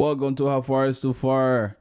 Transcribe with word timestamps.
Welcome 0.00 0.34
to 0.36 0.46
How 0.46 0.62
Far 0.62 0.86
Is 0.86 0.98
Too 1.02 1.12
Far. 1.12 1.76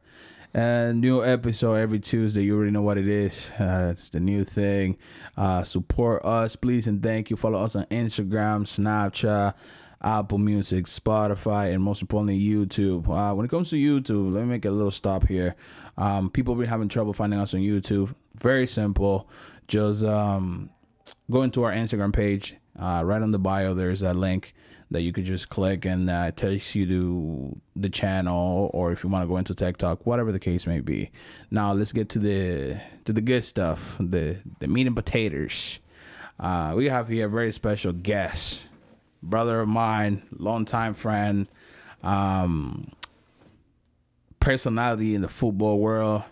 And 0.54 1.00
new 1.00 1.24
episode 1.24 1.76
every 1.76 2.02
Tuesday. 2.02 2.44
You 2.44 2.58
already 2.58 2.72
know 2.72 2.82
what 2.82 2.98
it 2.98 3.08
is. 3.08 3.50
Uh, 3.58 3.88
it's 3.94 4.10
the 4.10 4.20
new 4.20 4.44
thing. 4.44 4.98
Uh, 5.38 5.64
support 5.64 6.26
us, 6.26 6.58
please, 6.58 6.86
and 6.86 7.02
thank 7.02 7.30
you. 7.30 7.38
Follow 7.38 7.64
us 7.64 7.78
on 7.78 7.86
Instagram, 7.86 8.66
Snapchat, 8.66 9.54
Apple 10.02 10.38
Music, 10.38 10.88
Spotify, 10.88 11.74
and 11.74 11.82
most 11.82 12.02
importantly, 12.02 12.38
YouTube. 12.38 13.08
Uh, 13.08 13.34
when 13.34 13.46
it 13.46 13.50
comes 13.50 13.70
to 13.70 13.78
YouTube, 13.78 14.34
let 14.34 14.42
me 14.42 14.50
make 14.50 14.66
a 14.66 14.70
little 14.70 14.92
stop 14.92 15.26
here. 15.26 15.56
Um, 15.98 16.30
people 16.30 16.56
been 16.56 16.68
having 16.68 16.90
trouble 16.90 17.14
finding 17.14 17.40
us 17.40 17.54
on 17.54 17.62
YouTube. 17.62 18.14
Very 18.38 18.68
simple. 18.68 19.30
Just 19.70 20.04
um, 20.04 20.72
go 21.32 21.44
into 21.44 21.64
our 21.64 21.72
Instagram 21.72 22.12
page. 22.12 22.58
Uh, 22.78 23.02
right 23.06 23.22
on 23.22 23.32
the 23.32 23.40
bio, 23.40 23.74
there's 23.74 24.02
a 24.02 24.14
link 24.14 24.54
that 24.92 25.02
you 25.02 25.14
could 25.14 25.26
just 25.26 25.50
click 25.50 25.86
and 25.86 26.10
uh, 26.10 26.26
it 26.28 26.38
takes 26.38 26.74
you 26.74 26.86
to 26.88 27.62
the 27.76 27.90
channel, 27.90 28.72
or 28.74 28.92
if 28.92 29.04
you 29.04 29.10
want 29.10 29.24
to 29.24 29.28
go 29.28 29.38
into 29.38 29.54
TikTok 29.54 30.06
whatever 30.06 30.32
the 30.32 30.40
case 30.40 30.66
may 30.66 30.80
be. 30.80 31.12
Now 31.52 31.74
let's 31.74 31.92
get 31.92 32.10
to 32.10 32.20
the 32.20 32.82
to 33.06 33.14
the 33.14 33.22
good 33.22 33.44
stuff, 33.44 33.96
the 34.00 34.38
the 34.60 34.68
meat 34.68 34.88
and 34.88 34.96
potatoes. 34.96 35.80
Uh, 36.40 36.74
we 36.76 36.88
have 36.88 37.10
here 37.10 37.28
a 37.28 37.30
very 37.30 37.52
special 37.52 37.92
guest, 37.92 38.62
brother 39.22 39.60
of 39.60 39.68
mine, 39.68 40.24
longtime 40.38 40.94
friend, 40.94 41.48
um, 42.02 42.92
personality 44.40 45.16
in 45.16 45.22
the 45.22 45.28
football 45.28 45.80
world, 45.80 46.24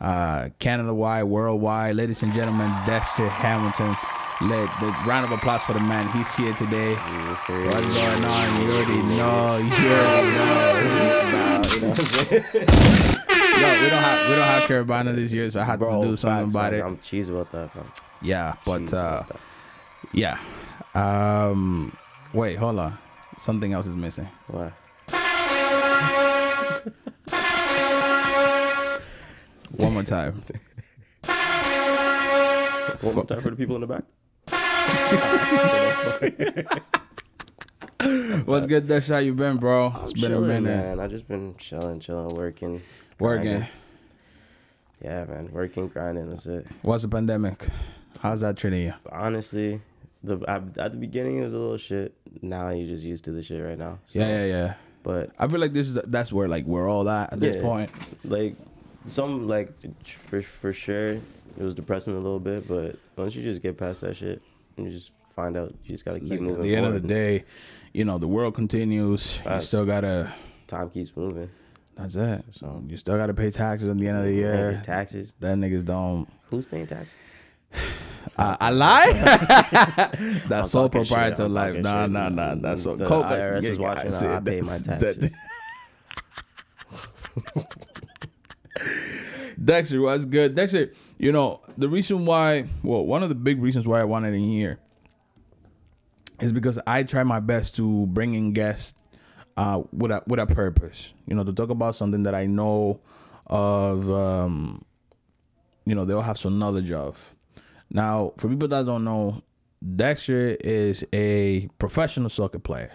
uh, 0.00 0.48
Canada 0.58 0.92
wide, 0.92 1.24
worldwide. 1.24 1.94
Ladies 1.94 2.22
and 2.22 2.34
gentlemen, 2.34 2.68
Dexter 2.84 3.28
Hamilton. 3.28 3.96
Let 4.40 4.68
the 4.80 4.86
round 5.06 5.24
of 5.24 5.30
applause 5.32 5.62
for 5.62 5.72
the 5.74 5.80
man. 5.80 6.08
He's 6.08 6.34
here 6.34 6.52
today. 6.54 6.92
Yes. 6.92 7.48
What's 7.48 7.96
going 7.96 8.24
on? 8.24 8.60
You 8.60 8.68
already 8.72 9.02
know. 9.16 9.56
You 9.58 9.70
already 9.94 10.30
know. 10.36 11.60
Nah, 11.64 11.70
you 11.72 11.80
know 11.80 11.88
what 11.88 11.98
I'm 11.98 12.04
saying? 12.04 12.44
Yo, 12.54 13.68
we 13.82 13.88
don't 13.88 14.02
have 14.02 14.28
we 14.28 14.34
don't 14.34 14.44
have 14.44 14.62
Caribana 14.68 15.14
this 15.14 15.32
year, 15.32 15.48
so 15.50 15.60
I 15.60 15.64
had 15.64 15.78
Bro, 15.78 16.02
to 16.02 16.08
do 16.08 16.16
something 16.16 16.46
facts, 16.46 16.54
about 16.54 16.72
man. 16.72 16.80
it. 16.80 16.84
I'm 16.84 16.96
cheesed 16.98 17.30
about 17.30 17.52
that, 17.52 17.72
bro. 17.72 17.84
Yeah, 18.20 18.54
but 18.64 18.92
uh, 18.92 19.22
yeah. 20.12 20.38
Um, 20.94 21.96
wait, 22.32 22.56
hold 22.56 22.78
on. 22.80 22.98
Something 23.36 23.72
else 23.72 23.86
is 23.86 23.94
missing. 23.94 24.26
What? 24.48 24.72
One 29.76 29.92
more 29.94 30.02
time. 30.02 30.42
One 33.00 33.14
more 33.14 33.24
time 33.24 33.40
for 33.40 33.50
the 33.50 33.56
people 33.56 33.74
in 33.76 33.80
the 33.82 33.86
back. 33.86 34.04
What's 38.44 38.66
good, 38.66 38.86
Dash? 38.86 39.08
How 39.08 39.18
you 39.18 39.32
been, 39.34 39.56
bro? 39.56 39.86
It's 40.02 40.12
I'm 40.14 40.20
been 40.20 40.32
a 40.32 40.40
minute. 40.40 40.62
man. 40.62 41.00
I 41.00 41.06
just 41.06 41.26
been 41.26 41.54
chilling, 41.56 42.00
chilling, 42.00 42.34
working, 42.36 42.82
Working. 43.18 43.44
grinding. 43.50 43.68
Yeah, 45.02 45.24
man, 45.24 45.50
working, 45.52 45.88
grinding. 45.88 46.28
That's 46.28 46.46
it. 46.46 46.66
What's 46.82 47.02
the 47.02 47.08
pandemic? 47.08 47.66
How's 48.20 48.40
that 48.42 48.56
treating 48.56 48.82
you? 48.82 48.94
Honestly, 49.10 49.80
the 50.22 50.38
at, 50.48 50.62
at 50.78 50.92
the 50.92 50.98
beginning 50.98 51.38
it 51.38 51.44
was 51.44 51.54
a 51.54 51.58
little 51.58 51.76
shit. 51.76 52.14
Now 52.42 52.70
you're 52.70 52.88
just 52.88 53.04
used 53.04 53.24
to 53.24 53.32
the 53.32 53.42
shit 53.42 53.62
right 53.62 53.78
now. 53.78 53.98
So, 54.06 54.18
Yeah, 54.20 54.28
yeah, 54.28 54.44
yeah. 54.46 54.74
But 55.02 55.30
I 55.38 55.48
feel 55.48 55.60
like 55.60 55.72
this 55.72 55.88
is 55.88 55.98
that's 56.06 56.32
where 56.32 56.48
like 56.48 56.64
we're 56.64 56.88
all 56.88 57.08
at 57.08 57.32
at 57.32 57.40
this 57.40 57.56
point. 57.62 57.90
like 58.24 58.56
some 59.06 59.46
like 59.48 59.70
for 60.28 60.40
for 60.42 60.72
sure 60.72 61.08
it 61.08 61.22
was 61.58 61.74
depressing 61.74 62.14
a 62.14 62.18
little 62.20 62.40
bit. 62.40 62.66
But 62.68 62.96
once 63.16 63.34
you 63.34 63.42
just 63.42 63.60
get 63.62 63.76
past 63.76 64.00
that 64.02 64.16
shit, 64.16 64.40
you 64.76 64.90
just 64.90 65.12
find 65.34 65.56
out 65.56 65.74
you 65.84 65.92
just 65.92 66.04
gotta 66.04 66.20
keep 66.20 66.30
Like, 66.30 66.40
moving. 66.40 66.56
at 66.56 66.62
the 66.62 66.76
end 66.76 66.86
of 66.86 66.94
the 66.94 67.00
day, 67.08 67.44
you 67.92 68.04
know, 68.04 68.18
the 68.18 68.28
world 68.28 68.54
continues. 68.54 69.38
You 69.44 69.60
still 69.60 69.84
gotta. 69.84 70.32
time 70.66 70.90
keeps 70.90 71.16
moving. 71.16 71.50
That's 71.96 72.16
it. 72.16 72.44
So 72.52 72.82
You 72.88 72.96
still 72.96 73.16
gotta 73.16 73.34
pay 73.34 73.50
taxes 73.50 73.88
at 73.88 73.96
the 73.98 74.08
end 74.08 74.18
of 74.18 74.24
the 74.24 74.32
year. 74.32 74.80
taxes. 74.84 75.32
That 75.40 75.56
niggas 75.56 75.84
don't. 75.84 76.28
Who's 76.50 76.64
paying 76.66 76.86
taxes? 76.86 77.14
I, 78.38 78.56
I 78.60 78.70
lie. 78.70 79.12
that's 80.48 80.70
sole 80.70 80.88
proprietor 80.88 81.48
life. 81.48 81.76
Nah, 81.76 82.04
shit. 82.04 82.10
nah, 82.12 82.28
nah. 82.28 82.54
That's 82.56 82.82
so. 82.82 82.96
The 82.96 83.06
Coke- 83.06 83.26
IRS 83.26 83.64
is 83.64 83.78
watching. 83.78 84.12
see, 84.12 84.26
I 84.26 84.40
pay 84.40 84.60
my 84.60 84.78
taxes. 84.78 85.32
Dexter, 89.62 90.00
what's 90.00 90.24
good? 90.24 90.54
Dexter, 90.54 90.92
you 91.18 91.32
know, 91.32 91.60
the 91.76 91.88
reason 91.88 92.26
why, 92.26 92.66
well, 92.82 93.04
one 93.04 93.22
of 93.22 93.28
the 93.28 93.34
big 93.34 93.60
reasons 93.60 93.86
why 93.86 94.00
I 94.00 94.04
wanted 94.04 94.34
in 94.34 94.48
here 94.48 94.78
is 96.40 96.52
because 96.52 96.78
I 96.86 97.02
try 97.02 97.22
my 97.22 97.40
best 97.40 97.76
to 97.76 98.06
bring 98.06 98.34
in 98.34 98.52
guests 98.52 98.94
uh, 99.56 99.82
with 99.92 100.10
a 100.10 100.22
with 100.26 100.40
a 100.40 100.46
purpose. 100.46 101.12
You 101.26 101.34
know, 101.34 101.44
to 101.44 101.52
talk 101.52 101.70
about 101.70 101.96
something 101.96 102.24
that 102.24 102.34
I 102.34 102.46
know 102.46 103.00
of. 103.46 104.10
Um, 104.10 104.84
you 105.86 105.94
know, 105.94 106.04
they'll 106.04 106.22
have 106.22 106.38
some 106.38 106.58
knowledge 106.58 106.90
of. 106.90 107.34
Now, 107.90 108.32
for 108.38 108.48
people 108.48 108.68
that 108.68 108.86
don't 108.86 109.04
know, 109.04 109.42
Dexter 109.96 110.56
is 110.60 111.04
a 111.12 111.68
professional 111.78 112.30
soccer 112.30 112.58
player. 112.58 112.92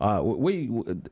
Uh, 0.00 0.20
wait, 0.22 0.70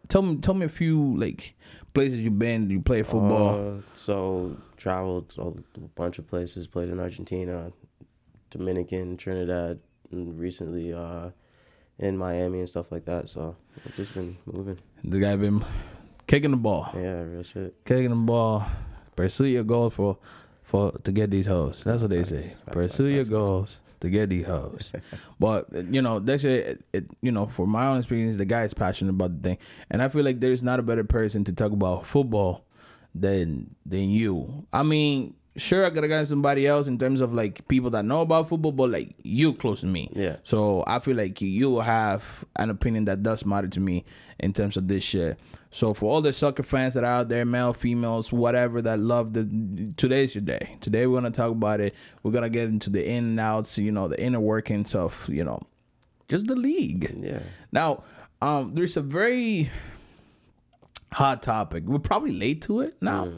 tell 0.09 0.23
me, 0.23 0.37
tell 0.37 0.55
me 0.55 0.65
a 0.65 0.69
few 0.69 1.17
like 1.17 1.55
places 1.93 2.21
you've 2.21 2.39
been. 2.39 2.71
You 2.71 2.81
play 2.81 3.03
football. 3.03 3.79
Uh, 3.79 3.81
so 3.97 4.57
traveled 4.77 5.31
to 5.31 5.43
a 5.77 5.81
bunch 5.97 6.19
of 6.19 6.27
places. 6.29 6.67
Played 6.69 6.91
in 6.91 7.01
Argentina, 7.01 7.73
Dominican, 8.51 9.17
Trinidad, 9.17 9.81
and 10.13 10.39
recently 10.39 10.93
uh, 10.93 11.31
in 11.99 12.17
Miami 12.17 12.61
and 12.61 12.69
stuff 12.69 12.93
like 12.93 13.05
that. 13.07 13.29
So 13.29 13.57
I've 13.85 13.97
just 13.97 14.15
been 14.15 14.37
moving. 14.47 14.79
The 15.03 15.19
guy 15.19 15.35
been 15.37 15.65
kicking 16.27 16.53
the 16.53 16.57
ball, 16.57 16.89
Yeah, 16.95 17.23
real 17.23 17.43
shit. 17.43 17.75
kicking 17.85 18.11
the 18.11 18.17
ball. 18.17 18.65
Pursue 19.17 19.47
your 19.47 19.65
goals 19.65 19.95
for 19.95 20.19
for 20.63 20.93
to 20.93 21.13
get 21.13 21.31
these 21.31 21.47
hoes. 21.47 21.83
That's 21.85 22.03
what 22.03 22.11
they 22.11 22.23
say. 22.25 22.55
Pursue 22.71 23.07
your 23.07 23.25
goals 23.25 23.79
to 24.07 24.11
get 24.11 24.31
these 24.31 24.47
hoes. 24.47 24.93
but 25.41 25.67
you 25.91 26.01
know, 26.03 26.19
that's 26.19 26.45
it, 26.45 26.85
it. 26.93 27.11
You 27.23 27.33
know, 27.33 27.47
for 27.47 27.67
my 27.67 27.87
own 27.87 27.99
experience, 27.99 28.37
the 28.37 28.45
guy 28.45 28.65
is 28.65 28.75
passionate 28.75 29.11
about 29.11 29.43
the 29.43 29.49
thing, 29.51 29.59
and 29.91 30.03
I 30.03 30.09
feel 30.09 30.25
like 30.25 30.41
there's 30.41 30.63
not 30.63 30.79
a 30.79 30.83
better 30.83 31.05
person 31.05 31.45
to 31.45 31.53
talk 31.53 31.73
about 31.73 32.07
football 32.07 32.65
than 33.15 33.75
than 33.85 34.11
you. 34.11 34.67
I 34.73 34.83
mean. 34.83 35.35
Sure, 35.57 35.87
I 35.87 35.91
gotta 35.91 36.09
get 36.09 36.29
somebody 36.29 36.67
else 36.67 36.87
in 36.87 36.99
terms 36.99 37.21
of 37.21 37.33
like 37.33 37.67
people 37.69 37.91
that 37.91 38.05
know 38.05 38.21
about 38.21 38.49
football, 38.49 38.73
but 38.73 38.91
like 38.91 39.15
you 39.23 39.53
close 39.53 39.81
to 39.81 39.87
me. 39.87 40.11
Yeah. 40.13 40.37
So 40.43 40.85
I 40.87 40.99
feel 40.99 41.17
like 41.17 41.41
you 41.41 41.79
have 41.81 42.45
an 42.57 42.71
opinion 42.71 43.07
that 43.07 43.23
does 43.23 43.45
matter 43.47 43.69
to 43.69 43.81
me 43.81 44.05
in 44.39 44.53
terms 44.53 44.77
of 44.77 44.89
this 44.89 45.03
shit. 45.03 45.39
So 45.71 45.93
for 45.93 46.11
all 46.11 46.23
the 46.23 46.33
soccer 46.33 46.63
fans 46.63 46.95
that 46.95 47.05
are 47.05 47.21
out 47.21 47.29
there, 47.29 47.45
male, 47.45 47.73
females, 47.73 48.33
whatever 48.33 48.81
that 48.83 48.99
love 48.99 49.33
the 49.35 49.93
today's 49.97 50.35
your 50.35 50.43
day. 50.43 50.77
Today 50.81 51.07
we're 51.07 51.17
gonna 51.17 51.31
talk 51.31 51.51
about 51.51 51.81
it. 51.81 51.95
We're 52.23 52.33
gonna 52.33 52.51
get 52.51 52.69
into 52.69 52.91
the 52.91 53.07
in 53.07 53.25
and 53.25 53.41
outs, 53.41 53.77
you 53.79 53.93
know, 53.93 54.09
the 54.09 54.21
inner 54.21 54.41
workings 54.41 54.95
of, 54.95 55.29
you 55.31 55.45
know, 55.45 55.61
just 56.29 56.47
the 56.47 56.57
league. 56.57 57.15
Yeah. 57.19 57.41
Now, 57.73 58.05
um, 58.43 58.75
there's 58.75 58.97
a 58.97 59.03
very 59.03 59.71
hot 61.13 61.43
topic. 61.43 61.85
We're 61.85 61.99
probably 61.99 62.33
late 62.33 62.63
to 62.63 62.81
it 62.81 62.97
now, 63.01 63.33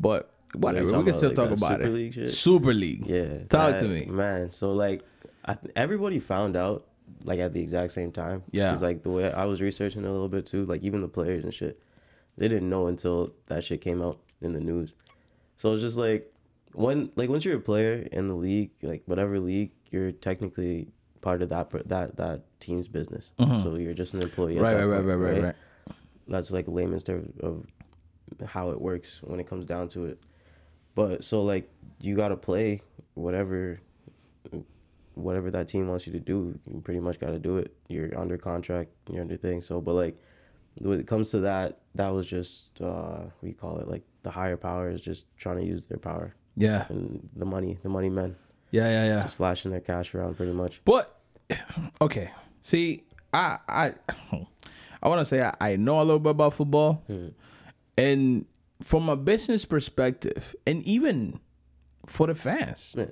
but 0.00 0.31
whatever. 0.54 0.98
We 0.98 1.04
can 1.04 1.14
still 1.14 1.30
about, 1.30 1.48
talk 1.48 1.56
about 1.56 1.76
Super 1.78 1.84
it. 1.84 1.90
League 1.90 2.14
shit? 2.14 2.28
Super 2.28 2.74
League. 2.74 3.06
Yeah. 3.06 3.44
Talk 3.48 3.76
to 3.78 3.88
me. 3.88 4.06
Man, 4.06 4.50
so 4.50 4.72
like 4.72 5.02
I, 5.44 5.56
everybody 5.76 6.20
found 6.20 6.56
out 6.56 6.86
like 7.24 7.40
at 7.40 7.52
the 7.52 7.60
exact 7.60 7.92
same 7.92 8.12
time. 8.12 8.42
Yeah. 8.50 8.70
Cause 8.70 8.82
like 8.82 9.02
the 9.02 9.10
way 9.10 9.32
I 9.32 9.44
was 9.44 9.60
researching 9.60 10.04
a 10.04 10.10
little 10.10 10.28
bit 10.28 10.46
too, 10.46 10.64
like 10.66 10.82
even 10.82 11.00
the 11.00 11.08
players 11.08 11.44
and 11.44 11.52
shit, 11.52 11.80
they 12.36 12.48
didn't 12.48 12.68
know 12.68 12.86
until 12.86 13.32
that 13.46 13.64
shit 13.64 13.80
came 13.80 14.02
out 14.02 14.18
in 14.40 14.52
the 14.52 14.60
news. 14.60 14.94
So 15.56 15.72
it's 15.72 15.82
just 15.82 15.96
like 15.96 16.32
when 16.72 17.10
like 17.16 17.28
once 17.28 17.44
you're 17.44 17.58
a 17.58 17.60
player 17.60 18.08
in 18.12 18.28
the 18.28 18.34
league, 18.34 18.70
like 18.82 19.02
whatever 19.06 19.38
league, 19.38 19.70
you're 19.90 20.12
technically 20.12 20.88
part 21.20 21.42
of 21.42 21.50
that 21.50 21.70
that 21.88 22.16
that 22.16 22.42
team's 22.60 22.88
business. 22.88 23.32
So 23.38 23.76
you're 23.76 23.94
just 23.94 24.14
an 24.14 24.22
employee. 24.22 24.54
Mm-hmm. 24.54 24.64
Right, 24.64 24.74
that 24.74 24.86
right, 24.86 25.04
right, 25.04 25.14
right, 25.14 25.32
right, 25.32 25.42
right. 25.44 25.54
that's 26.28 26.50
like 26.50 26.66
layman's 26.68 27.04
term 27.04 27.32
of 27.40 27.66
how 28.46 28.70
it 28.70 28.80
works 28.80 29.20
when 29.22 29.38
it 29.40 29.48
comes 29.48 29.66
down 29.66 29.88
to 29.88 30.06
it. 30.06 30.22
But 30.94 31.24
so 31.24 31.42
like 31.42 31.70
you 32.00 32.16
gotta 32.16 32.36
play 32.36 32.82
whatever 33.14 33.80
whatever 35.14 35.50
that 35.50 35.68
team 35.68 35.88
wants 35.88 36.06
you 36.06 36.12
to 36.12 36.20
do. 36.20 36.58
You 36.72 36.80
pretty 36.80 37.00
much 37.00 37.18
gotta 37.18 37.38
do 37.38 37.58
it. 37.58 37.74
You're 37.88 38.18
under 38.18 38.38
contract, 38.38 38.90
you're 39.10 39.22
under 39.22 39.36
thing. 39.36 39.60
So 39.60 39.80
but 39.80 39.94
like 39.94 40.20
when 40.78 40.98
it 41.00 41.06
comes 41.06 41.30
to 41.30 41.40
that, 41.40 41.80
that 41.94 42.08
was 42.08 42.26
just 42.26 42.80
uh 42.80 43.24
you 43.42 43.54
call 43.54 43.78
it? 43.78 43.88
Like 43.88 44.02
the 44.22 44.30
higher 44.30 44.56
power 44.56 44.90
is 44.90 45.00
just 45.00 45.24
trying 45.36 45.58
to 45.58 45.64
use 45.64 45.86
their 45.86 45.98
power. 45.98 46.34
Yeah. 46.56 46.86
And 46.88 47.28
the 47.36 47.44
money, 47.44 47.78
the 47.82 47.88
money 47.88 48.10
men. 48.10 48.36
Yeah, 48.70 48.88
yeah, 48.88 49.06
yeah. 49.06 49.22
Just 49.22 49.36
flashing 49.36 49.70
their 49.70 49.80
cash 49.80 50.14
around 50.14 50.36
pretty 50.36 50.52
much. 50.52 50.80
But 50.84 51.18
okay, 52.00 52.30
see, 52.60 53.04
I 53.32 53.58
I 53.68 53.92
I 55.02 55.08
want 55.08 55.20
to 55.20 55.24
say 55.24 55.42
I, 55.42 55.54
I 55.60 55.76
know 55.76 55.98
a 55.98 56.04
little 56.04 56.18
bit 56.18 56.30
about 56.30 56.54
football, 56.54 57.02
and 57.98 58.46
from 58.82 59.08
a 59.08 59.16
business 59.16 59.64
perspective, 59.64 60.54
and 60.66 60.82
even 60.84 61.40
for 62.06 62.26
the 62.26 62.34
fans, 62.34 62.92
Yeah. 62.96 63.06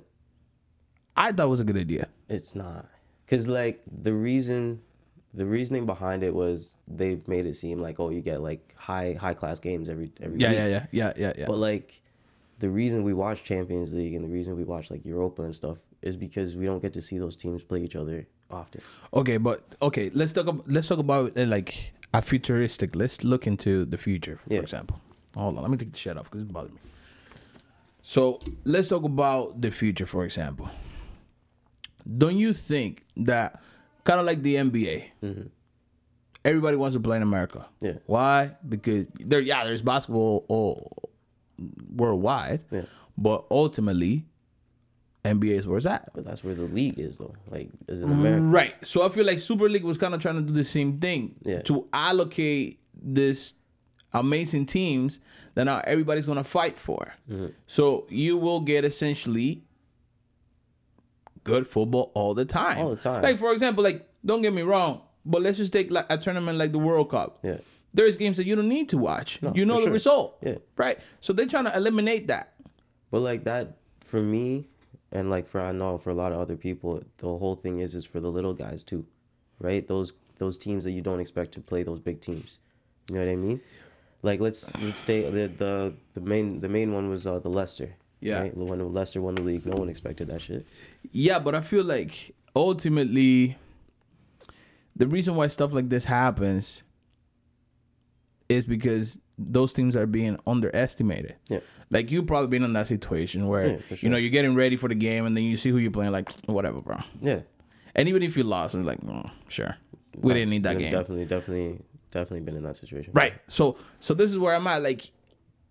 I 1.15 1.31
thought 1.31 1.45
it 1.45 1.49
was 1.49 1.59
a 1.59 1.63
good 1.63 1.77
idea. 1.77 2.07
It's 2.29 2.55
not. 2.55 2.87
Cause 3.27 3.47
like 3.47 3.81
the 4.03 4.13
reason 4.13 4.81
the 5.33 5.45
reasoning 5.45 5.85
behind 5.85 6.23
it 6.23 6.33
was 6.35 6.75
they 6.87 7.21
made 7.27 7.45
it 7.45 7.55
seem 7.55 7.79
like 7.79 7.97
oh 8.01 8.09
you 8.09 8.19
get 8.21 8.41
like 8.41 8.75
high 8.77 9.13
high 9.13 9.33
class 9.33 9.59
games 9.59 9.87
every 9.87 10.11
every 10.21 10.37
Yeah, 10.39 10.49
week. 10.49 10.57
yeah, 10.57 10.67
yeah, 10.67 10.85
yeah, 10.91 11.13
yeah, 11.17 11.33
yeah. 11.37 11.45
But 11.47 11.57
like 11.57 12.01
the 12.59 12.69
reason 12.69 13.03
we 13.03 13.13
watch 13.13 13.43
Champions 13.45 13.93
League 13.93 14.13
and 14.15 14.23
the 14.25 14.29
reason 14.29 14.57
we 14.57 14.65
watch 14.65 14.91
like 14.91 15.05
Europa 15.05 15.43
and 15.43 15.55
stuff 15.55 15.77
is 16.01 16.17
because 16.17 16.55
we 16.57 16.65
don't 16.65 16.81
get 16.81 16.91
to 16.93 17.01
see 17.01 17.17
those 17.17 17.35
teams 17.37 17.63
play 17.63 17.81
each 17.81 17.95
other 17.95 18.27
often. 18.49 18.81
Okay, 19.13 19.37
but 19.37 19.61
okay, 19.81 20.11
let's 20.13 20.33
talk. 20.33 20.47
About, 20.47 20.69
let's 20.69 20.87
talk 20.89 20.99
about 20.99 21.37
uh, 21.37 21.45
like 21.45 21.93
a 22.13 22.21
futuristic. 22.21 22.95
Let's 22.95 23.23
look 23.23 23.47
into 23.47 23.85
the 23.85 23.97
future, 23.97 24.39
for 24.43 24.53
Yeah. 24.55 24.59
example. 24.59 24.99
Hold 25.35 25.55
on, 25.57 25.61
let 25.63 25.71
me 25.71 25.77
take 25.77 25.91
the 25.91 25.97
shit 25.97 26.17
off 26.17 26.25
because 26.25 26.41
it's 26.43 26.51
bothering 26.51 26.75
me. 26.75 26.79
So 28.01 28.39
let's 28.65 28.89
talk 28.89 29.03
about 29.03 29.61
the 29.61 29.71
future, 29.71 30.05
for 30.05 30.25
example. 30.25 30.69
Don't 32.17 32.37
you 32.37 32.53
think 32.53 33.05
that 33.17 33.61
kind 34.03 34.19
of 34.19 34.25
like 34.25 34.41
the 34.41 34.55
NBA? 34.55 35.03
Mm-hmm. 35.23 35.41
Everybody 36.43 36.75
wants 36.77 36.95
to 36.95 36.99
play 36.99 37.17
in 37.17 37.23
America. 37.23 37.67
Yeah. 37.79 37.93
Why? 38.07 38.51
Because 38.67 39.07
there, 39.19 39.39
yeah, 39.39 39.63
there's 39.63 39.83
basketball 39.83 40.45
all 40.47 40.91
worldwide, 41.95 42.61
Yeah. 42.71 42.83
but 43.17 43.45
ultimately, 43.51 44.25
NBA 45.23 45.51
is 45.59 45.67
where 45.67 45.77
it's 45.77 45.85
at. 45.85 46.09
But 46.15 46.25
that's 46.25 46.43
where 46.43 46.55
the 46.55 46.63
league 46.63 46.97
is 46.97 47.17
though. 47.17 47.35
Like 47.51 47.69
is 47.87 48.01
in 48.01 48.11
America. 48.11 48.41
Right. 48.41 48.73
So 48.87 49.05
I 49.05 49.09
feel 49.09 49.23
like 49.27 49.37
Super 49.39 49.69
League 49.69 49.83
was 49.83 49.99
kind 49.99 50.15
of 50.15 50.21
trying 50.21 50.35
to 50.37 50.41
do 50.41 50.51
the 50.51 50.63
same 50.63 50.95
thing 50.95 51.35
Yeah. 51.43 51.61
to 51.63 51.87
allocate 51.93 52.81
this 52.99 53.53
amazing 54.13 54.65
teams 54.65 55.19
that 55.55 55.65
now 55.65 55.81
everybody's 55.85 56.25
gonna 56.25 56.43
fight 56.43 56.77
for. 56.77 57.13
Mm-hmm. 57.29 57.47
So 57.67 58.07
you 58.09 58.37
will 58.37 58.59
get 58.61 58.85
essentially 58.85 59.63
good 61.43 61.67
football 61.67 62.11
all 62.13 62.33
the 62.33 62.45
time. 62.45 62.77
All 62.77 62.89
the 62.89 63.01
time. 63.01 63.23
Like 63.23 63.39
for 63.39 63.51
example, 63.53 63.83
like 63.83 64.07
don't 64.25 64.41
get 64.41 64.53
me 64.53 64.61
wrong, 64.61 65.01
but 65.25 65.41
let's 65.41 65.57
just 65.57 65.73
take 65.73 65.91
like 65.91 66.05
a 66.09 66.17
tournament 66.17 66.57
like 66.57 66.71
the 66.71 66.79
World 66.79 67.09
Cup. 67.09 67.39
Yeah. 67.43 67.57
There's 67.93 68.15
games 68.15 68.37
that 68.37 68.45
you 68.45 68.55
don't 68.55 68.69
need 68.69 68.89
to 68.89 68.97
watch. 68.97 69.41
No, 69.41 69.51
you 69.53 69.65
know 69.65 69.77
the 69.77 69.83
sure. 69.83 69.91
result. 69.91 70.37
Yeah. 70.41 70.55
Right. 70.77 70.99
So 71.19 71.33
they're 71.33 71.45
trying 71.45 71.65
to 71.65 71.75
eliminate 71.75 72.27
that. 72.27 72.53
But 73.09 73.19
like 73.19 73.43
that 73.43 73.77
for 73.99 74.21
me 74.21 74.67
and 75.11 75.29
like 75.29 75.47
for 75.47 75.59
I 75.61 75.71
know 75.71 75.97
for 75.97 76.09
a 76.09 76.13
lot 76.13 76.31
of 76.31 76.39
other 76.39 76.55
people, 76.55 77.03
the 77.17 77.27
whole 77.27 77.55
thing 77.55 77.79
is 77.79 77.95
is 77.95 78.05
for 78.05 78.19
the 78.19 78.31
little 78.31 78.53
guys 78.53 78.83
too. 78.83 79.05
Right? 79.59 79.85
Those 79.87 80.13
those 80.37 80.57
teams 80.57 80.83
that 80.85 80.91
you 80.91 81.01
don't 81.01 81.19
expect 81.19 81.51
to 81.53 81.59
play 81.59 81.83
those 81.83 81.99
big 81.99 82.21
teams. 82.21 82.59
You 83.09 83.15
know 83.15 83.25
what 83.25 83.31
I 83.31 83.35
mean? 83.35 83.61
Like 84.23 84.39
let's 84.39 84.75
let's 84.77 84.99
stay 84.99 85.21
the 85.29 85.47
the, 85.47 85.93
the 86.13 86.21
main 86.21 86.61
the 86.61 86.69
main 86.69 86.93
one 86.93 87.09
was 87.09 87.25
uh, 87.25 87.39
the 87.39 87.49
Leicester. 87.49 87.95
Yeah. 88.19 88.41
Right? 88.41 88.55
When 88.55 88.93
Leicester 88.93 89.21
won 89.21 89.35
the 89.35 89.41
league, 89.41 89.65
no 89.65 89.75
one 89.77 89.89
expected 89.89 90.27
that 90.27 90.41
shit. 90.41 90.65
Yeah, 91.11 91.39
but 91.39 91.55
I 91.55 91.61
feel 91.61 91.83
like 91.83 92.35
ultimately 92.55 93.57
the 94.95 95.07
reason 95.07 95.35
why 95.35 95.47
stuff 95.47 95.73
like 95.73 95.89
this 95.89 96.05
happens 96.05 96.83
is 98.47 98.65
because 98.65 99.17
those 99.37 99.73
teams 99.73 99.95
are 99.95 100.05
being 100.05 100.37
underestimated. 100.45 101.35
Yeah. 101.47 101.59
Like 101.89 102.11
you 102.11 102.21
probably 102.23 102.47
been 102.47 102.63
in 102.63 102.73
that 102.73 102.87
situation 102.87 103.47
where 103.47 103.67
Yeah, 103.67 103.77
for 103.77 103.95
you 103.95 104.09
know 104.09 104.17
you're 104.17 104.29
getting 104.29 104.55
ready 104.55 104.77
for 104.77 104.87
the 104.87 104.95
game 104.95 105.25
and 105.25 105.35
then 105.35 105.43
you 105.43 105.57
see 105.57 105.69
who 105.69 105.77
you're 105.77 105.91
playing 105.91 106.11
like 106.11 106.31
whatever, 106.45 106.81
bro. 106.81 106.97
Yeah. 107.21 107.39
And 107.95 108.07
even 108.07 108.23
if 108.23 108.37
you 108.37 108.43
lost, 108.43 108.75
it's 108.75 108.85
like, 108.85 108.99
oh, 109.07 109.29
sure. 109.49 109.75
We 110.17 110.33
didn't 110.33 110.49
need 110.49 110.63
that 110.63 110.77
game. 110.77 110.91
Definitely, 110.91 111.25
definitely, 111.25 111.79
definitely 112.11 112.41
been 112.41 112.55
in 112.55 112.63
that 112.63 112.75
situation. 112.77 113.11
Right. 113.13 113.33
So 113.47 113.77
so 113.99 114.13
this 114.13 114.31
is 114.31 114.37
where 114.37 114.53
I'm 114.55 114.67
at. 114.67 114.81
Like 114.83 115.11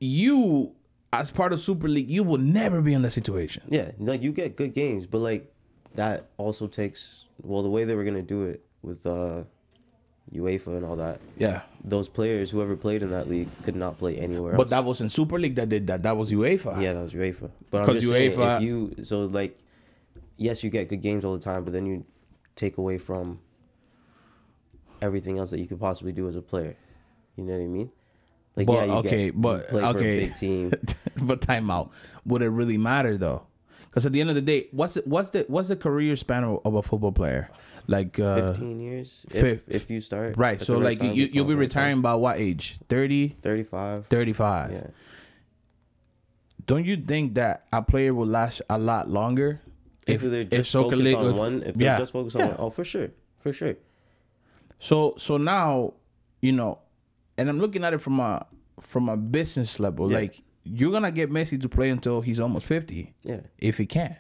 you 0.01 0.73
as 1.13 1.31
part 1.31 1.53
of 1.53 1.61
Super 1.61 1.89
League, 1.89 2.11
you 2.11 2.23
will 2.23 2.39
never 2.39 2.81
be 2.83 2.93
in 2.95 3.03
that 3.03 3.11
situation. 3.11 3.63
Yeah, 3.69 3.91
like 3.99 4.23
you 4.23 4.33
get 4.33 4.57
good 4.57 4.75
games, 4.75 5.07
but 5.07 5.19
like 5.19 5.53
that 5.95 6.29
also 6.37 6.67
takes 6.67 7.25
well 7.43 7.63
the 7.63 7.69
way 7.71 7.85
they 7.85 7.95
were 7.95 8.05
gonna 8.05 8.23
do 8.23 8.45
it 8.45 8.65
with 8.83 9.05
uh 9.07 9.43
UEFA 10.35 10.77
and 10.77 10.85
all 10.85 10.95
that. 10.97 11.19
Yeah. 11.37 11.63
Those 11.83 12.09
players, 12.09 12.51
whoever 12.51 12.77
played 12.77 13.03
in 13.03 13.11
that 13.11 13.29
league, 13.29 13.49
could 13.65 13.75
not 13.75 13.99
play 13.99 14.17
anywhere 14.17 14.53
But 14.53 14.65
else. 14.65 14.71
that 14.71 14.85
wasn't 14.85 15.11
Super 15.11 15.39
League 15.41 15.57
that 15.57 15.69
did 15.69 15.89
that. 15.89 16.05
That 16.05 16.17
was 16.17 16.31
UEFA. 16.31 16.81
yeah, 16.81 16.93
that 16.93 17.03
was 17.03 17.13
UEFA. 17.13 17.51
But 17.71 17.81
I'm 17.81 17.87
'Cause 17.87 18.01
just 18.01 18.13
saying, 18.13 18.33
UEFA 18.33 18.57
if 18.59 18.63
you 18.63 18.95
so 19.05 19.25
like, 19.25 19.59
yes, 20.37 20.63
you 20.63 20.71
get 20.71 20.89
good 20.89 21.03
games 21.03 21.25
all 21.25 21.33
the 21.35 21.41
time, 21.43 21.65
but 21.65 21.73
then 21.73 21.87
you 21.87 22.05
take 22.55 22.79
away 22.79 22.97
from 22.99 23.41
everything 25.02 25.38
else 25.38 25.50
that 25.50 25.61
you 25.61 25.67
could 25.67 25.81
possibly 25.81 26.12
do 26.12 26.29
as 26.29 26.37
a 26.37 26.43
player. 26.43 26.76
You 27.37 27.44
know 27.44 27.55
what 27.55 27.64
I 27.64 27.69
mean? 27.69 27.91
Like, 28.56 28.67
But, 28.67 28.88
you 28.88 28.94
okay, 28.94 29.25
you 29.26 29.32
but- 29.32 29.73
okay. 29.73 30.25
a 30.25 30.26
big 30.26 30.35
team. 30.37 30.73
but 31.17 31.41
time 31.41 31.70
out. 31.70 31.93
Would 32.25 32.43
it 32.43 32.49
really 32.49 32.79
matter 32.79 33.17
though? 33.17 33.47
Because 33.91 34.06
at 34.06 34.12
the 34.12 34.20
end 34.20 34.29
of 34.29 34.37
the 34.37 34.43
day, 34.43 34.69
what's 34.70 34.94
the, 34.94 35.02
what's 35.05 35.31
the 35.31 35.44
what's 35.49 35.67
the 35.67 35.75
career 35.75 36.14
span 36.14 36.44
of, 36.44 36.61
of 36.64 36.75
a 36.75 36.82
football 36.82 37.11
player? 37.11 37.50
Like 37.88 38.20
uh, 38.20 38.52
15 38.52 38.81
years 38.81 39.26
if, 39.31 39.41
fif- 39.41 39.62
if 39.67 39.91
you 39.91 40.00
start 40.00 40.37
right. 40.37 40.62
So 40.62 40.79
like 40.79 41.02
you 41.02 41.11
you 41.11 41.29
you'll 41.32 41.44
be 41.44 41.55
right 41.55 41.61
retiring 41.61 42.00
by 42.00 42.14
what 42.14 42.38
age? 42.38 42.79
30, 42.88 43.37
35 43.43 44.06
35. 44.06 44.73
yeah 44.73 44.87
Don't 46.67 46.85
you 46.85 46.99
think 46.99 47.35
that 47.35 47.67
a 47.73 47.82
player 47.82 48.14
will 48.14 48.29
last 48.29 48.62
a 48.70 48.79
lot 48.79 49.08
longer 49.08 49.61
if, 50.06 50.23
they're 50.23 50.44
just 50.44 50.70
Soccer 50.70 50.97
focused 50.97 51.17
on 51.17 51.37
one 51.37 51.62
if 51.64 51.76
yeah, 51.76 51.91
they're 51.91 51.99
just 51.99 52.12
focused 52.12 52.37
on 52.37 52.43
yeah. 52.43 52.49
one 52.49 52.56
oh 52.61 52.70
for 52.70 52.85
sure 52.85 53.11
for 53.41 53.52
sure 53.52 53.75
So 54.81 55.15
so 55.19 55.37
now, 55.37 55.94
you 56.41 56.50
know, 56.53 56.79
and 57.38 57.49
I'm 57.49 57.61
looking 57.61 57.85
at 57.85 57.94
it 57.94 57.99
from 58.00 58.19
a 58.19 58.44
from 58.81 59.09
a 59.09 59.17
business 59.17 59.79
level. 59.79 60.11
Yeah. 60.11 60.19
Like 60.19 60.43
you're 60.65 60.91
gonna 60.91 61.12
get 61.12 61.31
Messi 61.31 61.61
to 61.61 61.69
play 61.69 61.91
until 61.91 62.21
he's 62.23 62.41
almost 62.41 62.67
50. 62.67 63.15
yeah 63.23 63.41
if 63.59 63.79
he 63.79 63.87
can. 63.87 64.17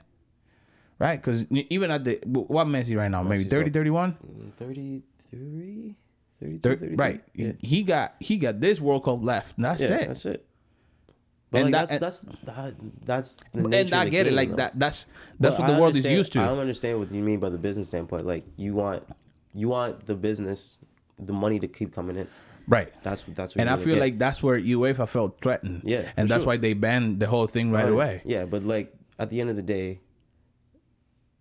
Right? 0.98 1.20
Because 1.20 1.46
even 1.50 1.90
at 1.90 2.04
the 2.04 2.20
what 2.26 2.66
Messi 2.66 2.96
right 2.96 3.10
now, 3.10 3.22
maybe 3.22 3.44
Messi's 3.44 3.50
30, 3.50 3.70
31? 3.70 4.12
Mm, 4.12 4.52
33 4.54 5.96
32 6.40 6.58
Thir- 6.60 6.76
33? 6.76 6.96
right. 6.96 7.24
yeah, 7.34 7.52
He 7.60 7.82
got 7.82 8.14
he 8.20 8.36
got 8.36 8.60
this 8.60 8.80
World 8.80 9.04
Cup 9.04 9.22
left. 9.22 9.56
And 9.56 9.64
that's 9.64 9.80
yeah 9.82 9.96
it. 9.96 10.08
that's 10.08 10.26
it 10.26 10.46
but 11.50 11.62
And 11.62 11.72
like 11.72 11.88
that- 11.88 12.00
that's 12.00 12.20
that's 12.20 12.38
that, 12.44 12.74
that's 13.04 13.36
the 13.54 13.64
and 13.78 13.92
I 13.94 14.08
get 14.08 14.26
it. 14.26 14.34
Like 14.34 14.50
though. 14.50 14.56
that 14.56 14.78
that's 14.78 15.06
that's 15.40 15.56
But 15.56 15.60
what 15.62 15.66
the 15.68 15.74
I 15.74 15.80
world 15.80 15.96
is 15.96 16.06
used 16.06 16.32
to. 16.34 16.40
I 16.42 16.46
don't 16.46 16.58
understand 16.58 16.98
what 16.98 17.10
you 17.10 17.22
mean 17.22 17.40
by 17.40 17.48
the 17.48 17.58
business 17.58 17.86
standpoint 17.88 18.26
like 18.26 18.44
you 18.56 18.74
want 18.74 19.02
you 19.54 19.68
want 19.68 20.06
the 20.06 20.14
business 20.14 20.78
the 21.18 21.32
money 21.32 21.58
to 21.58 21.68
keep 21.68 21.94
coming 21.94 22.16
in 22.16 22.26
Right. 22.68 22.92
that's 23.02 23.22
that's 23.34 23.54
what 23.56 23.60
And 23.60 23.68
I 23.70 23.76
feel 23.76 23.94
get. 23.94 24.00
like 24.00 24.18
that's 24.18 24.42
where 24.42 24.58
UEFA 24.60 25.08
felt 25.08 25.40
threatened. 25.40 25.82
Yeah, 25.84 26.04
And 26.16 26.28
that's 26.28 26.42
sure. 26.44 26.52
why 26.52 26.56
they 26.56 26.72
banned 26.74 27.18
the 27.20 27.26
whole 27.26 27.46
thing 27.48 27.72
right 27.72 27.82
Right. 27.84 27.92
away. 27.92 28.22
Yeah, 28.24 28.44
but 28.44 28.62
like 28.64 28.94
at 29.18 29.28
the 29.30 29.40
end 29.40 29.50
of 29.50 29.56
the 29.56 29.62
day, 29.62 30.00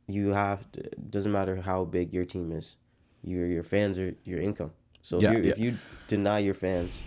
you 0.07 0.29
have 0.29 0.69
to, 0.71 0.81
doesn't 1.09 1.31
matter 1.31 1.55
how 1.61 1.85
big 1.85 2.13
your 2.13 2.25
team 2.25 2.51
is, 2.51 2.77
your 3.23 3.45
your 3.45 3.63
fans 3.63 3.99
are 3.99 4.15
your 4.23 4.39
income. 4.41 4.71
So 5.03 5.19
Yeah, 5.21 5.31
if, 5.31 5.37
you 5.37 5.43
yeah. 5.43 5.51
if 5.51 5.59
you 5.59 5.77
deny 6.07 6.39
your 6.39 6.55
fans, 6.55 7.03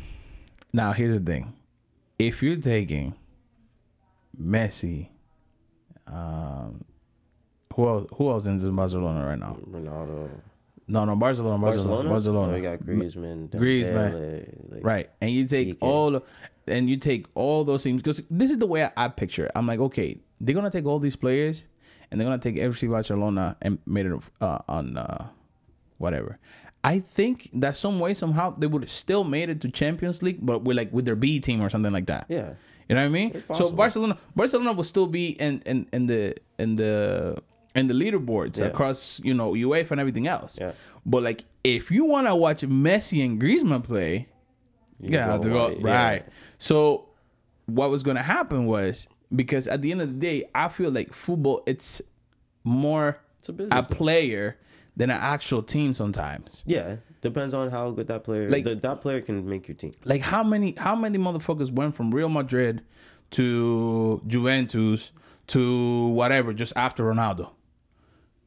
Now 0.72 0.92
here's 0.92 1.14
the 1.18 1.20
thing. 1.32 1.52
If 2.18 2.42
you're 2.42 2.56
taking 2.60 3.14
Messi, 4.40 5.08
um 6.06 6.84
who 7.74 7.88
else 7.88 8.06
who 8.16 8.30
else 8.30 8.46
is 8.46 8.64
in 8.64 8.76
Barcelona 8.76 9.26
right 9.26 9.38
now? 9.38 9.56
Ronaldo, 9.68 10.30
No, 10.88 11.04
no, 11.04 11.14
Barcelona, 11.16 11.58
Barcelona, 11.62 12.08
Barcelona, 12.08 12.08
Barcelona. 12.10 12.52
Oh, 12.52 12.56
you 12.56 12.62
got 12.62 12.78
Griezmann, 12.80 13.48
Griezmann. 13.50 14.72
Like, 14.72 14.84
Right. 14.84 15.10
And 15.20 15.30
you 15.30 15.46
take 15.46 15.76
all 15.82 16.16
of- 16.16 16.24
and 16.66 16.88
you 16.88 16.96
take 16.96 17.26
all 17.34 17.64
those 17.64 17.82
teams 17.82 18.02
because 18.02 18.22
this 18.30 18.50
is 18.50 18.58
the 18.58 18.66
way 18.66 18.84
I, 18.84 18.90
I 18.96 19.08
picture 19.08 19.46
it. 19.46 19.52
I'm 19.54 19.66
like, 19.66 19.80
okay, 19.80 20.18
they're 20.40 20.54
gonna 20.54 20.70
take 20.70 20.86
all 20.86 20.98
these 20.98 21.16
players 21.16 21.62
and 22.10 22.20
they're 22.20 22.26
gonna 22.26 22.38
take 22.38 22.56
FC 22.56 22.88
Barcelona 22.90 23.56
and 23.62 23.78
made 23.86 24.06
it 24.06 24.12
uh, 24.40 24.58
on 24.68 24.96
uh, 24.96 25.26
whatever. 25.98 26.38
I 26.84 26.98
think 26.98 27.48
that 27.54 27.76
some 27.76 28.00
way 28.00 28.12
somehow 28.14 28.54
they 28.58 28.66
would 28.66 28.82
have 28.82 28.90
still 28.90 29.22
made 29.24 29.48
it 29.50 29.60
to 29.62 29.70
Champions 29.70 30.22
League, 30.22 30.38
but 30.44 30.62
with 30.64 30.76
like 30.76 30.92
with 30.92 31.04
their 31.04 31.16
B 31.16 31.38
team 31.40 31.62
or 31.62 31.70
something 31.70 31.92
like 31.92 32.06
that. 32.06 32.26
Yeah, 32.28 32.54
You 32.88 32.96
know 32.96 33.02
what 33.02 33.06
I 33.06 33.08
mean? 33.08 33.42
So. 33.54 33.70
Barcelona, 33.70 34.18
Barcelona 34.34 34.72
will 34.72 34.84
still 34.84 35.06
be 35.06 35.28
in 35.28 35.62
in, 35.64 35.86
in 35.92 36.06
the 36.06 36.34
in 36.58 36.76
the 36.76 37.38
in 37.74 37.86
the 37.88 37.94
leaderboards 37.94 38.58
Yeah. 38.58 38.66
across 38.66 39.20
you 39.24 39.34
know 39.34 39.52
UEFA 39.52 39.92
and 39.92 40.00
everything 40.00 40.26
else. 40.26 40.58
Yeah. 40.60 40.72
But 41.06 41.22
like, 41.22 41.44
if 41.64 41.90
you 41.90 42.04
want 42.04 42.26
to 42.26 42.34
watch 42.36 42.62
Messi 42.62 43.24
and 43.24 43.40
Griezmann 43.40 43.82
play, 43.84 44.28
you 45.00 45.16
have 45.18 45.40
to 45.42 45.48
go 45.48 45.66
it, 45.66 45.80
yeah. 45.80 46.04
right. 46.04 46.28
So 46.58 47.08
what 47.66 47.90
was 47.90 48.02
gonna 48.02 48.22
happen 48.22 48.66
was 48.66 49.06
because 49.34 49.66
at 49.68 49.80
the 49.82 49.90
end 49.92 50.02
of 50.02 50.08
the 50.08 50.18
day, 50.18 50.44
I 50.54 50.68
feel 50.68 50.90
like 50.90 51.12
football 51.14 51.62
it's 51.66 52.02
more 52.64 53.18
it's 53.38 53.48
a 53.48 53.54
a 53.70 53.82
player 53.82 54.56
than 54.96 55.08
an 55.10 55.16
actual 55.18 55.62
team 55.62 55.94
sometimes. 55.94 56.62
yeah, 56.66 56.96
depends 57.22 57.54
on 57.54 57.70
how 57.70 57.90
good 57.90 58.08
that 58.08 58.24
player. 58.24 58.48
Like- 58.50 58.66
Like 58.66 58.82
that 58.82 59.00
player 59.00 59.20
can 59.22 59.48
make 59.48 59.66
your 59.66 59.74
team. 59.74 59.92
Like 60.04 60.20
how 60.20 60.44
many 60.44 60.74
how 60.76 60.94
many 60.94 61.16
motherfuckers 61.18 61.72
went 61.72 61.94
from 61.96 62.10
Real 62.10 62.28
Madrid 62.28 62.82
to 63.30 64.20
Juventus 64.26 65.10
to 65.48 66.06
whatever 66.08 66.52
just 66.52 66.72
after 66.76 67.04
Ronaldo? 67.04 67.50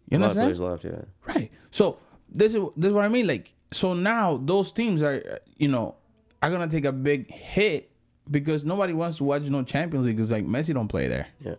You 0.10 0.18
A 0.18 0.20
lot 0.20 0.32
of 0.32 0.38
understand? 0.38 0.46
players 0.58 0.62
left. 0.62 0.86
Yeah, 1.28 1.34
Right. 1.34 1.52
So 1.72 1.98
this 2.30 2.54
is 2.54 2.62
this 2.78 2.90
is 2.90 2.94
what 2.94 3.06
I 3.06 3.10
mean. 3.10 3.28
Like 3.28 3.54
so 3.72 3.94
now 3.94 4.38
those 4.44 4.72
teams 4.72 5.02
are 5.02 5.40
you 5.58 5.68
know 5.68 5.96
are 6.42 6.50
gonna 6.52 6.68
take 6.68 6.86
a 6.86 6.92
big 6.92 7.32
hit 7.32 7.90
because 8.30 8.64
nobody 8.64 8.94
wants 8.94 9.18
to 9.18 9.24
watch 9.24 9.44
no 9.44 9.64
Champions 9.64 10.06
League 10.06 10.16
because 10.18 10.32
like 10.32 10.46
Messi 10.46 10.74
don't 10.74 10.88
play 10.88 11.08
there. 11.08 11.28
yeah. 11.40 11.56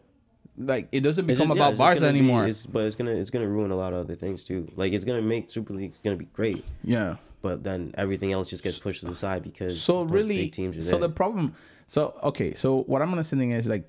like 0.59 0.88
it 0.93 1.00
doesn't 1.00 1.26
become 1.26 1.49
just- 1.49 1.57
yeah, 1.59 1.62
about 1.62 1.71
it's 1.73 1.79
Barca 1.79 2.00
be- 2.00 2.07
anymore. 2.07 2.47
it's, 2.47 2.65
but 2.65 2.85
it's 2.85 2.97
gonna 2.97 3.11
it's 3.12 3.31
gonna 3.31 3.49
ruin 3.49 3.71
a 3.71 3.76
lot 3.76 3.93
of 3.93 4.00
other 4.00 4.15
things 4.15 4.43
too. 4.45 4.69
Like 4.76 4.93
it's 4.93 5.05
gonna 5.05 5.23
make 5.23 5.50
Super 5.50 5.73
League 5.75 5.93
gonna 6.05 6.17
be 6.17 6.25
great, 6.26 6.65
yeah. 6.83 7.17
but 7.43 7.62
then 7.62 7.95
everything 7.99 8.33
else 8.33 8.49
just 8.49 8.62
gets 8.62 8.79
pushed 8.79 9.00
to 9.00 9.07
the 9.07 9.15
side 9.15 9.43
because 9.43 9.81
So 9.81 10.03
really, 10.03 10.49
teams 10.49 10.85
so 10.88 10.93
there. 10.99 11.09
the 11.09 11.15
problem. 11.15 11.55
So 11.88 12.19
okay, 12.23 12.55
so 12.55 12.83
what 12.85 13.03
I'm 13.03 13.09
gonna 13.09 13.19
understanding 13.19 13.50
is 13.53 13.67
like 13.69 13.88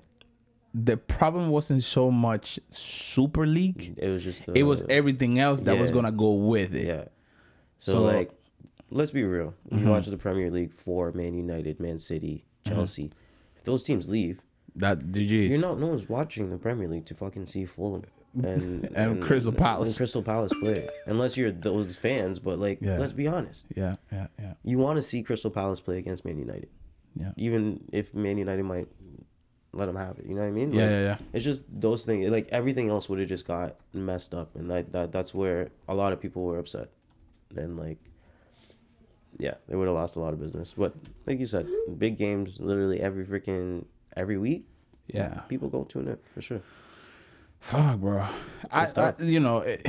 the 0.74 0.96
problem 0.96 1.48
wasn't 1.50 1.82
so 1.82 2.10
much 2.10 2.58
Super 2.70 3.46
League. 3.46 3.94
it 3.96 4.08
was 4.08 4.22
just 4.22 4.42
it 4.54 4.62
was 4.64 4.82
uh, 4.82 4.86
everything 4.90 5.38
else 5.38 5.62
that 5.62 5.78
was 5.78 5.90
gonna 5.90 6.12
go 6.12 6.32
with 6.32 6.74
it. 6.74 6.86
Yeah. 6.86 7.04
So, 7.78 7.92
So- 7.92 8.02
like, 8.02 8.30
let's 8.90 9.10
be 9.10 9.22
real. 9.24 9.54
You 9.70 9.78
Mm-hmm. 9.78 9.88
watch 9.90 10.06
the 10.06 10.16
Premier 10.18 10.50
League 10.50 10.72
for 10.72 11.12
Man 11.12 11.34
United, 11.34 11.80
Man 11.80 11.98
City, 11.98 12.44
Chelsea. 12.66 13.10
If 13.56 13.64
those 13.64 13.82
teams 13.82 14.08
leave, 14.08 14.40
That 14.76 14.98
DG. 15.12 15.48
you're 15.48 15.58
not. 15.58 15.78
No 15.80 15.86
one's 15.88 16.08
watching 16.08 16.50
the 16.50 16.58
Premier 16.58 16.88
League 16.88 17.06
to 17.06 17.14
fucking 17.14 17.46
see 17.46 17.64
Fulham 17.64 18.02
and 18.44 19.22
Crystal 19.22 19.52
Palace. 19.52 19.88
and 19.88 19.96
Crystal 19.96 20.22
Palace 20.22 20.52
play. 20.60 20.86
Unless 21.06 21.36
you're 21.36 21.50
those 21.50 21.96
fans, 21.96 22.38
but 22.38 22.58
like, 22.58 22.78
Yeah. 22.80 22.98
let's 22.98 23.12
be 23.12 23.26
honest. 23.26 23.64
Yeah, 23.74 23.96
yeah, 24.12 24.26
yeah, 24.38 24.54
You 24.64 24.78
want 24.78 24.96
to 24.96 25.02
see 25.02 25.22
Crystal 25.22 25.50
Palace 25.50 25.80
play 25.80 25.98
against 25.98 26.24
Man 26.24 26.38
United, 26.38 26.68
yeah. 27.18 27.32
even 27.36 27.84
if 27.92 28.14
Man 28.14 28.38
United 28.38 28.64
might 28.64 28.88
let 29.72 29.86
them 29.86 29.96
have 29.96 30.18
it. 30.18 30.26
You 30.26 30.34
know 30.34 30.40
what 30.42 30.48
I 30.48 30.50
mean? 30.50 30.72
Yeah, 30.72 30.82
Like, 30.82 30.90
yeah, 30.90 31.00
yeah. 31.02 31.18
It's 31.32 31.44
just 31.44 31.62
those 31.68 32.04
things. 32.06 32.28
Like 32.30 32.48
everything 32.50 32.88
else 32.88 33.08
would 33.08 33.18
have 33.18 33.28
just 33.28 33.46
got 33.46 33.76
messed 33.92 34.34
up, 34.34 34.54
and 34.56 34.70
that, 34.70 34.92
that 34.92 35.12
that's 35.12 35.34
where 35.34 35.68
a 35.88 35.94
lot 35.94 36.12
of 36.12 36.20
people 36.20 36.42
were 36.44 36.58
upset. 36.58 36.88
And 37.56 37.78
like, 37.78 37.98
yeah, 39.38 39.54
they 39.68 39.76
would 39.76 39.86
have 39.86 39.94
lost 39.94 40.16
a 40.16 40.20
lot 40.20 40.32
of 40.32 40.40
business. 40.40 40.74
But 40.76 40.94
like 41.26 41.38
you 41.38 41.46
said, 41.46 41.66
big 41.98 42.18
games, 42.18 42.58
literally 42.60 43.00
every 43.00 43.24
freaking 43.24 43.84
every 44.16 44.38
week, 44.38 44.66
Yeah. 45.06 45.40
people 45.48 45.68
go 45.68 45.84
tune 45.84 46.08
in 46.08 46.18
for 46.34 46.40
sure. 46.40 46.60
Fuck, 47.60 47.98
bro. 48.00 48.26
I, 48.70 48.86
I 48.96 49.14
you 49.22 49.40
know, 49.40 49.58
it, 49.58 49.86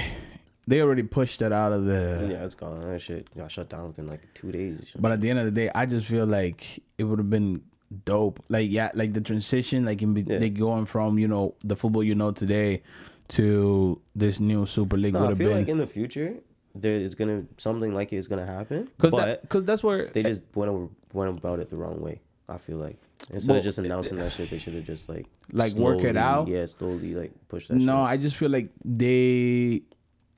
they 0.68 0.82
already 0.82 1.04
pushed 1.04 1.42
it 1.42 1.52
out 1.52 1.72
of 1.72 1.86
the. 1.86 2.28
yeah, 2.32 2.44
it's 2.46 2.56
gone. 2.56 2.82
That 2.82 3.02
shit 3.02 3.34
got 3.36 3.52
shut 3.52 3.70
down 3.70 3.86
within 3.88 4.08
like 4.08 4.22
two 4.34 4.52
days. 4.52 4.96
But 5.00 5.12
at 5.14 5.22
the 5.22 5.30
end 5.30 5.40
of 5.40 5.46
the 5.46 5.52
day, 5.52 5.70
I 5.74 5.86
just 5.86 6.08
feel 6.08 6.26
like 6.26 6.82
it 6.98 7.04
would 7.06 7.20
have 7.20 7.30
been 7.30 7.62
dope. 8.06 8.44
Like 8.50 8.70
yeah, 8.70 8.92
like 8.94 9.14
the 9.14 9.22
transition, 9.22 9.86
like 9.86 10.02
in 10.02 10.14
be, 10.14 10.22
Yeah. 10.22 10.38
they 10.40 10.50
going 10.50 10.86
from 10.86 11.18
you 11.20 11.28
know 11.28 11.56
the 11.64 11.76
football 11.76 12.04
you 12.04 12.16
know 12.16 12.32
today 12.32 12.84
to 13.30 14.02
this 14.16 14.40
new 14.40 14.66
Super 14.66 14.98
League 14.98 15.14
no, 15.14 15.20
would 15.22 15.26
I 15.26 15.30
have 15.30 15.38
feel 15.38 15.50
been 15.50 15.58
like 15.60 15.68
in 15.70 15.78
the 15.78 15.88
future 15.88 16.36
there 16.76 16.94
is 16.94 17.16
gonna 17.16 17.44
something 17.58 17.94
like 17.94 18.14
it 18.14 18.18
is 18.18 18.28
gonna 18.28 18.46
happen. 18.46 18.86
because 18.98 19.12
but 19.12 19.26
that 19.26 19.42
because 19.42 19.64
that's 19.66 19.84
where 19.84 20.08
they 20.08 20.24
just 20.24 20.42
went 20.56 20.72
over, 20.72 20.88
went 21.14 21.38
about 21.38 21.60
it 21.60 21.70
the 21.70 21.76
wrong 21.78 22.00
way. 22.02 22.22
I 22.48 22.58
feel 22.58 22.78
like 22.78 22.98
instead 23.32 23.50
Well, 23.52 23.58
of 23.60 23.64
just 23.64 23.78
announcing 23.80 24.18
that 24.18 24.32
shit, 24.32 24.50
they 24.50 24.58
should 24.58 24.74
have 24.74 24.86
just 24.86 25.10
like 25.10 25.26
Like, 25.52 25.74
work 25.74 26.04
it 26.04 26.18
out? 26.18 26.48
Yeah, 26.48 26.66
slowly 26.66 27.14
like 27.16 27.32
push 27.48 27.68
that. 27.68 27.76
no, 27.76 27.94
shit. 27.98 28.10
I 28.10 28.18
just 28.18 28.36
feel 28.36 28.50
like 28.50 28.70
they 28.86 29.82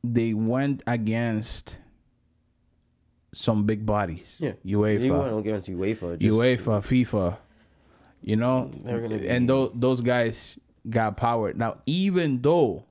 they 0.04 0.34
went 0.34 0.84
against 0.88 1.78
some 3.34 3.66
big 3.66 3.86
bodies. 3.86 4.36
Yeah. 4.40 4.54
UEFA, 4.66 5.02
You 5.04 5.14
want 5.14 5.32
to 5.38 5.42
get 5.42 5.56
into 5.56 5.72
UEFA? 5.78 6.20
Just, 6.20 6.34
UEFA, 6.36 6.82
FIFA. 6.82 7.38
You 8.22 8.36
know, 8.36 8.70
and 8.86 9.50
those 9.50 9.72
those 9.74 10.02
guys 10.02 10.60
got 10.90 11.18
power. 11.18 11.54
Now, 11.54 11.78
even 11.88 12.42
though 12.42 12.84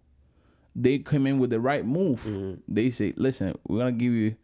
they 0.75 0.99
come 0.99 1.26
in 1.26 1.38
with 1.38 1.50
the 1.50 1.61
right 1.61 1.85
move, 1.87 2.20
Mm-hmm. 2.25 2.61
they 2.66 2.90
say, 2.90 3.12
"Listen, 3.16 3.56
we're 3.68 3.78
gonna 3.78 3.92
give 3.92 4.12
you 4.12 4.35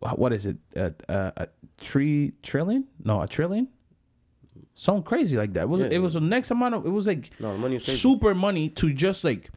what 0.00 0.32
is 0.32 0.46
it? 0.46 0.56
A, 0.74 0.92
a, 1.08 1.32
a 1.36 1.48
three 1.78 2.32
trillion? 2.42 2.86
No, 3.04 3.20
a 3.22 3.28
trillion? 3.28 3.68
Something 4.74 5.04
crazy 5.04 5.36
like 5.36 5.52
that. 5.54 5.62
It 5.62 5.68
was 5.68 5.80
Yeah, 5.82 5.88
it 5.92 5.98
was 5.98 6.14
the 6.14 6.20
next 6.20 6.50
amount 6.50 6.74
of 6.74 6.84
it 6.86 6.90
was 6.90 7.06
like 7.06 7.30
No, 7.40 7.56
money 7.56 7.78
super 7.78 8.34
money 8.34 8.68
to 8.70 8.92
just 8.92 9.22
like, 9.24 9.50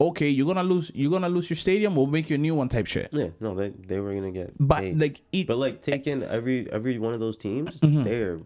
okay, 0.00 0.28
you're 0.28 0.46
gonna 0.46 0.62
lose 0.62 0.90
you're 0.94 1.10
gonna 1.10 1.28
lose 1.28 1.50
your 1.50 1.56
stadium. 1.56 1.94
We'll 1.96 2.06
make 2.06 2.30
you 2.30 2.34
a 2.34 2.38
new 2.38 2.54
one 2.54 2.68
type 2.68 2.86
shit. 2.86 3.08
Yeah, 3.12 3.28
no, 3.40 3.54
they 3.54 3.68
they 3.70 4.00
were 4.00 4.14
gonna 4.14 4.30
get. 4.30 4.54
But 4.58 4.80
paid. 4.80 5.00
like, 5.00 5.20
it, 5.32 5.46
but 5.46 5.58
like 5.58 5.82
taking 5.82 6.22
every 6.22 6.70
every 6.72 6.98
one 6.98 7.12
of 7.14 7.20
those 7.20 7.36
teams, 7.36 7.78
Mm-hmm. 7.80 8.04
they're 8.04 8.38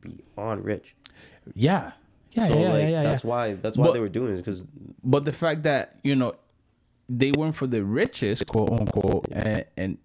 beyond 0.00 0.64
rich. 0.64 0.94
yeah, 1.54 1.92
yeah, 2.32 2.48
so 2.48 2.58
yeah, 2.58 2.72
like 2.72 2.82
yeah, 2.82 2.88
yeah, 2.88 3.02
that's 3.04 3.24
yeah. 3.24 3.30
why 3.30 3.54
that's 3.54 3.76
why 3.76 3.86
But- 3.86 3.92
they 3.94 4.00
were 4.00 4.08
doing 4.08 4.34
it 4.34 4.36
because 4.38 4.62
But 5.02 5.24
the 5.24 5.32
fact 5.32 5.62
that 5.64 5.98
you 6.02 6.14
know 6.16 6.34
they 7.08 7.32
went 7.32 7.54
for 7.54 7.66
the 7.66 7.82
richest, 7.84 8.46
quote 8.46 8.70
unquote, 8.72 9.26
and 9.32 9.64
and 9.76 9.98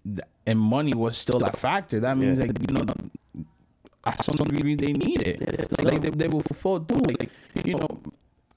and 0.46 0.58
money 0.58 0.92
was 0.94 1.16
still 1.16 1.42
a 1.44 1.52
factor. 1.52 2.00
That 2.00 2.16
means 2.18 2.38
Yeah. 2.38 2.46
like 2.46 2.58
you 2.68 2.74
know, 2.74 2.84
at 4.04 4.24
some 4.24 4.34
degree 4.36 4.74
they 4.74 4.92
need 4.92 5.22
it. 5.22 5.40
Like 5.82 6.00
they, 6.02 6.10
they 6.10 6.28
will 6.28 6.40
fulfill 6.42 6.80
through. 6.84 7.00
Like 7.18 7.30
you 7.64 7.76
know, 7.76 8.00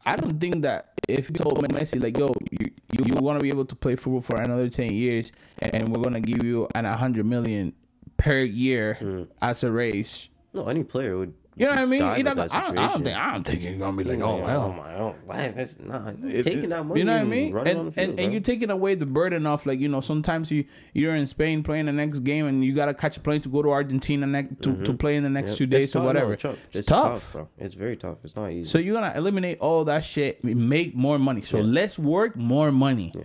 I 0.05 0.15
don't 0.15 0.39
think 0.39 0.61
that 0.63 0.93
if 1.07 1.29
you 1.29 1.35
told 1.35 1.59
Messi 1.69 2.01
like, 2.01 2.17
yo, 2.17 2.33
you 2.51 2.71
you, 2.91 3.05
you 3.05 3.13
want 3.15 3.39
to 3.39 3.43
be 3.43 3.49
able 3.49 3.65
to 3.65 3.75
play 3.75 3.95
football 3.95 4.21
for 4.21 4.35
another 4.41 4.69
ten 4.69 4.93
years, 4.93 5.31
and, 5.59 5.73
and 5.73 5.89
we're 5.89 6.03
gonna 6.03 6.21
give 6.21 6.43
you 6.43 6.67
an 6.75 6.85
hundred 6.85 7.25
million 7.25 7.73
per 8.17 8.39
year 8.39 8.97
Mm. 9.01 9.27
as 9.41 9.63
a 9.63 9.71
race. 9.71 10.29
no, 10.53 10.67
any 10.67 10.83
player 10.83 11.17
would. 11.17 11.33
You 11.55 11.65
know 11.65 11.71
what 11.71 11.79
I 11.79 11.85
mean? 11.85 11.99
dive 11.99 12.17
You're 12.17 12.27
at 12.29 12.35
not 12.37 12.49
that 12.49 12.51
gonna- 12.51 12.63
I, 12.63 12.67
don't, 12.67 12.79
I 12.79 12.87
don't 12.87 13.03
think 13.03 13.17
I 13.17 13.33
don't 13.33 13.43
think 13.43 13.61
you're 13.61 13.73
gonna 13.75 13.97
be 13.97 14.03
like, 14.03 14.17
You're 14.17 14.27
oh 14.27 14.35
like, 14.37 14.45
well. 14.45 14.63
oh 14.63 14.73
my, 14.73 14.95
oh, 14.95 15.15
why? 15.25 15.47
That's 15.49 15.79
not 15.79 16.15
It- 16.23 16.43
taking 16.43 16.69
that 16.69 16.83
money. 16.83 16.99
You 17.01 17.05
know 17.05 17.13
what 17.13 17.21
I 17.21 17.23
mean? 17.25 17.53
running 17.53 17.77
And 17.77 17.93
field, 17.93 18.09
and, 18.09 18.19
and 18.19 18.31
you're 18.33 18.41
taking 18.41 18.71
away 18.71 18.95
the 18.95 19.05
burden 19.05 19.45
of 19.45 19.63
like 19.65 19.79
you 19.79 19.87
know 19.87 20.01
sometimes 20.01 20.49
you 20.49 20.65
you're 20.93 21.15
in 21.15 21.27
Spain 21.27 21.61
playing 21.61 21.85
the 21.85 21.91
next 21.91 22.19
game 22.19 22.47
and 22.47 22.65
you 22.65 22.73
gotta 22.73 22.93
catch 22.93 23.17
a 23.17 23.19
plane 23.19 23.41
to 23.41 23.49
go 23.49 23.61
to 23.61 23.69
Argentina 23.69 24.25
next 24.25 24.49
to, 24.49 24.55
to 24.63 24.69
mm-hmm. 24.71 24.95
play 24.95 25.15
in 25.15 25.23
the 25.23 25.29
next 25.29 25.49
Yep. 25.51 25.57
few 25.57 25.65
It's 25.65 25.71
days 25.71 25.89
or 25.89 25.93
tough, 25.93 26.01
no, 26.01 26.07
whatever. 26.07 26.35
tough. 26.35 26.57
It's, 26.71 26.87
tough. 26.87 27.31
bro. 27.33 27.47
It's 27.59 27.75
very 27.75 27.97
tough. 27.97 28.17
It's 28.23 28.35
not 28.35 28.51
easy. 28.51 28.69
So 28.69 28.79
you're 28.79 28.95
gonna 28.95 29.13
eliminate 29.15 29.59
all 29.59 29.85
that 29.85 30.03
shit, 30.03 30.43
make 30.43 30.95
more 30.95 31.19
money. 31.19 31.41
So 31.41 31.57
Yeah. 31.57 31.63
less 31.65 31.99
work, 31.99 32.35
more 32.35 32.71
money. 32.71 33.11
Yeah. 33.15 33.23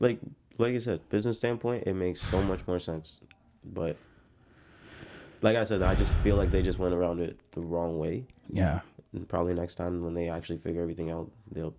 like 0.00 0.18
like 0.58 0.74
I 0.74 0.78
said, 0.78 1.08
business 1.08 1.36
standpoint, 1.38 1.84
it 1.86 1.94
makes 1.94 2.20
so 2.20 2.42
much 2.42 2.66
more 2.66 2.78
sense. 2.78 3.20
But 3.64 3.96
like 5.42 5.56
I 5.56 5.64
said, 5.64 5.82
I 5.82 5.94
just 5.94 6.14
feel 6.18 6.36
like 6.36 6.50
they 6.50 6.62
just 6.62 6.78
went 6.78 6.94
around 6.94 7.20
it 7.20 7.38
the 7.52 7.60
wrong 7.60 7.98
way. 7.98 8.24
Yeah. 8.52 8.80
And 9.12 9.28
probably 9.28 9.54
next 9.54 9.74
time 9.76 10.02
when 10.02 10.14
they 10.14 10.28
actually 10.28 10.58
figure 10.58 10.82
everything 10.82 11.10
out, 11.10 11.30
they'll 11.50 11.74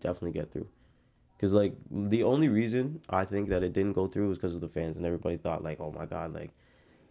definitely 0.00 0.32
get 0.32 0.52
through. 0.52 0.68
Cause 1.38 1.52
like 1.52 1.74
the 1.90 2.22
only 2.22 2.48
reason 2.48 3.02
I 3.10 3.26
think 3.26 3.50
that 3.50 3.62
it 3.62 3.74
didn't 3.74 3.92
go 3.92 4.06
through 4.06 4.28
was 4.30 4.38
because 4.38 4.54
of 4.54 4.62
the 4.62 4.68
fans, 4.68 4.96
and 4.96 5.04
everybody 5.04 5.36
thought 5.36 5.62
like, 5.62 5.80
oh 5.80 5.92
my 5.92 6.06
god, 6.06 6.32
like 6.32 6.50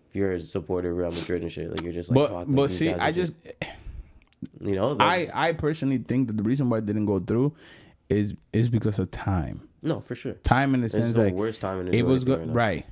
if 0.10 0.16
you're 0.16 0.32
a 0.32 0.40
supporter 0.40 0.90
of 0.92 0.98
Real 0.98 1.12
Madrid 1.12 1.44
and 1.44 1.52
shit, 1.52 1.70
like 1.70 1.82
you're 1.84 1.94
just 1.94 2.10
like, 2.10 2.30
But 2.30 2.46
but 2.46 2.72
see, 2.72 2.92
I 2.92 3.12
just 3.12 3.36
you 4.60 4.76
know, 4.76 4.98
I 5.00 5.30
I 5.32 5.52
personally 5.54 6.00
think 6.00 6.28
that 6.28 6.38
the 6.38 6.44
reason 6.44 6.70
why 6.72 6.78
it 6.80 6.88
didn't 6.88 7.06
go 7.06 7.20
through 7.20 7.54
is 8.10 8.34
is 8.52 8.68
because 8.68 8.98
of 8.98 9.12
time. 9.12 9.68
no 9.84 10.00
for 10.00 10.16
sure. 10.16 10.34
Time 10.44 10.74
in 10.74 10.82
the 10.82 10.86
It's 10.86 10.96
sense 10.96 11.16
the 11.16 11.26
like 11.26 11.34
worst 11.34 11.62
time 11.62 11.82
in 11.82 11.86
the 11.86 11.96
it 11.96 12.02
was 12.04 12.24
good, 12.24 12.52
right? 12.54 12.86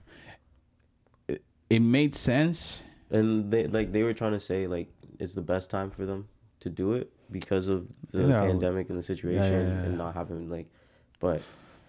It, 1.28 1.42
it 1.70 1.80
made 1.80 2.14
sense. 2.14 2.84
And 3.14 3.52
they 3.52 3.68
like 3.68 3.92
they 3.92 4.04
were 4.04 4.14
trying 4.14 4.34
to 4.34 4.40
say 4.40 4.68
like 4.68 4.90
it's 5.20 5.34
the 5.34 5.42
best 5.54 5.70
time 5.70 5.90
for 5.92 6.06
them 6.06 6.28
to 6.60 6.70
do 6.70 6.94
it 6.94 7.12
because 7.32 7.68
of 7.68 7.88
the 8.12 8.24
Yeah. 8.28 8.42
pandemic 8.48 8.90
and 8.90 8.98
the 8.98 9.04
situation 9.04 9.68
yeah, 9.68 9.84
and 9.86 9.92
yeah. 9.94 10.04
not 10.04 10.14
having 10.16 10.50
like 10.50 10.68
but 11.20 11.42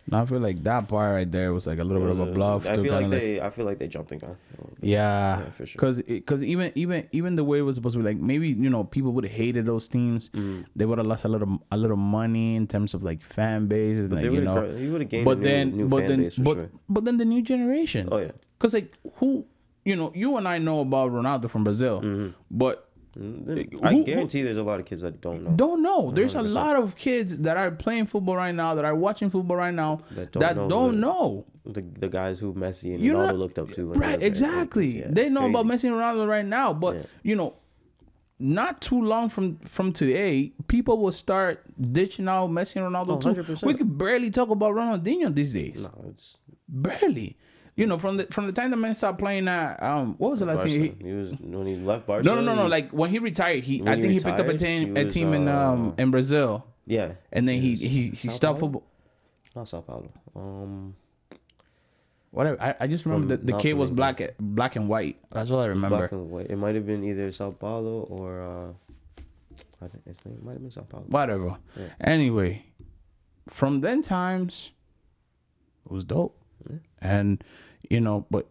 No, 0.07 0.21
I 0.21 0.27
feel 0.27 0.39
like 0.39 0.63
that 0.65 0.87
part 0.87 1.15
right 1.15 1.31
there 1.33 1.55
was 1.55 1.67
like 1.67 1.79
a 1.79 1.85
little 1.85 2.03
bit 2.03 2.11
of 2.11 2.21
a 2.21 2.27
bluff. 2.37 2.67
I 2.67 2.77
feel 2.77 2.93
like 2.93 3.09
they 3.09 3.41
I 3.41 3.49
feel 3.49 3.65
like 3.65 3.79
they 3.79 3.89
jumped 3.89 4.11
the 4.11 4.17
gun. 4.17 4.37
a 4.37 4.57
little 4.61 4.77
bit. 4.79 4.85
Yeah, 4.91 5.39
Yeah, 5.41 5.51
for 5.57 5.65
sure. 5.67 5.79
Cause, 5.81 6.03
cause 6.27 6.43
even 6.43 6.73
even 6.83 7.09
even 7.19 7.37
the 7.41 7.45
way 7.51 7.59
it 7.63 7.67
was 7.69 7.77
supposed 7.77 7.95
to 7.97 8.01
be, 8.03 8.05
like 8.11 8.19
maybe 8.33 8.49
you 8.65 8.69
know 8.75 8.85
people 8.85 9.13
would 9.15 9.25
have 9.25 9.33
hated 9.33 9.65
those 9.65 9.89
teams. 9.89 10.29
Mm. 10.35 10.67
They 10.77 10.85
would 10.85 10.99
have 10.99 11.07
lost 11.13 11.25
a 11.25 11.29
little 11.35 11.53
a 11.73 11.79
little 11.85 11.97
money 12.21 12.55
in 12.61 12.67
terms 12.67 12.93
of 12.93 13.03
like 13.03 13.21
fan 13.23 13.67
base, 13.67 13.97
and 13.97 14.13
like 14.13 14.25
you 14.25 14.43
know. 14.43 14.57
got- 14.61 14.77
he 14.77 14.89
would 14.93 15.01
have 15.01 15.11
gained 15.15 15.25
But 15.25 15.39
a 15.39 15.41
new, 15.41 15.49
then, 15.49 15.65
new 15.79 15.89
but 15.89 16.01
fan 16.01 16.09
then, 16.11 16.21
base 16.25 16.35
for 16.37 16.43
but 16.49 16.55
sure. 16.61 16.71
but 16.95 17.03
then 17.07 17.17
the 17.17 17.25
new 17.35 17.41
generation. 17.41 18.09
Oh 18.13 18.19
yeah. 18.19 18.33
Cause 18.59 18.75
like 18.75 18.93
who, 19.17 19.47
you 19.85 19.97
know, 19.97 20.13
you 20.15 20.37
and 20.37 20.47
I 20.49 20.59
know 20.59 20.81
about 20.81 21.13
Ronaldo 21.13 21.49
from 21.51 21.65
Brazil, 21.65 22.33
but 22.51 22.89
Mm, 23.17 23.47
then 23.47 23.69
Who- 23.71 23.81
I 23.81 23.93
who- 23.95 24.03
guarantee 24.03 24.43
there's 24.43 24.57
a 24.59 24.65
lot 24.65 24.81
of 24.81 24.87
kids 24.87 25.03
that 25.03 25.21
don't 25.21 25.45
know. 25.45 25.51
don't 25.55 25.83
know. 25.83 26.11
There's 26.11 26.35
a 26.35 26.39
100%. 26.39 26.53
lot 26.53 26.75
of 26.75 26.97
kids 26.97 27.39
that 27.39 27.57
are 27.57 27.71
playing 27.71 28.07
football 28.07 28.35
right 28.35 28.53
now, 28.53 28.75
that 28.75 28.85
are 28.85 28.97
watching 28.97 29.31
football 29.31 29.57
right 29.57 29.73
now, 29.73 30.01
That 30.17 30.33
that 30.33 30.57
don't 30.57 30.69
don't, 30.69 30.99
know 30.99 31.47
know. 31.65 31.73
The, 31.73 31.83
the 31.83 32.09
guys 32.09 32.41
who 32.41 32.53
Messi 32.55 32.93
and 32.93 33.01
You 33.01 33.13
know, 33.13 33.21
Ronaldo 33.21 33.39
looked 33.39 33.59
up 33.61 33.71
to. 33.75 33.93
Right, 33.93 34.21
exactly. 34.21 34.99
yeah, 34.99 35.07
they 35.11 35.29
know 35.29 35.49
about 35.49 35.65
crazy. 35.69 35.87
Messi 35.87 35.93
and 35.93 36.01
Ronaldo 36.03 36.27
right 36.27 36.45
now, 36.45 36.73
but 36.73 36.97
Yeah. 36.97 37.03
you 37.23 37.37
know, 37.37 37.55
not 38.41 38.81
too 38.81 39.01
long 39.01 39.29
from 39.29 39.59
from 39.59 39.93
today, 39.93 40.53
people 40.67 40.99
will 40.99 41.13
start 41.13 41.63
ditching 41.81 42.27
out 42.27 42.51
Messi 42.51 42.77
and 42.85 42.93
Ronaldo 42.93 43.11
Oh, 43.11 43.19
too. 43.21 43.29
100%. 43.29 43.63
We 43.63 43.75
could 43.75 43.97
barely 43.97 44.31
talk 44.33 44.51
about 44.51 44.75
Ronaldinho 44.75 45.33
these 45.33 45.53
days. 45.53 45.85
No, 45.85 46.05
it's 46.11 46.37
Barely. 46.67 47.37
You 47.77 47.87
know, 47.87 47.99
from 47.99 48.19
the 48.19 48.27
from 48.27 48.47
the 48.47 48.53
time 48.53 48.71
the 48.71 48.77
man 48.77 48.95
stopped 48.95 49.19
playing 49.19 49.49
at 49.49 49.83
um, 49.83 50.15
what 50.19 50.31
was 50.33 50.41
the 50.41 50.47
last 50.47 50.63
thing? 50.63 50.97
He, 51.01 51.09
He 51.09 51.13
was 51.13 51.31
when 51.41 51.67
he 51.67 51.75
left 51.77 52.07
Barca. 52.07 52.25
no, 52.25 52.37
no, 52.37 52.43
no, 52.43 52.55
no. 52.55 52.67
Like 52.67 52.91
when 52.91 53.11
he 53.11 53.19
retired, 53.19 53.65
he 53.65 53.83
I 53.85 53.97
he 53.97 54.03
think 54.03 54.13
he 54.15 54.21
picked 54.21 54.39
up 54.39 54.47
a 54.47 54.57
team 54.57 54.95
he 54.95 55.01
a 55.03 55.05
was, 55.07 55.13
team 55.15 55.33
in 55.35 55.49
um 55.49 55.89
uh, 55.99 56.03
in 56.03 56.11
Brazil, 56.13 56.65
yeah, 56.87 57.13
and 57.33 57.49
then 57.49 57.61
he 57.61 57.73
was 57.73 57.81
he 57.81 58.11
he 58.11 58.29
Sao 58.29 58.35
stopped 58.35 58.61
Paulo? 58.61 58.73
football. 58.73 58.87
not 59.57 59.69
Sao 59.69 59.81
Paulo. 59.81 60.09
Um, 60.37 60.95
Whatever. 62.31 62.61
I, 62.61 62.75
I 62.81 62.87
just 62.89 63.05
remember 63.07 63.37
the, 63.37 63.45
the 63.53 63.59
kid 63.59 63.75
was 63.75 63.91
black 63.91 64.21
black 64.41 64.75
and 64.77 64.89
white. 64.89 65.19
That's 65.31 65.51
all 65.53 65.61
I 65.61 65.67
remember. 65.67 65.99
black 65.99 66.13
and 66.13 66.31
white. 66.31 66.47
It 66.51 66.57
might 66.57 66.75
have 66.75 66.85
been 66.87 67.05
either 67.05 67.31
Sao 67.33 67.51
Paulo 67.53 68.03
or 68.11 68.41
uh, 68.43 68.95
I 69.81 69.89
think 69.89 70.05
his 70.07 70.25
name 70.25 70.41
might 70.45 70.53
have 70.55 70.63
been 70.63 70.71
Sao 70.73 70.83
Paulo. 70.83 71.05
whatever. 71.09 71.57
Yeah. 71.79 71.87
Anyway, 72.01 72.67
from 73.49 73.83
then 73.83 74.03
times, 74.03 74.73
it 75.87 75.93
was 75.93 76.03
dope, 76.05 76.37
Yeah. 76.71 76.77
and 77.01 77.45
you 77.91 78.01
know, 78.01 78.27
but 78.31 78.47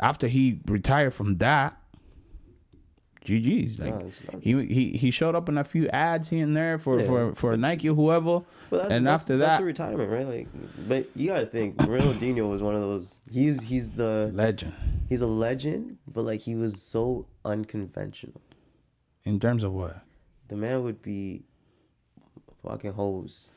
after 0.00 0.28
he 0.28 0.60
retired 0.66 1.14
from 1.14 1.38
that, 1.38 1.76
GG's 3.24 3.78
like. 3.78 3.94
No, 3.94 4.10
He, 4.40 4.66
he 4.66 4.90
he 4.98 5.10
showed 5.12 5.36
up 5.36 5.48
in 5.48 5.56
a 5.56 5.62
few 5.64 5.86
ads 5.88 6.28
here 6.28 6.42
and 6.44 6.56
there 6.56 6.78
for 6.78 6.98
Yeah. 7.00 7.06
for, 7.06 7.34
for 7.36 7.56
Nike 7.56 7.88
or 7.88 7.94
whoever. 7.94 8.40
That's, 8.70 8.92
and 8.92 9.06
that's, 9.06 9.22
after 9.22 9.36
that's 9.36 9.52
that- 9.54 9.58
the 9.60 9.64
retirement, 9.64 10.10
right? 10.10 10.26
Like, 10.26 10.48
but 10.88 11.06
you 11.14 11.28
gotta 11.28 11.46
think, 11.46 11.76
Ronaldinho 11.76 12.50
was 12.50 12.62
one 12.62 12.74
of 12.74 12.80
those. 12.80 13.16
He's 13.30 13.62
he's 13.62 13.92
the 13.92 14.30
Legend 14.34 14.72
he's 15.08 15.20
a 15.20 15.26
legend, 15.26 15.98
but 16.12 16.22
like 16.22 16.40
he 16.40 16.54
was 16.54 16.80
so 16.82 17.26
unconventional. 17.44 18.40
in 19.24 19.38
terms 19.38 19.62
of 19.62 19.72
what? 19.72 20.00
The 20.48 20.56
man 20.56 20.82
would 20.82 21.00
be 21.02 21.42
fucking 22.66 22.92
hose. 22.92 23.52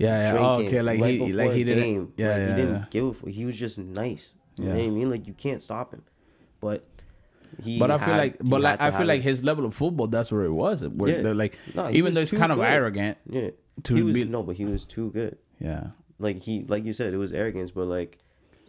Yeah, 0.00 0.32
yeah. 0.32 0.38
Oh, 0.40 0.62
okay, 0.62 0.80
like 0.82 0.98
right 1.00 1.20
he 1.20 1.32
like 1.32 1.52
he 1.52 1.62
didn't. 1.64 2.12
Yeah, 2.16 2.28
like, 2.28 2.36
yeah, 2.38 2.48
He 2.48 2.54
didn't 2.60 2.74
yeah. 2.76 2.84
give 2.90 3.04
a 3.04 3.10
f- 3.10 3.34
He 3.34 3.44
was 3.44 3.56
just 3.56 3.78
nice. 3.78 4.34
You 4.58 4.64
know 4.64 4.74
what 4.74 4.80
I 4.82 4.88
mean? 4.88 5.10
Like 5.10 5.26
you 5.26 5.34
can't 5.34 5.62
stop 5.62 5.92
him. 5.92 6.02
But 6.60 6.84
he. 7.62 7.78
But 7.78 7.90
I 7.90 7.98
feel 7.98 8.16
like, 8.16 8.36
but 8.40 8.60
like 8.62 8.80
I 8.80 8.90
feel 8.96 9.06
like 9.06 9.20
his 9.22 9.44
level 9.44 9.64
of 9.66 9.74
football, 9.74 10.06
that's 10.06 10.32
where 10.32 10.44
it 10.44 10.52
was. 10.52 10.82
Where 10.86 11.20
Yeah. 11.20 11.32
like, 11.32 11.58
No, 11.74 11.90
even 11.90 12.14
though 12.14 12.22
it's 12.22 12.30
kind 12.32 12.50
of 12.52 12.60
arrogant. 12.60 13.18
Yeah. 13.28 13.50
to 13.84 13.94
he 13.94 14.02
was 14.02 14.14
be- 14.14 14.24
no, 14.24 14.42
but 14.42 14.56
he 14.56 14.64
was 14.64 14.84
too 14.84 15.10
good. 15.10 15.36
Yeah, 15.58 15.88
like 16.18 16.42
he 16.42 16.64
like 16.66 16.84
you 16.86 16.92
said 16.94 17.12
it 17.12 17.18
was 17.18 17.32
arrogance 17.34 17.70
but 17.70 17.86
like 17.86 18.18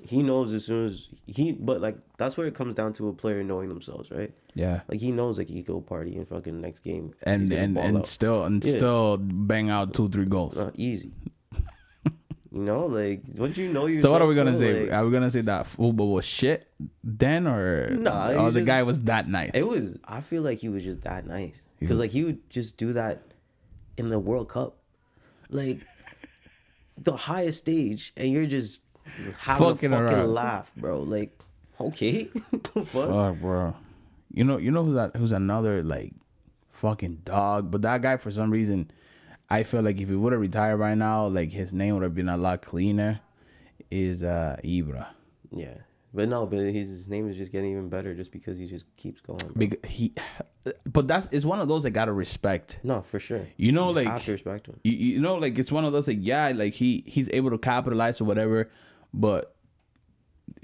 he 0.04 0.24
knows 0.24 0.52
as 0.54 0.66
soon 0.66 0.88
as 0.88 1.08
he 1.28 1.52
but 1.52 1.80
like 1.82 1.98
that's 2.18 2.36
where 2.38 2.48
it 2.48 2.56
comes 2.56 2.74
down 2.76 2.92
to 2.94 3.08
a 3.10 3.14
player 3.14 3.44
knowing 3.44 3.70
themselves 3.70 4.10
right 4.12 4.34
yeah. 4.56 4.82
like 4.88 5.00
he 5.00 5.12
knows 5.12 5.38
like 5.38 5.48
he 5.48 5.62
could 5.62 5.74
go 5.76 5.82
party 5.82 6.16
in 6.16 6.26
fucking 6.26 6.60
next 6.60 6.80
game 6.80 7.14
And 7.24 7.52
and 7.54 7.78
and 7.78 7.98
out. 7.98 8.08
still 8.08 8.44
and 8.44 8.64
Yeah. 8.66 8.72
still 8.78 9.18
bang 9.18 9.70
out 9.70 9.94
two 9.94 10.10
three 10.10 10.26
goals. 10.26 10.56
not 10.56 10.74
easy 10.76 11.12
you 12.52 12.60
know 12.60 12.86
like 12.88 13.22
once 13.38 13.58
you 13.58 13.72
know 13.72 13.86
you 13.86 14.00
So 14.00 14.12
what 14.12 14.22
are 14.22 14.28
we 14.28 14.36
gonna 14.36 14.56
say? 14.58 14.90
Are 14.90 15.06
we 15.06 15.12
gonna 15.12 15.30
say 15.30 15.42
that 15.42 15.68
football 15.68 16.12
was 16.14 16.26
shit 16.26 16.68
then, 17.04 17.48
or 17.48 17.92
Nah, 17.92 18.32
you 18.32 18.52
the 18.52 18.60
just- 18.60 18.68
guy 18.68 18.84
was 18.84 19.00
that 19.02 19.28
nice? 19.30 19.52
it 19.54 19.68
was 19.68 19.98
i 20.04 20.20
feel 20.20 20.42
like 20.42 20.58
he 20.60 20.68
was 20.70 20.84
just 20.84 21.02
that 21.04 21.26
nice 21.28 21.62
because 21.80 22.00
like 22.00 22.12
he 22.12 22.24
would 22.24 22.50
just 22.50 22.76
do 22.78 22.92
that 22.94 23.22
in 23.98 24.10
the 24.10 24.20
world 24.20 24.50
cup 24.50 24.78
like 25.50 25.80
the 26.98 27.16
highest 27.16 27.60
stage 27.60 28.12
and 28.18 28.30
you're 28.32 28.46
just 28.48 28.81
having 29.38 29.68
Fucking 29.68 29.94
a 29.94 29.98
fucking 29.98 30.18
around. 30.20 30.34
laugh 30.34 30.72
bro 30.78 31.00
like 31.02 31.38
okay 31.80 32.26
fuck 32.74 32.88
Fuck, 32.92 33.38
bro. 33.40 33.76
You 34.34 34.46
know, 34.46 34.58
you 34.58 34.72
know 34.72 34.84
who's 34.86 34.96
that? 34.96 35.16
Who's 35.18 35.34
another 35.34 35.84
like 35.84 36.14
fucking 36.72 37.22
dog? 37.26 37.70
But 37.70 37.82
that 37.82 38.02
guy, 38.02 38.16
for 38.18 38.32
some 38.32 38.50
reason, 38.50 38.90
I 39.50 39.64
feel 39.64 39.82
like 39.82 40.00
if 40.00 40.08
he 40.08 40.16
would 40.16 40.32
have 40.32 40.42
retired 40.42 40.78
right 40.78 40.98
now, 40.98 41.28
like 41.28 41.52
his 41.52 41.74
name 41.74 41.96
would 41.96 42.04
have 42.04 42.16
been 42.16 42.30
a 42.30 42.38
lot 42.38 42.62
cleaner. 42.62 43.20
Is 43.90 44.24
uh 44.24 44.56
Ibra 44.64 45.08
Yeah, 45.54 45.74
but 46.14 46.30
no, 46.30 46.46
but 46.46 46.60
his, 46.60 46.88
his 46.88 47.08
name 47.10 47.30
is 47.30 47.36
just 47.36 47.52
getting 47.52 47.72
even 47.72 47.90
better 47.90 48.14
just 48.16 48.32
because 48.32 48.58
he 48.58 48.68
just 48.68 48.86
keeps 48.96 49.20
going. 49.20 49.38
bro. 49.40 49.52
because 49.54 49.90
he, 49.90 50.14
but 50.86 51.10
that's 51.10 51.28
it's 51.34 51.44
one 51.44 51.60
of 51.60 51.68
those 51.68 51.84
that 51.84 51.92
gotta 51.92 52.14
respect. 52.14 52.80
No, 52.84 53.02
for 53.02 53.20
sure. 53.20 53.46
You 53.58 53.74
know, 53.74 53.90
You 53.90 53.96
like 53.96 54.08
have 54.08 54.24
to 54.24 54.32
respect 54.32 54.68
him. 54.68 54.80
you, 54.86 54.94
you 54.94 55.20
know, 55.20 55.36
like 55.36 55.60
it's 55.60 55.74
one 55.74 55.84
of 55.84 55.92
those 55.92 56.08
like 56.08 56.20
yeah, 56.22 56.54
like 56.56 56.74
he 56.74 57.04
he's 57.06 57.28
able 57.34 57.50
to 57.50 57.58
capitalize 57.58 58.22
or 58.22 58.24
whatever, 58.24 58.70
but 59.14 59.56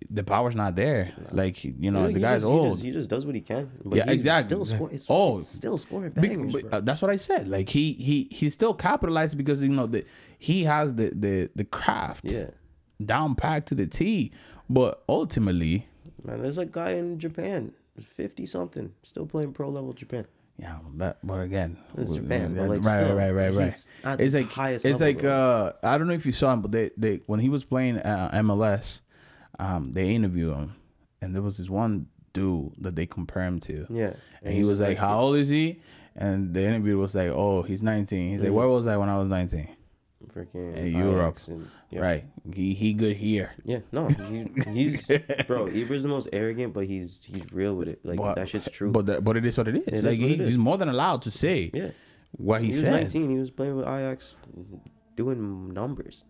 the 0.10 0.24
power's 0.24 0.56
not 0.56 0.76
there. 0.76 1.12
Like 1.32 1.64
you 1.64 1.92
know, 1.92 2.12
the 2.12 2.20
guy's 2.20 2.42
just, 2.42 2.46
He 2.46 2.50
old. 2.52 2.72
just, 2.72 2.84
he 2.84 2.92
just 2.92 3.10
does 3.10 3.26
what 3.26 3.36
he 3.36 3.42
can. 3.42 3.70
But 3.84 3.98
Yeah, 3.98 4.12
exactly. 4.12 4.48
Still 4.50 4.66
score, 4.66 4.90
it's, 4.92 5.06
Oh. 5.10 5.38
it's 5.40 5.48
still 5.48 5.78
scoring 5.78 6.12
bangers, 6.12 6.64
uh, 6.72 6.82
that's 6.82 7.02
what 7.02 7.12
I 7.12 7.18
said. 7.18 7.48
Like 7.48 7.70
he 7.70 7.94
he 7.94 8.28
he 8.32 8.50
still 8.50 8.74
capitalized 8.74 9.38
because 9.38 9.62
you 9.62 9.70
know 9.70 9.88
that 9.88 10.08
he 10.38 10.64
has 10.64 10.94
the 10.94 11.10
the 11.16 11.50
the 11.56 11.64
craft 11.66 12.26
yeah, 12.26 12.52
down 13.04 13.36
packed 13.36 13.70
to 13.70 13.76
the 13.76 13.88
T. 13.88 14.32
But 14.70 15.04
ultimately, 15.08 15.88
man. 16.24 16.42
There's 16.42 16.58
a 16.58 16.66
guy 16.66 16.92
in 16.92 17.20
Japan, 17.20 17.74
fifty 18.02 18.46
something, 18.46 18.94
still 19.04 19.26
playing 19.26 19.54
pro 19.54 19.70
level 19.70 19.94
Japan. 19.94 20.26
Yeah, 20.58 20.78
that. 20.96 21.18
But 21.24 21.40
again, 21.42 21.78
It's 21.98 22.10
we- 22.12 22.18
Japan, 22.18 22.56
yeah, 22.56 22.62
but 22.62 22.70
like 22.70 22.84
right, 22.84 22.98
still, 22.98 23.16
right, 23.16 23.32
right, 23.32 23.54
right, 23.54 23.88
right. 24.04 24.20
It's 24.20 24.34
like 24.36 24.50
highest 24.50 24.86
it's 24.86 25.00
like 25.02 25.24
uh, 25.24 25.74
I 25.84 25.98
don't 25.98 26.08
know 26.08 26.14
if 26.14 26.26
you 26.26 26.32
saw 26.32 26.54
him, 26.54 26.62
but 26.62 26.72
they 26.72 26.92
they 26.98 27.22
when 27.26 27.40
he 27.40 27.50
was 27.50 27.64
playing 27.64 27.98
uh, 28.00 28.30
MLS, 28.44 29.00
um, 29.60 29.92
they 29.94 30.14
interviewed 30.16 30.56
him, 30.56 30.76
and 31.22 31.34
there 31.36 31.42
was 31.42 31.58
this 31.58 31.70
one 31.70 32.08
dude 32.34 32.72
that 32.80 32.96
they 32.96 33.06
compare 33.06 33.44
him 33.44 33.60
to. 33.62 33.86
yeah, 33.90 34.14
And 34.44 34.54
he 34.54 34.64
was 34.64 34.80
just 34.80 34.88
like, 34.90 34.98
"How 34.98 35.20
old 35.20 35.38
is 35.38 35.50
he?" 35.50 35.80
And 36.16 36.54
the 36.54 36.64
interview 36.64 36.98
was 36.98 37.14
like, 37.14 37.30
"Oh, 37.30 37.62
he's 37.62 37.84
19." 37.84 38.32
He's 38.32 38.42
like, 38.42 38.52
Mhm. 38.52 38.56
"Where 38.56 38.68
was 38.68 38.88
I 38.88 38.98
when 38.98 39.10
I 39.10 39.18
was 39.20 39.28
19?" 39.30 39.68
Freaking 40.34 40.76
in 40.76 40.96
Europe. 40.96 41.40
And- 41.48 41.70
yeah. 41.90 42.02
Right. 42.02 42.26
He 42.54 42.74
he 42.74 42.94
good 42.94 43.16
here. 43.18 43.52
Yeah, 43.64 43.80
no, 43.92 44.08
he, 44.30 44.50
he's 44.72 45.10
bro. 45.48 45.68
Ibra's 45.68 46.04
the 46.04 46.10
most 46.10 46.28
arrogant, 46.34 46.74
but 46.74 46.86
he's 46.86 47.20
he's 47.24 47.52
real 47.52 47.76
with 47.76 47.88
it. 47.88 48.00
Like 48.04 48.18
But- 48.18 48.36
that 48.36 48.50
shit's 48.50 48.70
true. 48.70 48.92
But 48.92 49.24
but 49.24 49.38
it 49.38 49.46
is 49.46 49.58
what 49.58 49.68
it 49.68 49.76
is. 49.78 49.88
is 49.88 50.04
like 50.04 50.20
what 50.20 50.28
he, 50.28 50.34
it 50.34 50.42
is. 50.42 50.48
he's 50.50 50.58
more 50.58 50.78
than 50.78 50.90
allowed 50.90 51.22
to 51.24 51.32
say 51.32 51.72
yeah, 51.74 51.92
what 52.32 52.62
he, 52.62 52.68
he 52.68 52.72
was 52.74 52.82
said. 52.82 52.94
19. 52.94 53.30
He 53.30 53.40
was 53.40 53.52
playing 53.52 53.78
with 53.78 53.88
Ajax, 53.88 54.34
doing 55.16 55.74
numbers. 55.74 56.24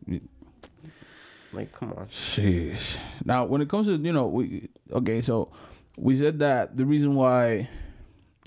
Like, 1.54 1.72
come 1.72 1.94
on. 1.94 2.08
Sheesh. 2.08 2.98
Now, 3.24 3.46
when 3.46 3.62
it 3.62 3.70
comes 3.70 3.88
to 3.88 3.96
you 3.96 4.14
know, 4.14 4.28
we 4.28 4.70
okay, 4.92 5.22
so 5.22 5.50
we 5.98 6.16
said 6.16 6.40
that 6.40 6.78
the 6.78 6.86
reason 6.86 7.16
why 7.16 7.70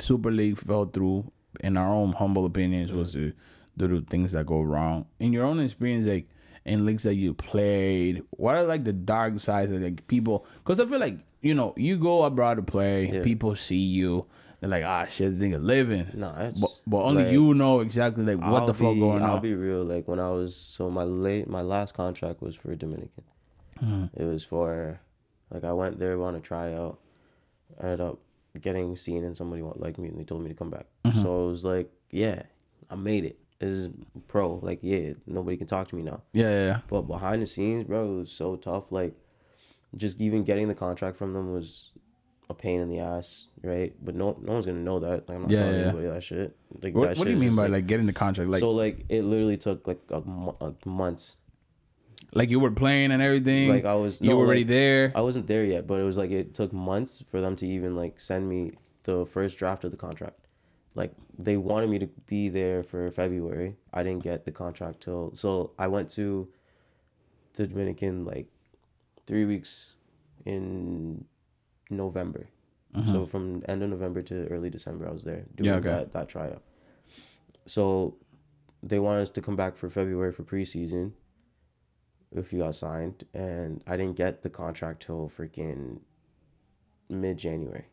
Super 0.01 0.31
League 0.31 0.59
fell 0.59 0.87
through, 0.87 1.31
in 1.61 1.77
our 1.77 1.93
own 1.93 2.13
humble 2.13 2.47
opinions, 2.47 2.93
was 2.93 3.11
mm. 3.11 3.13
to 3.15 3.33
to 3.79 4.01
things 4.03 4.33
that 4.33 4.47
go 4.47 4.61
wrong. 4.61 5.07
In 5.19 5.33
your 5.33 5.45
own 5.45 5.61
experience, 5.61 6.07
like 6.07 6.29
in 6.65 6.85
leagues 6.85 7.03
that 7.05 7.15
you 7.15 7.33
played, 7.35 8.23
what 8.31 8.57
are 8.57 8.65
like 8.65 8.85
the 8.85 8.93
dark 8.93 9.39
sides 9.41 9.73
of 9.73 9.81
like 9.83 10.07
people? 10.07 10.45
Because 10.59 10.81
I 10.81 10.87
feel 10.87 10.99
like 11.01 11.19
you 11.43 11.55
know, 11.55 11.73
you 11.77 11.97
go 11.97 12.25
abroad 12.25 12.57
to 12.57 12.63
play, 12.63 13.11
Yeah. 13.11 13.23
people 13.23 13.57
see 13.57 13.77
you, 13.77 14.27
they're 14.61 14.69
like, 14.69 14.85
ah, 14.85 15.07
shit, 15.07 15.39
this 15.39 15.49
nigga 15.49 15.63
living. 15.65 16.07
No, 16.13 16.35
But, 16.61 16.81
but 16.87 16.99
only 17.03 17.25
like, 17.25 17.33
you 17.33 17.55
know 17.55 17.81
exactly 17.81 18.25
like 18.25 18.37
what 18.47 18.61
I'll 18.61 18.67
the 18.67 18.75
fuck 18.75 18.93
be- 18.93 19.01
going 19.01 19.23
on. 19.23 19.31
I'll 19.31 19.41
be 19.41 19.55
real. 19.55 19.83
Like 19.83 20.07
when 20.07 20.21
I 20.21 20.29
was 20.31 20.55
so 20.55 20.91
my 20.91 21.05
late 21.05 21.49
my 21.49 21.63
last 21.63 21.95
contract 21.95 22.43
was 22.43 22.55
for 22.57 22.75
Dominican. 22.77 23.25
Mhm. 23.83 24.11
It 24.15 24.25
was 24.25 24.45
for 24.45 25.01
like 25.51 25.65
I 25.65 25.73
went 25.73 25.99
there 25.99 26.21
on 26.21 26.35
a 26.35 26.41
tryout. 26.41 26.99
I 27.81 27.85
ended 27.85 28.03
up 28.03 28.19
getting 28.61 28.97
seen 28.97 29.25
and 29.25 29.35
somebody 29.35 29.63
liked 29.63 29.99
me 29.99 30.09
and 30.09 30.19
they 30.19 30.25
told 30.25 30.43
me 30.43 30.49
to 30.51 30.55
come 30.55 30.69
back. 30.71 30.87
Mm-hmm. 31.07 31.23
So 31.23 31.47
it 31.47 31.51
was 31.53 31.65
like, 31.65 31.91
yeah, 32.11 32.43
I 32.91 32.97
made 32.97 33.25
it. 33.25 33.39
Is 33.61 33.91
pro. 34.29 34.55
Like 34.63 34.79
yeah, 34.83 35.13
nobody 35.27 35.57
can 35.59 35.67
talk 35.67 35.89
to 35.89 35.97
me 35.97 36.03
now. 36.03 36.23
Yeah, 36.33 36.51
yeah, 36.51 36.65
yeah. 36.67 36.81
But 36.89 37.03
behind 37.03 37.43
the 37.43 37.47
scenes, 37.47 37.85
bro, 37.85 38.13
it 38.15 38.17
was 38.21 38.33
so 38.33 38.57
tough. 38.57 38.85
Like, 38.91 39.15
just 39.97 40.19
even 40.21 40.45
getting 40.45 40.67
the 40.69 40.75
contract 40.75 41.19
from 41.19 41.35
them 41.35 41.53
was 41.53 41.91
a 42.49 42.55
pain 42.55 42.81
in 42.81 42.89
the 42.89 43.01
ass, 43.01 43.49
right? 43.63 43.95
But 44.03 44.15
no, 44.15 44.35
no 44.41 44.55
one's 44.55 44.65
gonna 44.65 44.79
know 44.79 44.99
that. 45.01 45.29
Like, 45.29 45.37
I'm 45.37 45.43
not 45.43 45.51
Yeah, 45.51 45.59
telling 45.59 45.75
yeah. 45.75 45.83
anybody 45.89 46.07
that 46.09 46.25
shit. 46.25 46.57
Like, 46.83 46.95
What, 46.95 47.09
that 47.11 47.19
what 47.19 47.25
do 47.27 47.31
you 47.33 47.37
mean 47.37 47.55
by 47.55 47.65
like, 47.65 47.73
like 47.73 47.87
getting 47.87 48.07
the 48.07 48.15
contract? 48.15 48.51
Like, 48.51 48.61
so 48.61 48.71
like 48.71 49.05
it 49.11 49.23
literally 49.25 49.59
took 49.59 49.87
like 49.87 50.01
a, 50.09 50.23
a 50.63 50.75
months. 50.87 51.37
like 52.33 52.49
you 52.49 52.61
were 52.61 52.71
playing 52.71 53.13
and 53.13 53.21
everything. 53.21 53.69
Like 53.69 53.85
I 53.85 53.95
was, 53.95 54.23
you 54.23 54.31
no, 54.31 54.37
were 54.39 54.47
already 54.47 54.61
like, 54.63 54.69
there. 54.69 55.13
I 55.15 55.21
wasn't 55.21 55.47
there 55.49 55.65
yet, 55.67 55.87
but 55.87 56.01
it 56.01 56.05
was 56.05 56.17
like 56.17 56.31
it 56.31 56.55
took 56.55 56.73
months 56.73 57.23
for 57.31 57.43
them 57.43 57.57
to 57.57 57.67
even 57.67 57.95
like 57.95 58.19
send 58.21 58.49
me 58.49 58.73
the 59.05 59.27
first 59.27 59.59
draft 59.59 59.85
of 59.85 59.91
the 59.91 59.97
contract. 59.99 60.39
Like 60.95 61.13
they 61.39 61.57
wanted 61.57 61.89
me 61.89 61.99
to 62.01 62.07
be 62.27 62.49
there 62.49 62.83
for 62.83 63.11
February. 63.11 63.77
I 63.93 64.03
didn't 64.03 64.25
get 64.25 64.45
the 64.45 64.51
contract 64.51 65.03
till 65.03 65.35
so 65.35 65.73
I 65.79 65.87
went 65.87 66.11
to 66.11 66.49
the 67.55 67.67
Dominican 67.67 68.25
like 68.25 68.47
three 69.27 69.45
weeks 69.45 69.95
in 70.45 71.25
November. 71.91 72.49
So 72.93 73.01
uh-huh. 73.01 73.27
from 73.27 73.63
end 73.69 73.85
of 73.85 73.91
November 73.91 74.21
to 74.23 74.49
early 74.49 74.69
December, 74.69 75.09
I 75.09 75.13
was 75.13 75.23
there 75.23 75.45
doing 75.55 75.71
Yeah, 75.71 75.77
okay. 75.77 75.89
that 75.89 76.13
that 76.13 76.29
tryout. 76.29 76.63
So 77.67 78.17
they 78.83 78.99
wanted 78.99 79.23
us 79.23 79.31
to 79.31 79.41
come 79.41 79.55
back 79.55 79.77
for 79.77 79.89
February 79.89 80.33
for 80.33 80.43
preseason 80.43 81.13
if 82.35 82.53
you 82.53 82.61
got 82.61 82.75
signed, 82.75 83.25
and 83.33 83.83
I 83.87 83.97
didn't 83.97 84.17
get 84.17 84.43
the 84.43 84.51
contract 84.51 85.03
till 85.03 85.29
freaking 85.29 86.01
mid 87.09 87.39
January. 87.39 87.87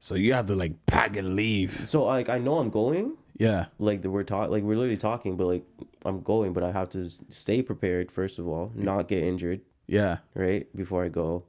So 0.00 0.14
you 0.14 0.32
have 0.34 0.46
to 0.46 0.54
like 0.54 0.86
pack 0.86 1.16
and 1.16 1.36
leave. 1.36 1.88
So 1.88 2.04
like 2.04 2.28
I 2.28 2.38
know 2.38 2.58
I'm 2.58 2.70
going, 2.70 3.16
Yeah. 3.38 3.66
like 3.78 4.04
we're 4.04 4.22
talk 4.24 4.50
like 4.50 4.62
we're 4.62 4.76
literally 4.76 4.96
talking, 4.96 5.36
but 5.36 5.46
like 5.46 5.64
I'm 6.04 6.20
going, 6.22 6.52
but 6.52 6.62
I 6.62 6.72
have 6.72 6.90
to 6.90 7.10
stay 7.28 7.62
prepared 7.62 8.10
first 8.12 8.38
of 8.38 8.46
all, 8.46 8.72
not 8.74 9.08
get 9.08 9.22
injured, 9.24 9.60
Yeah. 9.86 10.18
right 10.34 10.66
before 10.76 11.04
I 11.04 11.08
go. 11.08 11.44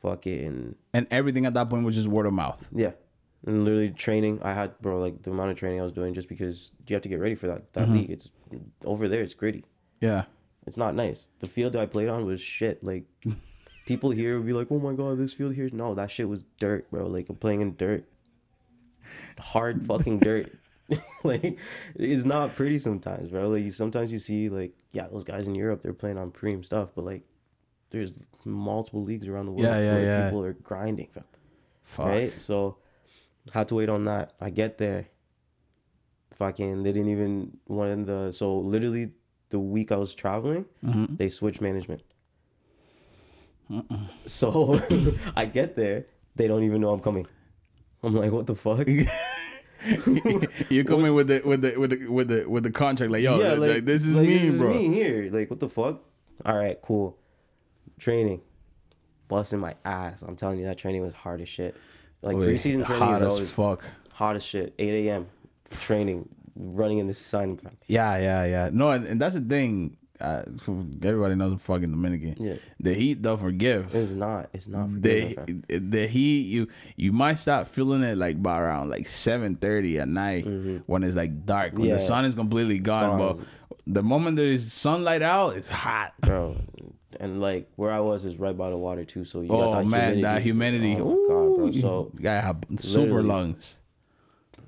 Fuck 0.00 0.26
it 0.26 0.44
and 0.44 0.74
And 0.92 1.06
everything 1.12 1.46
at 1.46 1.54
that 1.54 1.70
point 1.70 1.84
was 1.84 1.94
just 1.94 2.08
word 2.08 2.26
of 2.26 2.32
mouth. 2.32 2.68
yeah, 2.72 2.92
and 3.46 3.64
literally 3.64 3.90
training. 3.90 4.40
I 4.42 4.52
had 4.52 4.76
bro 4.80 4.98
like 4.98 5.22
the 5.22 5.30
amount 5.30 5.50
of 5.52 5.56
training 5.56 5.80
I 5.80 5.84
was 5.84 5.92
doing 5.92 6.12
just 6.12 6.28
because 6.28 6.72
you 6.88 6.94
have 6.96 7.02
to 7.02 7.08
get 7.08 7.20
ready 7.20 7.36
for 7.36 7.46
that 7.46 7.72
that 7.74 7.84
mm-hmm. 7.84 7.94
league. 7.94 8.10
It's 8.10 8.28
over 8.84 9.08
there. 9.08 9.22
It's 9.22 9.34
gritty. 9.34 9.64
Yeah. 10.00 10.24
It's 10.66 10.76
not 10.76 10.94
nice. 10.94 11.28
The 11.40 11.48
field 11.48 11.76
I 11.76 11.86
played 11.86 12.08
on 12.08 12.24
was 12.24 12.40
shit. 12.40 12.82
Like 12.82 13.04
people 13.86 14.10
here 14.10 14.36
would 14.36 14.46
be 14.46 14.52
like, 14.52 14.68
"Oh 14.70 14.78
my 14.78 14.92
god, 14.94 15.18
this 15.18 15.32
field 15.34 15.54
here." 15.54 15.68
No, 15.72 15.94
that 15.94 16.10
shit 16.10 16.28
was 16.28 16.44
dirt, 16.58 16.90
bro. 16.90 17.06
Like 17.06 17.28
I'm 17.28 17.36
playing 17.36 17.60
in 17.60 17.76
dirt, 17.76 18.04
hard 19.38 19.84
fucking 19.84 20.18
dirt. 20.20 20.52
like 21.24 21.56
it's 21.94 22.24
not 22.24 22.54
pretty 22.54 22.78
sometimes, 22.78 23.30
bro. 23.30 23.48
Like 23.48 23.72
sometimes 23.72 24.12
you 24.12 24.18
see 24.18 24.48
like 24.50 24.72
yeah, 24.92 25.06
those 25.10 25.24
guys 25.24 25.46
in 25.48 25.54
Europe 25.54 25.82
they're 25.82 25.94
playing 25.94 26.18
on 26.18 26.30
premium 26.30 26.62
stuff, 26.64 26.90
but 26.94 27.04
like 27.04 27.22
there's 27.90 28.12
multiple 28.44 29.02
leagues 29.02 29.26
around 29.28 29.46
the 29.46 29.52
world 29.52 29.64
Yeah, 29.64 29.78
yeah, 29.78 29.92
where 29.92 30.02
yeah. 30.04 30.24
people 30.26 30.44
are 30.44 30.52
grinding. 30.54 31.08
Fuck. 31.84 32.06
right? 32.06 32.38
So 32.40 32.76
had 33.52 33.68
to 33.68 33.74
wait 33.76 33.88
on 33.88 34.04
that. 34.04 34.32
I 34.40 34.50
get 34.50 34.76
there. 34.78 35.06
Fucking, 36.34 36.82
they 36.82 36.92
didn't 36.92 37.10
even 37.10 37.56
one 37.66 37.88
in 37.88 38.04
the 38.04 38.32
so 38.32 38.58
literally 38.58 39.12
the 39.50 39.58
week 39.58 39.92
I 39.92 39.96
was 39.96 40.14
traveling, 40.14 40.64
Mhm. 40.84 41.16
they 41.18 41.28
switched 41.28 41.60
management. 41.60 42.02
So 44.26 44.80
I 45.36 45.46
get 45.46 45.76
there, 45.76 46.06
they 46.36 46.46
don't 46.48 46.64
even 46.64 46.80
know 46.80 46.90
I'm 46.90 47.00
coming. 47.00 47.26
I'm 48.02 48.14
like, 48.14 48.32
what 48.32 48.46
the 48.46 48.54
fuck? 48.54 48.86
you 50.70 50.84
come 50.84 51.04
in 51.04 51.14
with 51.14 51.28
the 51.28 51.42
with 51.44 51.62
the 51.62 51.76
with 51.76 51.90
the 51.90 52.06
with 52.06 52.28
the 52.28 52.44
with 52.48 52.62
the 52.62 52.70
contract 52.70 53.12
like 53.12 53.22
yo 53.22 53.38
yeah, 53.38 53.54
like, 53.54 53.70
like, 53.70 53.84
this 53.84 54.04
is 54.04 54.14
like, 54.14 54.26
me 54.26 54.38
this 54.38 54.54
is 54.54 54.58
bro 54.58 54.72
me 54.72 54.88
here. 54.88 55.28
Like, 55.32 55.50
what 55.50 55.60
the 55.60 55.68
fuck? 55.68 56.00
All 56.44 56.56
right, 56.56 56.78
cool. 56.82 57.16
Training, 57.98 58.40
busting 59.28 59.60
my 59.60 59.74
ass. 59.84 60.22
I'm 60.22 60.36
telling 60.36 60.58
you, 60.58 60.66
that 60.66 60.78
training 60.78 61.02
was 61.02 61.14
hard 61.14 61.40
as 61.40 61.48
shit. 61.48 61.76
Like 62.22 62.36
Wait, 62.36 62.48
preseason 62.50 62.84
training 62.86 63.08
hot 63.08 63.22
is 63.22 63.40
as 63.40 63.50
fuck 63.50 63.84
hot 64.12 64.36
as 64.36 64.44
shit. 64.44 64.74
8 64.78 65.08
a.m. 65.08 65.26
training, 65.70 66.28
running 66.54 66.98
in 66.98 67.06
the 67.06 67.14
sun. 67.14 67.58
yeah 67.86 68.16
yeah 68.18 68.44
yeah 68.44 68.70
no 68.72 68.90
and, 68.90 69.06
and 69.06 69.20
that's 69.20 69.34
the 69.34 69.40
thing 69.40 69.96
uh, 70.20 70.42
everybody 71.02 71.34
knows 71.34 71.52
I'm 71.52 71.58
fucking 71.58 71.90
Dominican 71.90 72.36
Yeah. 72.38 72.54
the 72.78 72.94
heat 72.94 73.22
don't 73.22 73.38
forgive 73.40 73.94
It's 73.94 74.12
not. 74.12 74.50
It's 74.52 74.68
not. 74.68 74.88
the 75.02 75.34
forgiving, 75.34 75.64
fam. 75.68 75.90
the 75.90 76.06
heat 76.06 76.42
you 76.42 76.68
you 76.96 77.12
might 77.12 77.34
start 77.34 77.66
feeling 77.68 78.02
it 78.02 78.16
like 78.16 78.40
by 78.42 78.60
around 78.60 78.90
like 78.90 79.06
seven 79.06 79.56
thirty 79.56 79.98
at 79.98 80.08
night 80.08 80.46
when 80.86 81.02
it's 81.02 81.16
like 81.16 81.44
dark 81.44 81.72
when 81.72 81.82
Mm-hmm. 81.82 81.88
Yeah. 81.88 81.94
the 81.94 82.00
sun 82.00 82.24
is 82.24 82.34
completely 82.34 82.78
gone, 82.78 83.18
Gone. 83.18 83.36
but 83.38 83.46
the 83.86 84.02
moment 84.02 84.36
there 84.36 84.46
is 84.46 84.72
sunlight 84.72 85.22
out 85.22 85.56
it's 85.56 85.68
hot 85.68 86.12
bro. 86.20 86.56
And 87.20 87.40
like 87.40 87.68
where 87.76 87.90
I 87.92 88.00
was 88.00 88.24
is 88.24 88.36
right 88.38 88.56
by 88.56 88.70
the 88.70 88.76
water 88.76 89.04
too, 89.04 89.24
so 89.24 89.42
you 89.42 89.48
got 89.48 89.56
oh 89.58 89.74
that 89.74 89.86
man 89.86 90.20
that 90.22 90.40
humidity 90.42 90.96
Oh 90.98 91.04
my 91.10 91.28
god, 91.28 91.56
bro. 91.56 91.80
So 91.80 92.10
you 92.14 92.20
gotta 92.22 92.40
have 92.40 92.58
super 92.76 93.22
lungs 93.22 93.76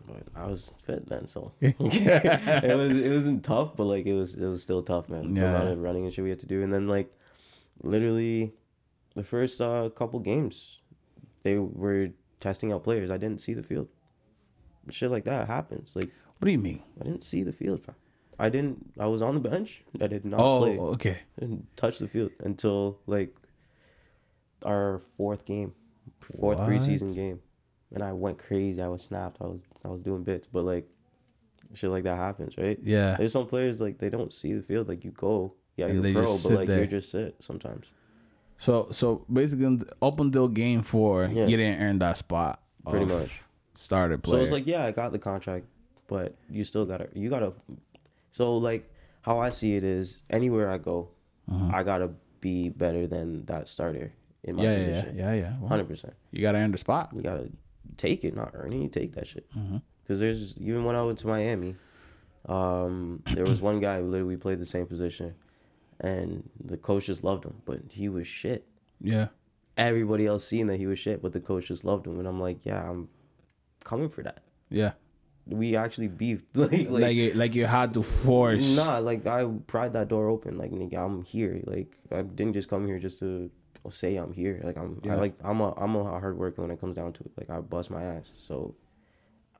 but 0.06 0.22
I 0.34 0.46
was 0.46 0.70
fit 0.84 1.06
then, 1.06 1.26
so 1.26 1.52
it 1.60 1.78
was 2.76 2.96
it 2.96 3.10
wasn't 3.12 3.44
tough, 3.44 3.76
but 3.76 3.84
like 3.84 4.06
it 4.06 4.14
was 4.14 4.34
it 4.34 4.46
was 4.46 4.62
still 4.62 4.82
tough, 4.82 5.08
man. 5.08 5.34
The 5.34 5.46
amount 5.46 5.64
Yeah. 5.66 5.70
of 5.72 5.78
running 5.80 6.04
and 6.04 6.12
shit 6.12 6.24
we 6.24 6.30
had 6.30 6.40
to 6.40 6.46
do, 6.46 6.62
and 6.62 6.72
then 6.72 6.86
like 6.88 7.12
literally 7.82 8.52
the 9.14 9.24
first 9.24 9.60
uh, 9.60 9.88
couple 9.90 10.18
games, 10.20 10.80
they 11.42 11.56
were 11.58 12.08
testing 12.40 12.72
out 12.72 12.84
players. 12.84 13.10
I 13.10 13.16
didn't 13.16 13.40
see 13.40 13.54
the 13.54 13.62
field. 13.62 13.88
Shit 14.90 15.10
like 15.10 15.24
that 15.24 15.46
happens. 15.46 15.92
Like 15.96 16.10
what 16.38 16.46
do 16.46 16.50
you 16.52 16.58
mean 16.58 16.82
I 17.00 17.04
didn't 17.04 17.24
see 17.24 17.42
the 17.42 17.52
field. 17.52 17.80
I 18.38 18.48
didn't. 18.48 18.92
I 18.98 19.06
was 19.06 19.22
on 19.22 19.34
the 19.34 19.48
bench. 19.48 19.82
I 20.00 20.08
did 20.08 20.26
not 20.26 20.40
oh 20.40 20.58
play. 20.58 20.78
okay 20.78 21.18
didn't 21.38 21.66
touch 21.76 21.98
the 21.98 22.08
field 22.08 22.32
until 22.40 22.98
like 23.06 23.34
our 24.64 25.00
fourth 25.16 25.44
game, 25.44 25.72
fourth 26.20 26.58
What? 26.58 26.68
preseason 26.68 27.14
game, 27.14 27.40
and 27.94 28.02
I 28.02 28.12
went 28.12 28.38
crazy. 28.38 28.82
I 28.82 28.88
was 28.88 29.02
snapped. 29.02 29.38
I 29.40 29.44
was 29.46 29.62
I 29.84 29.88
was 29.88 30.00
doing 30.00 30.22
bits, 30.22 30.46
but 30.46 30.64
like 30.64 30.86
shit 31.72 31.90
like 31.90 32.04
that 32.04 32.16
happens, 32.16 32.56
right? 32.58 32.78
yeah 32.82 33.16
There's 33.18 33.32
some 33.32 33.46
players 33.46 33.80
like 33.80 33.98
they 33.98 34.08
don't 34.10 34.32
see 34.32 34.52
the 34.52 34.62
field. 34.62 34.88
Like 34.88 35.04
you 35.04 35.10
go, 35.12 35.54
yeah, 35.76 35.86
And 35.86 36.04
you're 36.04 36.12
pro, 36.12 36.26
just 36.26 36.44
but 36.48 36.52
like 36.58 36.68
there. 36.68 36.78
you're 36.78 36.86
just 36.86 37.10
sit 37.10 37.34
sometimes. 37.40 37.86
So 38.58 38.88
so 38.90 39.24
basically 39.32 39.80
up 40.00 40.20
until 40.20 40.46
game 40.48 40.82
four, 40.82 41.24
Yeah. 41.32 41.46
you 41.46 41.56
didn't 41.56 41.82
earn 41.82 41.98
that 42.00 42.16
spot. 42.16 42.60
Pretty 42.88 43.06
much. 43.06 43.40
starter 43.74 44.16
So 44.16 44.20
player. 44.20 44.42
it's 44.42 44.52
like, 44.52 44.66
yeah, 44.66 44.84
I 44.84 44.90
got 44.92 45.10
the 45.12 45.18
contract, 45.18 45.64
but 46.06 46.34
you 46.50 46.62
still 46.64 46.84
gotta, 46.84 47.08
you 47.14 47.28
gotta. 47.30 47.52
So 48.30 48.56
like, 48.58 48.88
how 49.22 49.38
I 49.38 49.48
see 49.48 49.74
it 49.76 49.82
is, 49.84 50.18
anywhere 50.30 50.70
I 50.70 50.78
go, 50.78 51.08
I 51.50 51.82
gotta 51.82 52.10
be 52.40 52.68
better 52.68 53.06
than 53.06 53.44
that 53.46 53.68
starter 53.68 54.12
in 54.44 54.56
my 54.56 54.62
Uh-huh. 54.66 54.70
yeah, 54.72 54.78
yeah, 54.78 54.84
yeah, 54.86 55.00
position. 55.00 55.18
yeah, 55.18 55.32
yeah. 55.32 55.56
Well, 55.58 55.68
Hundred 55.70 55.88
percent. 55.88 56.14
you 56.30 56.42
gotta 56.42 56.58
earn 56.58 56.70
the 56.72 56.78
spot. 56.78 57.10
You 57.14 57.22
gotta 57.22 57.48
take 57.96 58.24
it, 58.24 58.34
not 58.36 58.50
earn 58.54 58.72
it. 58.72 58.78
You 58.82 58.88
take 58.88 59.14
that 59.14 59.26
shit. 59.26 59.50
Mm-hmm. 59.52 59.78
Because 60.02 60.20
there's 60.20 60.54
even 60.58 60.84
when 60.84 60.96
I 60.96 61.02
went 61.02 61.18
to 61.20 61.26
Miami, 61.26 61.76
um, 62.48 63.22
there 63.32 63.44
was 63.44 63.60
one 63.62 63.80
guy 63.80 64.00
who 64.00 64.08
literally 64.10 64.36
played 64.36 64.58
the 64.60 64.66
same 64.66 64.86
position, 64.86 65.34
and 66.00 66.48
the 66.62 66.76
coach 66.76 67.06
just 67.06 67.24
loved 67.24 67.44
him, 67.44 67.54
but 67.64 67.80
he 67.90 68.08
was 68.08 68.26
shit. 68.26 68.66
Yeah, 69.00 69.28
Everybody 69.76 70.26
else 70.26 70.46
seen 70.46 70.66
that 70.68 70.76
he 70.76 70.86
was 70.86 70.98
shit, 70.98 71.20
but 71.22 71.32
the 71.32 71.40
coach 71.40 71.66
just 71.66 71.84
loved 71.84 72.06
him, 72.06 72.18
and 72.18 72.28
I'm 72.28 72.40
like, 72.40 72.64
yeah, 72.64 72.88
I'm 72.88 73.08
coming 73.82 74.08
for 74.08 74.22
that. 74.22 74.42
yeah. 74.70 74.92
We 75.46 75.76
actually 75.76 76.08
beefed, 76.08 76.46
like, 76.56 76.70
Like 76.70 76.88
like, 76.88 77.16
it, 77.18 77.36
like 77.36 77.54
you 77.54 77.66
had 77.66 77.92
to 77.94 78.02
force. 78.02 78.76
nah, 78.76 78.96
like 78.98 79.26
I 79.26 79.44
pried 79.66 79.92
that 79.92 80.08
door 80.08 80.28
open, 80.30 80.56
like 80.56 80.70
nigga, 80.70 80.96
I'm 80.98 81.22
here. 81.22 81.60
Like 81.66 81.98
I 82.10 82.22
didn't 82.22 82.54
just 82.54 82.70
come 82.70 82.86
here 82.86 82.98
just 82.98 83.18
to 83.18 83.50
say 83.90 84.16
I'm 84.16 84.32
here. 84.32 84.60
Like 84.64 84.76
I'm, 84.78 85.00
Yeah. 85.04 85.14
I 85.14 85.16
like 85.16 85.34
I'm 85.42 85.60
a 85.60 85.72
I'm 85.76 85.94
a 85.96 86.04
hard 86.04 86.38
worker 86.38 86.62
when 86.62 86.70
it 86.70 86.80
comes 86.80 86.96
down 86.96 87.12
to 87.14 87.24
it. 87.24 87.32
Like 87.36 87.50
I 87.50 87.60
bust 87.60 87.90
my 87.90 88.02
ass, 88.02 88.32
so 88.38 88.74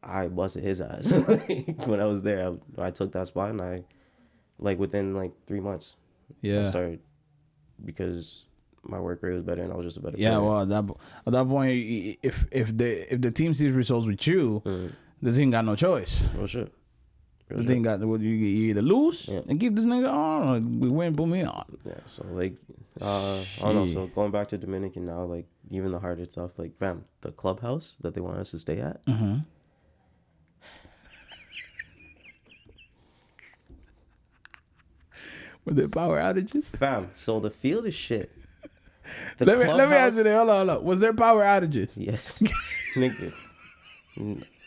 I 0.03 0.29
busted 0.29 0.63
his 0.65 0.81
ass 0.81 1.11
like, 1.29 1.87
when 1.87 2.01
I 2.01 2.05
was 2.05 2.23
there. 2.23 2.55
I, 2.79 2.83
I 2.87 2.91
took 2.91 3.13
that 3.13 3.27
spot 3.27 3.51
and 3.51 3.61
I, 3.63 3.85
like 4.59 4.79
within 4.79 5.15
like 5.15 5.33
three 5.47 5.61
months, 5.61 5.97
Yeah, 6.43 6.67
I 6.67 6.71
started 6.71 7.01
because 7.85 8.45
my 8.83 9.01
work 9.01 9.23
rate 9.23 9.33
was 9.33 9.43
better 9.43 9.63
and 9.63 9.73
I 9.73 9.77
was 9.77 9.87
just 9.87 9.97
a 9.97 10.01
better. 10.01 10.17
yeah. 10.19 10.37
player. 10.37 10.43
Well, 10.43 10.61
at 10.63 10.69
that 10.69 10.85
at 11.27 11.33
that 11.33 11.49
point, 11.49 11.73
if 12.23 12.47
if 12.51 12.77
the 12.77 13.13
if 13.15 13.21
the 13.21 13.31
team 13.31 13.55
sees 13.55 13.73
results 13.73 14.07
with 14.07 14.27
you, 14.27 14.63
Mm. 14.65 14.93
the 15.23 15.33
team 15.33 15.51
got 15.51 15.65
no 15.65 15.75
choice. 15.77 16.23
Real 16.37 16.47
shit. 16.47 16.73
The 17.49 17.59
shit. 17.59 17.67
team 17.67 17.83
got 17.83 18.01
what 18.01 18.21
you, 18.21 18.31
you 18.31 18.71
either 18.71 18.83
lose 18.83 19.29
Yeah. 19.29 19.41
and 19.49 19.61
keep 19.61 19.75
this 19.75 19.85
nigga 19.85 20.11
on, 20.11 20.49
or 20.49 20.61
we 20.61 20.89
win, 20.89 21.15
put 21.15 21.29
me 21.29 21.43
on. 21.45 21.65
Yeah, 21.85 21.93
so 22.07 22.25
like, 22.33 22.55
uh, 23.01 23.41
I 23.41 23.45
don't 23.61 23.75
know. 23.75 23.89
So 23.93 24.07
going 24.09 24.31
back 24.31 24.49
to 24.49 24.59
Dominican 24.59 25.05
now, 25.07 25.25
like 25.25 25.47
even 25.71 25.93
the 25.93 25.99
harder 26.01 26.25
stuff, 26.25 26.59
like 26.59 26.77
fam, 26.79 27.05
the 27.21 27.33
clubhouse 27.33 27.97
that 28.01 28.15
they 28.15 28.21
want 28.23 28.39
us 28.39 28.51
to 28.53 28.59
stay 28.59 28.81
at. 28.81 29.05
Mm-hmm. 29.07 29.39
With 35.65 35.77
the 35.77 35.89
power 35.89 36.21
outages. 36.21 36.67
Fam, 36.67 37.11
so 37.15 37.41
the 37.41 37.51
field 37.51 37.87
is 37.87 37.95
shit. 37.95 38.31
The 39.37 39.45
let 39.45 39.59
me 39.59 39.67
let 39.71 39.91
me 39.91 39.97
ask 39.97 40.17
you 40.17 40.23
that. 40.23 40.35
Hold 40.35 40.49
on, 40.49 40.67
hold 40.67 40.79
on. 40.79 40.85
Was 40.87 41.01
there 41.01 41.13
power 41.13 41.43
outages? 41.43 41.91
Yes, 41.95 42.43
nigga. 42.95 43.35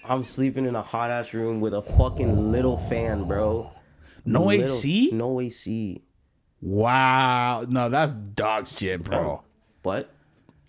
I'm 0.06 0.24
sleeping 0.24 0.66
in 0.66 0.76
a 0.76 0.82
hot 0.82 1.10
ass 1.10 1.34
room 1.34 1.60
with 1.62 1.74
a 1.74 1.82
fucking 1.82 2.52
little 2.52 2.78
fan, 2.90 3.26
bro. 3.28 3.70
No 4.26 4.46
Little- 4.46 4.66
AC? 4.76 5.10
No 5.14 5.40
AC. 5.42 6.02
Wow. 6.62 7.66
No, 7.68 7.90
that's 7.90 8.14
dog 8.14 8.68
shit, 8.68 9.04
bro. 9.04 9.44
But 9.84 10.10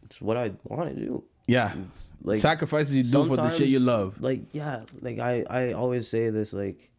it's 0.04 0.20
what 0.20 0.36
I 0.36 0.52
want 0.64 0.94
to 0.94 1.00
do. 1.00 1.24
Yeah. 1.46 1.74
Like 2.22 2.38
Sacrifices 2.38 2.94
you 2.94 3.02
do 3.04 3.26
for 3.26 3.36
the 3.36 3.50
shit 3.50 3.68
you 3.68 3.78
love. 3.78 4.20
Like 4.20 4.42
yeah, 4.52 4.82
like 5.00 5.18
I 5.18 5.44
I 5.48 5.72
always 5.72 6.06
say 6.08 6.30
this 6.30 6.52
like 6.52 6.90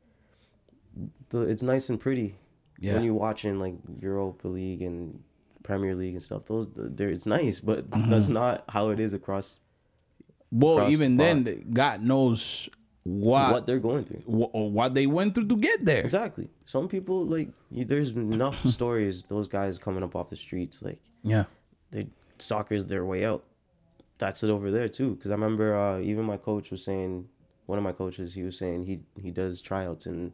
the 1.29 1.41
it's 1.41 1.61
nice 1.61 1.89
and 1.89 1.99
pretty 1.99 2.35
Yeah. 2.79 2.95
when 2.95 3.03
you're 3.03 3.13
watching 3.13 3.59
like 3.59 3.75
Europa 4.01 4.47
League 4.47 4.81
and 4.81 5.21
Premier 5.63 5.93
League 5.93 6.15
and 6.15 6.23
stuff. 6.23 6.45
Those 6.47 6.67
there 6.75 7.09
it's 7.09 7.25
nice, 7.27 7.59
but 7.59 7.89
Mm-hmm. 7.91 8.09
that's 8.09 8.29
not 8.29 8.63
how 8.69 8.89
it 8.89 8.99
is 8.99 9.13
across 9.13 9.59
Well, 10.51 10.89
even 10.89 11.17
the 11.17 11.23
then, 11.23 11.69
God 11.71 12.01
knows 12.03 12.69
what 13.03 13.51
what 13.51 13.67
they're 13.67 13.79
going 13.79 14.03
through. 14.03 14.21
what, 14.25 14.53
what 14.53 14.93
they 14.93 15.07
went 15.07 15.35
through 15.35 15.47
to 15.47 15.55
get 15.57 15.85
there. 15.85 16.03
Exactly. 16.03 16.49
Some 16.65 16.87
people 16.87 17.25
like 17.25 17.49
you, 17.71 17.85
there's 17.85 18.09
enough 18.09 18.63
stories. 18.77 19.23
Those 19.23 19.47
guys 19.47 19.77
coming 19.79 20.03
up 20.03 20.15
off 20.15 20.29
the 20.29 20.35
streets 20.35 20.81
like 20.81 20.99
Yeah. 21.23 21.45
they 21.91 22.07
soccer's 22.39 22.85
their 22.85 23.05
way 23.05 23.25
out. 23.25 23.43
That's 24.17 24.43
it 24.43 24.49
over 24.49 24.69
there 24.71 24.89
too. 24.89 25.15
Because 25.15 25.31
I 25.31 25.35
remember 25.35 25.75
uh, 25.77 25.99
even 26.01 26.25
my 26.25 26.37
coach 26.37 26.71
was 26.71 26.83
saying, 26.83 27.27
one 27.67 27.77
of 27.77 27.83
my 27.83 27.91
coaches, 27.93 28.33
he 28.33 28.43
was 28.43 28.57
saying 28.57 28.85
he 28.85 28.99
he 29.21 29.31
does 29.31 29.61
tryouts 29.61 30.05
in 30.07 30.33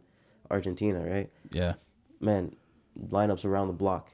Argentina, 0.50 1.00
right? 1.06 1.30
Yeah. 1.52 1.74
Man, 2.20 2.56
lineups 3.10 3.46
around 3.46 3.68
the 3.68 3.74
block, 3.74 4.10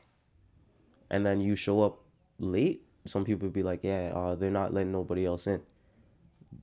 and 1.09 1.25
then 1.25 1.39
you 1.41 1.55
show 1.55 1.81
up 1.81 1.99
late. 2.39 2.83
Some 3.05 3.23
people 3.25 3.45
would 3.47 3.53
be 3.53 3.63
like, 3.63 3.83
yeah, 3.83 4.11
uh, 4.15 4.35
they're 4.35 4.51
not 4.51 4.73
letting 4.73 4.91
nobody 4.91 5.25
else 5.25 5.47
in. 5.47 5.61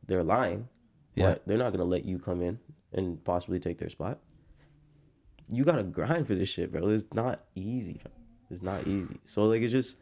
They're 0.07 0.24
lying. 0.24 0.68
Yeah. 1.14 1.31
But 1.31 1.46
they're 1.46 1.59
not 1.59 1.72
gonna 1.72 1.85
let 1.85 2.05
you 2.05 2.18
come 2.18 2.42
in 2.42 2.59
and 2.92 3.22
possibly 3.24 3.59
take 3.59 3.79
their 3.79 3.90
spot. 3.90 4.18
You 5.51 5.64
gotta 5.64 5.83
grind 5.83 6.27
for 6.27 6.35
this 6.35 6.48
shit, 6.48 6.72
bro. 6.72 6.88
It's 6.88 7.12
not 7.12 7.44
easy. 7.55 8.01
Bro. 8.03 8.12
It's 8.51 8.62
not 8.62 8.87
easy. 8.87 9.20
So 9.24 9.44
like 9.44 9.62
it's 9.62 9.72
just 9.72 9.96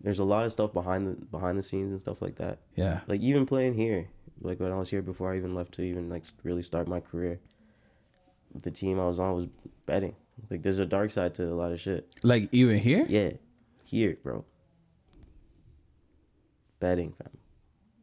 there's 0.00 0.18
a 0.18 0.24
lot 0.24 0.44
of 0.44 0.52
stuff 0.52 0.72
behind 0.72 1.06
the 1.06 1.12
behind 1.26 1.58
the 1.58 1.62
scenes 1.62 1.90
and 1.90 2.00
stuff 2.00 2.22
like 2.22 2.36
that. 2.36 2.58
Yeah. 2.74 3.00
Like 3.06 3.20
even 3.20 3.46
playing 3.46 3.74
here, 3.74 4.08
like 4.40 4.60
when 4.60 4.72
I 4.72 4.76
was 4.76 4.90
here 4.90 5.02
before 5.02 5.32
I 5.32 5.36
even 5.36 5.54
left 5.54 5.72
to 5.72 5.82
even 5.82 6.08
like 6.08 6.24
really 6.42 6.62
start 6.62 6.88
my 6.88 7.00
career, 7.00 7.40
the 8.62 8.70
team 8.70 9.00
I 9.00 9.06
was 9.06 9.18
on 9.18 9.34
was 9.34 9.46
betting. 9.86 10.14
Like 10.50 10.62
there's 10.62 10.78
a 10.78 10.86
dark 10.86 11.10
side 11.10 11.34
to 11.36 11.44
a 11.44 11.54
lot 11.54 11.72
of 11.72 11.80
shit. 11.80 12.08
Like 12.22 12.48
even 12.52 12.78
here? 12.78 13.06
Yeah, 13.08 13.30
here, 13.84 14.18
bro. 14.22 14.44
Betting, 16.78 17.12
fam. 17.12 17.35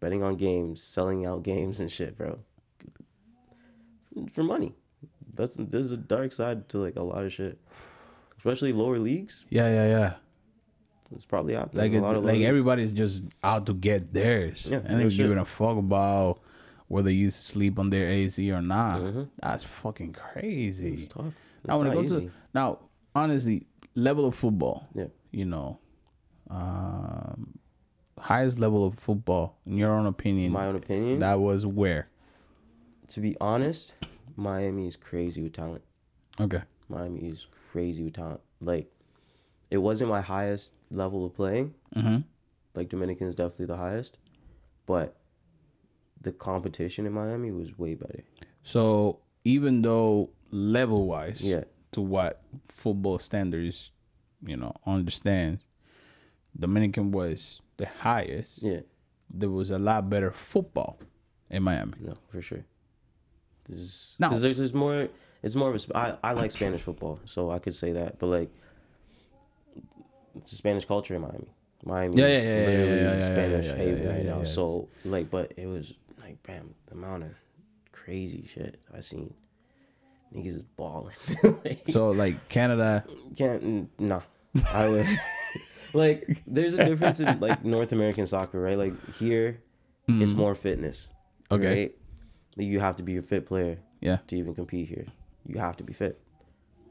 Betting 0.04 0.22
on 0.22 0.36
games, 0.36 0.84
selling 0.84 1.26
out 1.26 1.44
games 1.44 1.80
and 1.80 1.90
shit, 1.90 2.18
bro. 2.18 2.38
for 4.34 4.44
money. 4.44 4.76
That's 5.34 5.56
there's 5.58 5.92
a 5.92 5.98
dark 5.98 6.34
side 6.34 6.68
to 6.70 6.78
like 6.80 6.98
a 6.98 7.02
lot 7.02 7.24
of 7.24 7.32
shit, 7.32 7.58
especially 8.38 8.74
lower 8.74 9.00
leagues. 9.00 9.46
Yeah, 9.50 9.70
yeah, 9.70 9.88
yeah. 9.88 10.14
It's 11.16 11.24
probably 11.24 11.56
happening. 11.56 11.84
Like 11.84 11.94
a 11.94 11.98
it, 12.00 12.02
lot 12.02 12.16
of 12.18 12.26
like 12.26 12.34
leagues. 12.34 12.48
everybody's 12.50 12.92
just 12.92 13.24
out 13.46 13.66
to 13.68 13.74
get 13.74 14.12
theirs. 14.12 14.68
Yeah, 14.70 14.82
and 14.84 15.00
they're 15.00 15.10
giving 15.10 15.38
a 15.38 15.46
fuck 15.46 15.78
about 15.78 16.42
whether 16.90 17.10
you 17.10 17.32
sleep 17.32 17.80
on 17.80 17.90
their 17.90 18.10
AC 18.10 18.52
or 18.52 18.62
not. 18.62 19.00
Mhm. 19.00 19.30
That's 19.42 19.64
fucking 19.64 20.12
crazy. 20.12 20.94
It's 20.96 21.08
tough. 21.08 21.28
It's 21.60 21.68
now 21.70 21.78
when 21.78 21.88
it 21.88 21.94
goes 21.94 22.10
to 22.10 22.30
now, 22.54 22.80
honestly, 23.16 23.68
level 23.96 24.26
of 24.26 24.36
football. 24.36 24.86
Yeah. 24.94 25.06
You 25.32 25.46
know, 25.46 25.80
um, 26.50 27.58
highest 28.24 28.58
level 28.58 28.86
of 28.88 28.98
football 28.98 29.58
in 29.66 29.78
your 29.78 29.92
own 29.92 30.06
opinion. 30.06 30.52
my 30.52 30.68
own 30.68 30.76
opinion. 30.78 31.20
that 31.20 31.40
was 31.40 31.66
where. 31.66 32.08
to 33.10 33.20
be 33.20 33.36
honest, 33.42 33.94
Miami 34.38 34.88
is 34.88 34.96
crazy 34.96 35.42
with 35.42 35.54
talent. 35.54 35.84
Okay. 36.40 36.62
Miami 36.88 37.20
is 37.20 37.48
crazy 37.72 38.04
with 38.04 38.14
talent. 38.14 38.40
Like, 38.62 38.90
it 39.70 39.78
wasn't 39.78 40.10
my 40.10 40.22
highest 40.22 40.72
level 40.90 41.26
of 41.26 41.36
playing. 41.36 41.74
Mm-hmm. 41.96 42.20
Like 42.76 42.90
Dominican 42.90 43.28
is 43.28 43.36
definitely 43.36 43.68
the 43.68 43.78
highest, 43.78 44.18
but 44.86 45.18
the 46.22 46.32
competition 46.32 47.06
in 47.06 47.12
Miami 47.14 47.52
was 47.52 47.78
way 47.78 47.94
better. 47.94 48.24
So 48.64 49.20
even 49.44 49.82
though 49.82 50.30
level 50.50 51.08
wise, 51.08 51.42
Yeah, 51.42 51.66
to 51.92 52.02
what 52.02 52.42
football 52.70 53.20
standards, 53.20 53.92
you 54.46 54.56
know, 54.56 54.74
understands, 54.88 55.66
Dominican 56.58 57.12
was 57.12 57.60
the 57.78 57.86
highest. 57.88 58.62
yeah, 58.62 58.82
There 59.30 59.50
was 59.50 59.70
a 59.72 59.80
lot 59.80 60.10
better 60.10 60.32
football 60.32 61.00
in 61.50 61.64
Miami. 61.64 61.94
no, 62.00 62.14
for 62.30 62.42
sure. 62.42 62.64
This 63.68 63.80
is 63.80 64.16
because 64.20 64.42
there's, 64.42 64.58
there's 64.58 64.74
more. 64.74 65.08
It's 65.42 65.56
more 65.56 65.74
of 65.74 65.86
a. 65.92 65.98
I, 65.98 66.18
I 66.24 66.32
like 66.34 66.52
Spanish 66.52 66.82
football, 66.82 67.20
so 67.26 67.52
I 67.52 67.60
could 67.60 67.76
say 67.76 67.94
that. 67.94 68.20
But 68.20 68.28
like, 68.28 68.50
it's 70.36 70.52
a 70.52 70.56
Spanish 70.56 70.86
culture 70.86 71.16
in 71.16 71.22
Miami. 71.22 71.48
Miami, 71.86 72.18
Yeah, 72.18 72.28
yeah, 72.28 72.34
yeah, 72.42 72.66
literally 72.66 72.88
yeah, 72.90 72.96
yeah, 72.96 73.18
yeah, 73.18 73.26
Spanish 73.26 73.66
yeah, 73.66 73.76
haven 73.76 74.08
right 74.08 74.26
now. 74.26 74.44
So 74.44 74.88
like, 75.04 75.30
but 75.30 75.54
it 75.58 75.66
was 75.66 75.94
like, 76.22 76.42
bam, 76.44 76.74
the 76.88 76.94
amount 76.94 77.24
of 77.24 77.32
crazy 77.92 78.48
shit 78.52 78.80
I 78.96 79.02
seen. 79.02 79.34
Niggas 80.34 80.48
is 80.58 80.62
balling. 80.78 81.14
like, 81.64 81.82
So 81.90 82.12
like 82.12 82.48
Canada, 82.50 83.04
can't 83.36 83.90
nah. 84.00 84.22
I 84.66 84.88
would 84.88 85.06
like 85.94 86.42
there's 86.48 86.74
a 86.74 86.86
difference 86.86 87.20
in 87.20 87.40
like 87.40 87.64
North 87.64 87.92
American 87.92 88.26
soccer, 88.28 88.60
right? 88.60 88.78
Like 88.78 88.94
here 89.16 89.62
it's 90.08 90.34
more 90.34 90.54
fitness. 90.56 91.08
Mm-hmm. 91.50 91.56
Okay. 91.56 91.68
Right? 91.82 91.96
Like, 92.58 92.68
you 92.68 92.80
have 92.80 92.96
to 92.98 93.04
be 93.04 93.18
a 93.18 93.22
fit 93.22 93.46
player 93.46 93.80
yeah, 94.02 94.18
to 94.28 94.36
even 94.38 94.54
compete 94.54 94.88
here. 94.90 95.06
You 95.46 95.60
have 95.60 95.78
to 95.78 95.84
be 95.84 95.94
fit. 95.94 96.20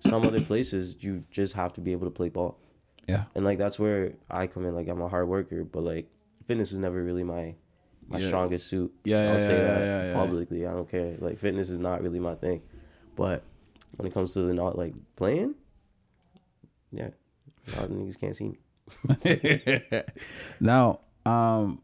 Some 0.07 0.27
other 0.27 0.41
places 0.41 0.97
you 1.01 1.21
just 1.31 1.53
have 1.55 1.73
to 1.75 1.81
be 1.81 1.93
able 1.93 2.07
to 2.07 2.11
play 2.11 2.29
ball. 2.31 2.59
yeah, 3.07 3.25
And 3.35 3.45
like 3.45 3.59
that's 3.59 3.79
where 3.79 4.15
I 4.31 4.47
come 4.47 4.65
in. 4.67 4.75
Like 4.75 4.88
I'm 4.88 5.01
a 5.03 5.09
hard 5.09 5.29
worker, 5.29 5.62
but 5.65 5.83
like 5.85 6.09
fitness 6.47 6.71
was 6.71 6.81
never 6.81 7.03
really 7.03 7.23
my 7.23 7.55
my 8.09 8.19
Yeah. 8.19 8.27
strongest 8.29 8.67
suit. 8.67 8.93
Yeah, 9.05 9.19
I'll 9.33 9.38
yeah, 9.41 9.47
say 9.47 9.57
yeah, 9.59 9.79
that 9.79 10.07
yeah. 10.07 10.15
publicly. 10.15 10.67
I 10.67 10.73
don't 10.73 10.88
care. 10.91 11.17
Like 11.21 11.38
fitness 11.38 11.71
is 11.71 11.79
not 11.79 12.03
really 12.03 12.19
my 12.19 12.35
thing. 12.35 12.62
But 13.15 13.45
when 13.97 14.07
it 14.09 14.15
comes 14.15 14.33
to 14.35 14.41
the 14.43 14.55
not 14.55 14.77
like 14.77 14.95
playing, 15.17 15.55
yeah, 16.91 17.11
a 17.69 17.77
lot 17.77 17.85
of 17.85 17.91
niggas 17.91 18.19
can't 18.19 18.35
see 18.37 18.49
me. 18.49 18.59
now, 20.61 21.01
um, 21.25 21.83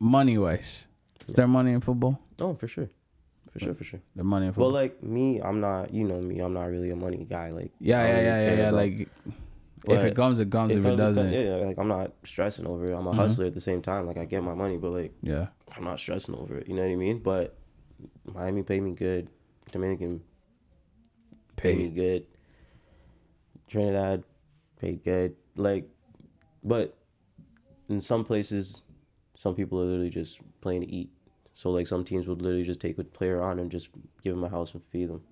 money 0.00 0.38
wise, 0.38 0.86
is 1.26 1.34
there 1.34 1.46
money 1.46 1.72
in 1.72 1.80
football? 1.80 2.18
Oh, 2.40 2.54
for 2.54 2.68
sure, 2.68 2.88
for 3.52 3.58
sure, 3.58 3.74
for 3.74 3.84
sure. 3.84 4.00
The 4.14 4.24
money 4.24 4.46
in 4.46 4.52
football 4.52 4.72
But 4.72 4.78
like 4.78 5.02
me, 5.02 5.40
I'm 5.40 5.60
not. 5.60 5.92
You 5.92 6.04
know 6.04 6.20
me. 6.20 6.40
I'm 6.40 6.52
not 6.54 6.64
really 6.66 6.90
a 6.90 6.96
money 6.96 7.26
guy. 7.28 7.50
Like 7.50 7.72
yeah, 7.80 8.06
yeah, 8.06 8.20
yeah, 8.20 8.44
yeah, 8.44 8.54
yeah. 8.56 8.70
Like, 8.70 9.08
if 9.88 10.04
it 10.04 10.14
comes, 10.16 10.40
it 10.40 10.50
comes. 10.50 10.74
If 10.74 10.84
it 10.84 10.96
doesn't, 10.96 11.32
yeah, 11.32 11.56
like 11.66 11.78
I'm 11.78 11.88
not 11.88 12.12
stressing 12.24 12.66
over 12.66 12.86
it. 12.86 12.94
I'm 12.94 13.06
a 13.06 13.12
Mhm. 13.12 13.16
hustler 13.16 13.46
at 13.46 13.54
the 13.54 13.60
same 13.60 13.82
time. 13.82 14.06
Like 14.06 14.18
I 14.18 14.24
get 14.24 14.42
my 14.42 14.54
money, 14.54 14.76
but 14.76 14.90
like 14.92 15.12
yeah, 15.22 15.48
I'm 15.76 15.84
not 15.84 15.98
stressing 15.98 16.34
over 16.34 16.58
it. 16.58 16.68
You 16.68 16.74
know 16.74 16.82
what 16.82 16.90
I 16.92 16.96
mean? 16.96 17.18
But 17.20 17.56
Miami 18.24 18.62
paid 18.62 18.82
me 18.82 18.92
good. 18.92 19.28
Dominican 19.72 20.22
paid 21.56 21.78
me 21.78 21.88
good. 21.90 22.26
Trinidad 23.68 24.22
paid 24.80 25.02
good. 25.02 25.34
Like, 25.56 25.88
but 26.66 26.96
in 27.88 28.00
some 28.00 28.24
places, 28.24 28.82
some 29.36 29.54
people 29.54 29.80
are 29.80 29.84
literally 29.84 30.10
just 30.10 30.38
playing 30.60 30.82
to 30.82 30.90
eat. 30.90 31.10
So 31.54 31.70
like 31.70 31.86
some 31.86 32.04
teams 32.04 32.26
would 32.26 32.42
literally 32.42 32.64
just 32.64 32.80
take 32.80 32.98
a 32.98 33.04
player 33.04 33.40
on 33.40 33.58
and 33.60 33.70
just 33.70 33.88
give 34.22 34.34
him 34.34 34.44
a 34.44 34.48
house 34.48 34.74
and 34.74 34.82
feed 34.90 35.08
them. 35.08 35.22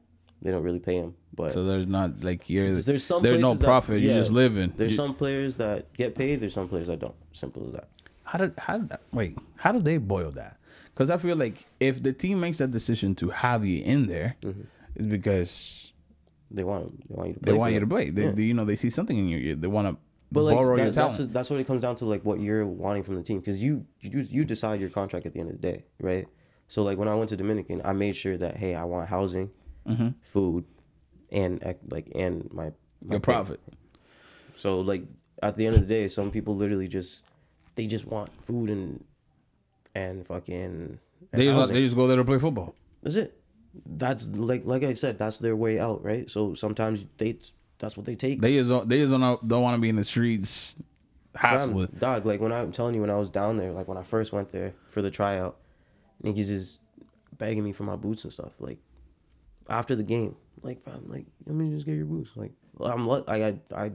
They 0.40 0.50
don't 0.50 0.62
really 0.62 0.78
pay 0.78 0.96
him, 0.96 1.14
but 1.34 1.52
So 1.52 1.64
there's 1.64 1.86
not 1.86 2.22
like 2.22 2.48
you're. 2.50 2.70
there's 2.72 3.04
some 3.04 3.22
There's 3.22 3.40
no 3.40 3.48
places 3.48 3.60
that- 3.60 3.66
profit. 3.66 4.00
yeah, 4.00 4.12
You're 4.12 4.20
just 4.20 4.30
living. 4.32 4.72
There's 4.76 4.92
You- 4.92 4.96
some 4.96 5.14
players 5.14 5.56
that 5.58 5.92
get 5.94 6.14
paid. 6.14 6.40
There's 6.40 6.54
some 6.54 6.68
players 6.68 6.86
that 6.88 6.98
don't. 7.00 7.14
Simple 7.32 7.66
as 7.66 7.72
that. 7.72 7.88
How 8.24 8.38
did 8.38 8.54
how 8.58 8.78
did 8.78 8.88
that, 8.90 9.02
wait? 9.12 9.36
How 9.56 9.72
do 9.72 9.80
they 9.80 9.98
boil 9.98 10.30
that? 10.32 10.58
Because 10.92 11.10
I 11.10 11.18
feel 11.18 11.36
like 11.36 11.66
if 11.80 12.02
the 12.02 12.12
team 12.12 12.40
makes 12.40 12.58
that 12.58 12.70
decision 12.72 13.14
to 13.16 13.30
have 13.30 13.64
you 13.66 13.82
in 13.84 14.06
there, 14.06 14.36
mm-hmm. 14.42 14.62
it's 14.96 15.06
because 15.06 15.92
They 16.50 16.64
want 16.64 17.08
they 17.08 17.14
want 17.14 17.28
you 17.28 17.34
to 17.34 17.40
play. 17.40 17.52
they 17.52 17.58
want 17.58 17.72
you 17.74 17.80
to 17.80 17.86
play. 17.86 18.10
They, 18.10 18.24
Yeah. 18.24 18.30
they- 18.32 18.42
you 18.44 18.54
know 18.54 18.64
they 18.64 18.76
see 18.76 18.90
something 18.90 19.16
in 19.18 19.28
you. 19.28 19.56
They 19.56 19.68
want 19.68 19.88
to 19.88 19.96
But 20.34 20.42
like 20.42 20.76
that, 20.76 20.94
that's 20.94 21.16
talent. 21.16 21.32
that's 21.32 21.50
what 21.50 21.60
it 21.60 21.66
comes 21.66 21.82
down 21.82 21.96
to, 21.96 22.04
like 22.04 22.22
what 22.24 22.40
you're 22.40 22.66
wanting 22.66 23.02
from 23.02 23.14
the 23.14 23.22
team, 23.22 23.40
because 23.40 23.62
you 23.62 23.86
you 24.00 24.20
you 24.20 24.44
decide 24.44 24.80
your 24.80 24.90
contract 24.90 25.26
at 25.26 25.32
the 25.32 25.40
end 25.40 25.50
of 25.50 25.60
the 25.60 25.72
day, 25.72 25.84
right? 26.00 26.26
So 26.68 26.82
like 26.82 26.98
when 26.98 27.08
I 27.08 27.14
went 27.14 27.28
to 27.30 27.36
Dominican, 27.36 27.80
I 27.84 27.92
made 27.92 28.16
sure 28.16 28.36
that 28.38 28.56
hey, 28.56 28.74
I 28.74 28.84
want 28.84 29.08
housing, 29.08 29.50
Mm-hmm. 29.88 30.08
food, 30.22 30.64
and 31.30 31.62
like 31.88 32.10
and 32.14 32.48
my, 32.52 32.72
my 33.02 33.12
your 33.12 33.20
profit. 33.20 33.60
So 34.56 34.80
like 34.80 35.04
at 35.42 35.56
the 35.56 35.66
end 35.66 35.76
of 35.76 35.82
the 35.82 35.86
day, 35.88 36.08
some 36.08 36.30
people 36.30 36.56
literally 36.56 36.88
just 36.88 37.22
they 37.76 37.86
just 37.86 38.06
want 38.06 38.30
food 38.44 38.70
and 38.70 39.04
and 39.94 40.26
fucking. 40.26 40.98
And 41.32 41.40
They 41.40 41.46
just, 41.46 41.72
they 41.72 41.82
just 41.82 41.96
go 41.96 42.06
there 42.06 42.16
to 42.16 42.24
play 42.24 42.38
football. 42.38 42.74
That's 43.02 43.16
it. 43.16 43.40
That's 43.86 44.28
like 44.28 44.62
like 44.64 44.82
I 44.84 44.94
said, 44.94 45.18
that's 45.18 45.38
their 45.38 45.56
way 45.56 45.78
out, 45.78 46.04
right? 46.04 46.30
So 46.30 46.54
sometimes 46.54 47.04
they 47.18 47.38
that's 47.84 47.98
what 47.98 48.06
they 48.06 48.16
take. 48.16 48.40
They 48.40 48.54
just 48.54 48.70
don't, 48.70 48.88
they 48.88 48.98
just 48.98 49.12
don't 49.12 49.46
don't 49.46 49.62
want 49.62 49.76
to 49.76 49.80
be 49.80 49.90
in 49.90 49.96
the 49.96 50.04
streets 50.04 50.74
Fam, 51.34 51.58
hassling. 51.58 51.88
dog, 51.98 52.24
like 52.24 52.40
when 52.40 52.50
I'm 52.50 52.72
telling 52.72 52.94
you, 52.94 53.02
when 53.02 53.10
I 53.10 53.16
was 53.16 53.28
down 53.28 53.58
there, 53.58 53.72
like 53.72 53.86
when 53.86 53.98
I 53.98 54.02
first 54.02 54.32
went 54.32 54.50
there 54.50 54.72
for 54.88 55.02
the 55.02 55.10
tryout, 55.10 55.58
niggas 56.22 56.50
is 56.50 56.78
begging 57.36 57.62
me 57.62 57.72
for 57.72 57.82
my 57.82 57.96
boots 57.96 58.24
and 58.24 58.32
stuff. 58.32 58.52
Like 58.58 58.78
after 59.68 59.94
the 59.94 60.02
game, 60.02 60.34
like 60.62 60.82
fam, 60.82 61.04
like 61.08 61.26
let 61.44 61.54
me 61.54 61.70
just 61.74 61.84
get 61.84 61.94
your 61.96 62.06
boots. 62.06 62.30
Like 62.36 62.52
I'm 62.82 63.06
luck, 63.06 63.24
I, 63.28 63.44
I, 63.44 63.58
I. 63.74 63.92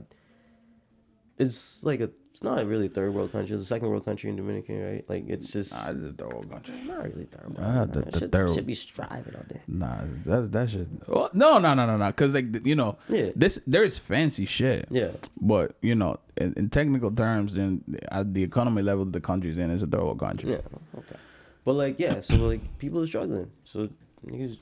It's 1.40 1.82
like 1.84 2.00
a, 2.00 2.10
it's 2.32 2.42
not 2.42 2.64
really 2.66 2.86
a 2.86 2.88
third 2.90 3.14
world 3.14 3.32
country. 3.32 3.54
It's 3.54 3.64
a 3.64 3.66
second 3.66 3.88
world 3.88 4.04
country 4.04 4.30
in 4.30 4.36
Dominican, 4.36 4.80
right? 4.82 5.04
Like 5.08 5.24
it's 5.28 5.48
just 5.50 5.72
Nah, 5.72 5.90
it's 5.90 6.04
a 6.10 6.12
third 6.12 6.32
world 6.32 6.50
country. 6.50 6.74
not 6.86 7.02
really 7.04 7.24
third 7.24 7.56
world. 7.56 7.58
Ah, 7.60 7.84
the- 7.86 8.02
the 8.10 8.18
should, 8.18 8.32
third- 8.32 8.50
should 8.54 8.66
be 8.66 8.74
striving 8.74 9.34
out 9.36 9.48
there. 9.48 9.62
Nah, 9.66 9.98
that's 10.26 10.48
that 10.48 10.70
shit. 10.70 10.88
Oh, 11.08 11.28
no, 11.32 11.58
no, 11.58 11.74
no, 11.74 11.86
no, 11.86 11.96
no. 11.96 12.06
Because 12.08 12.34
like 12.34 12.64
you 12.66 12.74
know, 12.76 12.98
Yeah. 13.08 13.30
this 13.34 13.58
there's 13.66 13.96
fancy 13.98 14.44
shit. 14.46 14.86
Yeah, 14.90 15.12
But 15.40 15.76
you 15.82 15.94
know, 15.94 16.18
in, 16.36 16.52
in 16.54 16.70
technical 16.70 17.10
terms, 17.10 17.54
then 17.54 17.82
at 18.10 18.34
the 18.34 18.42
economy 18.42 18.82
level 18.82 19.04
the 19.06 19.20
country's 19.20 19.58
in, 19.58 19.70
is 19.70 19.82
a 19.82 19.86
third 19.86 20.02
world 20.02 20.20
country. 20.20 20.50
yeah, 20.50 20.58
okay. 20.98 21.16
But 21.64 21.74
like 21.74 21.98
yeah, 21.98 22.20
so 22.20 22.34
like 22.36 22.62
people 22.78 23.00
are 23.02 23.06
struggling. 23.06 23.50
So 23.64 23.88
niggas, 24.26 24.58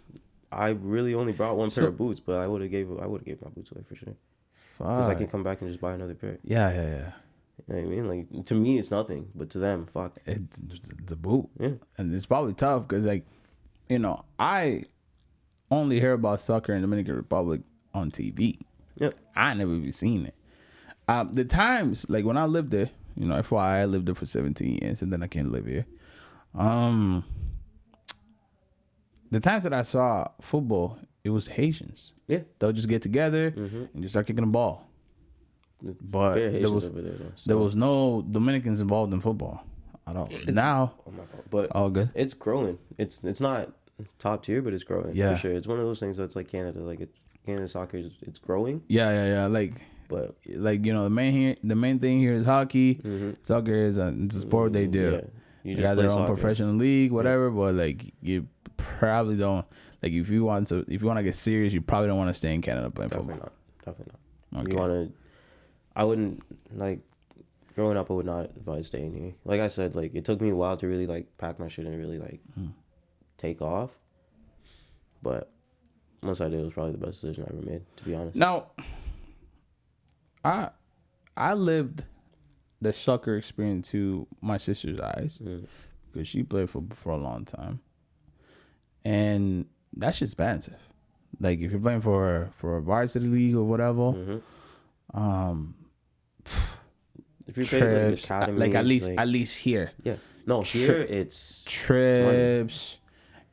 I 0.51 0.69
really 0.69 1.15
only 1.15 1.33
brought 1.33 1.57
one 1.57 1.71
pair 1.71 1.87
of 1.89 1.97
boots, 1.99 2.21
but 2.21 2.37
I 2.39 2.47
would 2.47 2.63
have 2.63 2.71
gave 2.71 2.89
I 3.01 3.07
would 3.07 3.21
have 3.23 3.27
gave 3.27 3.43
my 3.43 3.51
boots 3.51 3.71
away 3.73 3.83
for 3.89 3.95
sure. 3.95 4.15
Because 4.79 5.09
I 5.09 5.15
can 5.15 5.27
come 5.27 5.43
back 5.43 5.61
and 5.61 5.69
just 5.71 5.81
buy 5.81 5.95
another 5.95 6.15
pair. 6.15 6.39
Yeah, 6.45 6.71
yeah, 6.71 6.83
yeah. 6.83 7.13
You 7.67 7.75
know 7.75 7.75
what 7.75 7.77
I 7.77 7.85
mean? 7.85 8.09
Like 8.09 8.47
to 8.47 8.55
me, 8.55 8.79
it's 8.79 8.91
nothing, 8.91 9.29
but 9.35 9.51
to 9.51 9.59
them, 9.59 9.87
fuck. 9.87 10.17
It's, 10.27 10.59
it's 11.03 11.13
a 11.13 11.17
boot, 11.17 11.49
Yeah, 11.59 11.71
and 11.97 12.15
it's 12.15 12.27
probably 12.27 12.55
tough 12.55 12.87
because 12.89 13.05
like, 13.05 13.27
you 13.89 13.99
know, 13.99 14.25
I 14.39 14.85
only 15.71 16.01
hear 16.01 16.13
about 16.13 16.41
soccer 16.41 16.73
in 16.73 16.81
Dominican 16.83 17.17
Republic 17.17 17.61
on 17.93 18.11
TV. 18.11 18.59
yep, 18.97 19.17
I 19.35 19.53
never 19.55 19.75
even 19.75 19.93
seen 19.93 20.27
it. 20.27 20.35
Um, 21.09 21.33
the 21.33 21.45
times 21.45 22.07
like 22.09 22.25
when 22.25 22.37
I 22.37 22.45
lived 22.47 22.71
there, 22.71 22.91
you 23.17 23.27
know, 23.27 23.35
FYI, 23.43 23.81
I 23.81 23.85
lived 23.87 24.07
there 24.07 24.15
for 24.15 24.27
17 24.27 24.79
years, 24.81 25.03
and 25.03 25.13
then 25.13 25.23
I 25.23 25.27
can't 25.27 25.51
live 25.51 25.67
here. 25.67 25.87
Um, 26.55 27.25
the 29.31 29.41
times 29.41 29.65
that 29.65 29.73
I 29.73 29.83
saw 29.83 30.29
football, 30.41 30.99
it 31.29 31.33
was 31.39 31.47
Haitians. 31.59 32.13
yeah. 32.27 32.43
They'll 32.59 32.73
just 32.81 32.89
get 32.89 33.03
together 33.03 33.45
Mm-hmm. 33.51 33.85
and 33.93 33.99
just 34.03 34.13
start 34.15 34.27
kicking 34.27 34.45
the 34.49 34.51
ball. 34.61 34.77
But 36.01 36.35
there 36.35 36.71
was 36.71 36.83
there. 36.83 36.91
Though, 36.91 37.33
so- 37.37 37.45
there 37.47 37.59
was 37.59 37.75
no 37.77 38.25
Dominicans 38.37 38.81
involved 38.81 39.13
in 39.13 39.21
football 39.21 39.63
at 40.07 40.17
all. 40.17 40.29
now, 40.49 40.95
Oh 41.07 41.11
fault. 41.13 41.45
But 41.51 41.71
all 41.73 41.91
good. 41.91 42.11
it's 42.15 42.35
growing. 42.35 42.79
It's 42.97 43.21
it's 43.23 43.41
not 43.41 43.71
top 44.19 44.43
tier, 44.45 44.61
but 44.63 44.73
it's 44.75 44.85
growing. 44.85 45.15
Yeah. 45.15 45.35
for 45.35 45.41
sure. 45.43 45.53
It's 45.53 45.67
one 45.69 45.79
of 45.79 45.85
those 45.85 46.01
things 46.01 46.17
that's 46.17 46.35
like 46.35 46.49
Canada. 46.49 46.81
Like 46.81 47.01
it, 47.01 47.11
Canada 47.47 47.69
soccer 47.69 47.99
is 47.99 48.13
it's 48.23 48.39
growing, 48.41 48.83
Yeah, 48.89 49.11
yeah, 49.11 49.27
yeah. 49.35 49.47
Like 49.47 49.75
but 50.09 50.35
like 50.57 50.85
you 50.85 50.93
know 50.93 51.05
the 51.05 51.11
main 51.11 51.33
here 51.33 51.57
the 51.63 51.77
main 51.77 51.99
thing 52.01 52.19
here 52.19 52.35
is 52.35 52.45
hockey. 52.45 52.97
Mhm. 52.97 53.37
Soccer 53.43 53.75
is 53.75 53.99
a, 53.99 54.09
it's 54.25 54.37
a 54.37 54.41
sport 54.41 54.73
they 54.73 54.87
do. 54.89 55.13
yeah. 55.13 55.21
You 55.63 55.77
they 55.77 55.83
got 55.83 55.97
their 55.97 56.11
own 56.11 56.19
soccer. 56.27 56.35
professional 56.35 56.75
league, 56.75 57.13
whatever. 57.13 57.51
But 57.51 57.75
like, 57.75 58.15
you 58.23 58.47
probably 58.77 59.37
don't 59.37 59.67
like 60.03 60.13
if 60.13 60.29
you 60.29 60.45
want 60.45 60.67
to 60.69 60.85
if 60.89 61.01
you 61.01 61.07
want 61.07 61.19
to 61.19 61.23
get 61.23 61.35
serious, 61.37 61.73
you 61.73 61.81
probably 61.81 62.09
don't 62.09 62.19
want 62.19 62.29
to 62.31 62.35
stay 62.35 62.55
in 62.55 62.63
Canada 62.63 62.91
playing 62.91 63.09
Definitely 63.11 63.35
football. 63.35 63.53
not. 63.85 63.85
Definitely 63.85 64.15
not. 64.53 64.63
Okay. 64.63 64.73
You 64.73 64.79
want 64.79 64.93
to? 65.11 65.13
I 65.97 66.05
wouldn't 66.05 66.43
like. 66.75 67.01
Growing 67.75 67.97
up, 67.97 68.11
I 68.11 68.15
would 68.15 68.27
not 68.27 68.47
advise 68.57 68.89
staying 68.89 69.15
here. 69.17 69.35
Like 69.45 69.61
I 69.61 69.69
said, 69.69 69.95
like 69.95 70.13
it 70.15 70.25
took 70.25 70.41
me 70.41 70.51
a 70.51 70.57
while 70.57 70.77
to 70.79 70.89
really 70.89 71.07
like 71.07 71.27
pack 71.39 71.61
my 71.61 71.69
shit 71.69 71.87
and 71.87 71.97
really 71.97 72.19
like 72.19 72.41
Hmm. 72.55 72.67
take 73.37 73.63
off. 73.63 73.91
But 75.23 75.51
once 76.23 76.41
I 76.41 76.49
did, 76.49 76.59
it 76.61 76.65
was 76.65 76.73
probably 76.73 76.93
the 76.93 76.99
best 76.99 77.21
decision 77.21 77.45
I 77.49 77.53
ever 77.57 77.65
made. 77.65 77.83
To 77.99 78.05
be 78.05 78.15
honest. 78.17 78.35
Now, 78.37 78.67
I 80.45 80.71
I 81.37 81.55
lived 81.55 82.03
the 82.81 82.93
soccer 82.93 83.37
experience 83.37 83.91
to 83.91 84.27
my 84.41 84.57
sister's 84.57 84.99
eyes 85.01 85.39
Mm. 85.43 85.67
because 86.13 86.27
she 86.29 86.43
played 86.43 86.71
for 86.71 86.83
for 86.95 87.11
a 87.11 87.17
long 87.17 87.45
time, 87.45 87.81
and 89.05 89.67
that's 89.97 90.23
expensive. 90.23 90.77
Like 91.41 91.61
if 91.61 91.71
you're 91.71 91.81
playing 91.81 92.01
for 92.03 92.51
for 92.59 92.77
a 92.79 92.83
varsity 92.83 93.27
league 93.27 93.55
or 93.55 93.65
whatever, 93.65 94.13
Mhm. 94.13 94.43
um, 95.15 95.75
If 97.47 97.57
you 97.57 97.65
pay 97.65 97.81
like 98.11 98.19
trips, 98.21 98.31
uh, 98.31 98.53
like 98.53 98.75
at 98.75 98.87
least 98.87 99.09
like- 99.09 99.19
at 99.19 99.29
least 99.29 99.57
here, 99.59 99.91
yeah. 100.03 100.17
No, 100.47 100.63
Tri- 100.63 100.81
here 100.81 101.01
it's 101.03 101.63
trips, 101.67 102.99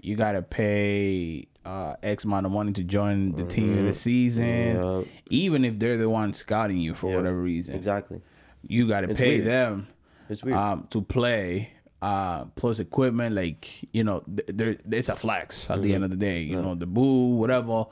you 0.02 0.16
gotta 0.16 0.42
pay 0.42 1.48
uh 1.66 1.96
X 2.04 2.26
amount 2.26 2.46
of 2.46 2.52
money 2.52 2.72
to 2.74 2.84
join 2.84 3.32
the 3.34 3.44
team 3.46 3.78
in 3.78 3.86
the 3.88 3.94
season. 3.94 4.46
yeah, 4.46 5.02
Even 5.30 5.66
if 5.66 5.80
they're 5.80 5.98
the 5.98 6.10
ones 6.10 6.38
scouting 6.38 6.78
you 6.78 6.94
for 6.94 7.10
Yeah, 7.10 7.18
whatever 7.18 7.42
reason, 7.42 7.76
exactly. 7.76 8.22
you 8.62 8.88
gotta 8.88 9.10
It's 9.10 9.18
pay 9.18 9.36
weird. 9.38 9.46
them 9.48 9.88
It's 10.30 10.44
weird. 10.44 10.58
um 10.58 10.88
to 10.92 11.02
play. 11.02 11.70
Uh, 12.02 12.46
plus 12.56 12.80
equipment, 12.80 13.34
like 13.36 13.88
you 13.92 14.04
know, 14.04 14.20
th- 14.20 14.50
there 14.54 14.78
it's 14.92 15.10
a 15.10 15.16
flex 15.16 15.70
at 15.70 15.82
the 15.82 15.88
Mm-hmm. 15.90 15.96
end 15.96 16.04
of 16.04 16.10
the 16.12 16.18
day. 16.18 16.42
You 16.42 16.62
know, 16.62 16.76
the 16.76 16.86
boo, 16.86 17.36
whatever. 17.36 17.86